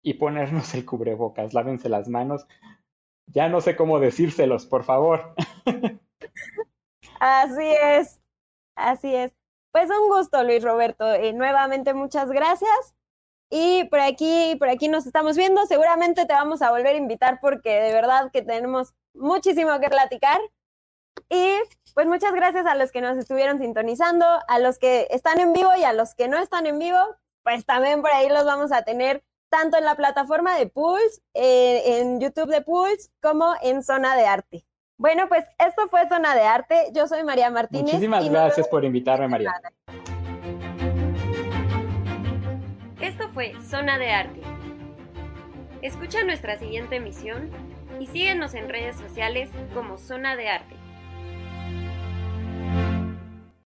y 0.03 0.13
ponernos 0.15 0.75
el 0.75 0.85
cubrebocas, 0.85 1.55
lávense 1.55 1.89
las 1.89 2.07
manos. 2.09 2.47
Ya 3.25 3.49
no 3.49 3.59
sé 3.59 3.75
cómo 3.75 3.99
decírselos, 3.99 4.67
por 4.67 4.83
favor. 4.83 5.33
Así 7.19 7.67
es, 7.83 8.21
así 8.75 9.15
es. 9.15 9.33
Pues 9.71 9.89
un 9.89 10.07
gusto, 10.07 10.43
Luis 10.43 10.63
Roberto. 10.63 11.11
Eh, 11.13 11.33
nuevamente 11.33 11.95
muchas 11.95 12.29
gracias. 12.29 12.96
Y 13.49 13.85
por 13.85 13.99
aquí, 13.99 14.55
por 14.59 14.69
aquí 14.69 14.87
nos 14.87 15.05
estamos 15.05 15.37
viendo. 15.37 15.65
Seguramente 15.65 16.25
te 16.25 16.33
vamos 16.33 16.61
a 16.61 16.71
volver 16.71 16.95
a 16.95 16.97
invitar 16.97 17.39
porque 17.41 17.81
de 17.81 17.93
verdad 17.93 18.29
que 18.31 18.41
tenemos 18.41 18.93
muchísimo 19.13 19.79
que 19.79 19.89
platicar. 19.89 20.39
Y 21.29 21.55
pues 21.93 22.07
muchas 22.07 22.33
gracias 22.33 22.65
a 22.65 22.75
los 22.75 22.91
que 22.91 23.01
nos 23.01 23.17
estuvieron 23.17 23.59
sintonizando, 23.59 24.25
a 24.47 24.59
los 24.59 24.77
que 24.77 25.07
están 25.09 25.39
en 25.39 25.53
vivo 25.53 25.71
y 25.77 25.83
a 25.83 25.93
los 25.93 26.13
que 26.13 26.27
no 26.27 26.37
están 26.37 26.67
en 26.67 26.77
vivo, 26.77 26.99
pues 27.43 27.65
también 27.65 28.01
por 28.01 28.11
ahí 28.11 28.29
los 28.29 28.45
vamos 28.45 28.71
a 28.71 28.83
tener 28.83 29.23
tanto 29.49 29.77
en 29.77 29.85
la 29.85 29.95
plataforma 29.95 30.57
de 30.57 30.67
Pulse, 30.67 31.21
eh, 31.33 31.99
en 31.99 32.19
YouTube 32.19 32.49
de 32.49 32.61
Pulse, 32.61 33.09
como 33.21 33.55
en 33.61 33.81
Zona 33.81 34.15
de 34.15 34.27
Arte. 34.27 34.65
Bueno, 34.97 35.27
pues 35.29 35.45
esto 35.59 35.87
fue 35.89 36.07
Zona 36.09 36.35
de 36.35 36.41
Arte. 36.41 36.89
Yo 36.93 37.07
soy 37.07 37.23
María 37.23 37.49
Martínez. 37.49 37.93
Muchísimas 37.93 38.29
gracias 38.29 38.67
por 38.67 38.83
invitarme, 38.83 39.27
María. 39.27 39.53
Esto 43.17 43.31
fue 43.33 43.55
Zona 43.67 43.97
de 43.97 44.11
Arte. 44.11 44.41
Escucha 45.81 46.23
nuestra 46.23 46.59
siguiente 46.59 46.97
emisión 46.97 47.49
y 47.99 48.05
síguenos 48.05 48.53
en 48.53 48.69
redes 48.69 48.95
sociales 48.95 49.49
como 49.73 49.97
Zona 49.97 50.35
de 50.35 50.49
Arte. 50.49 50.75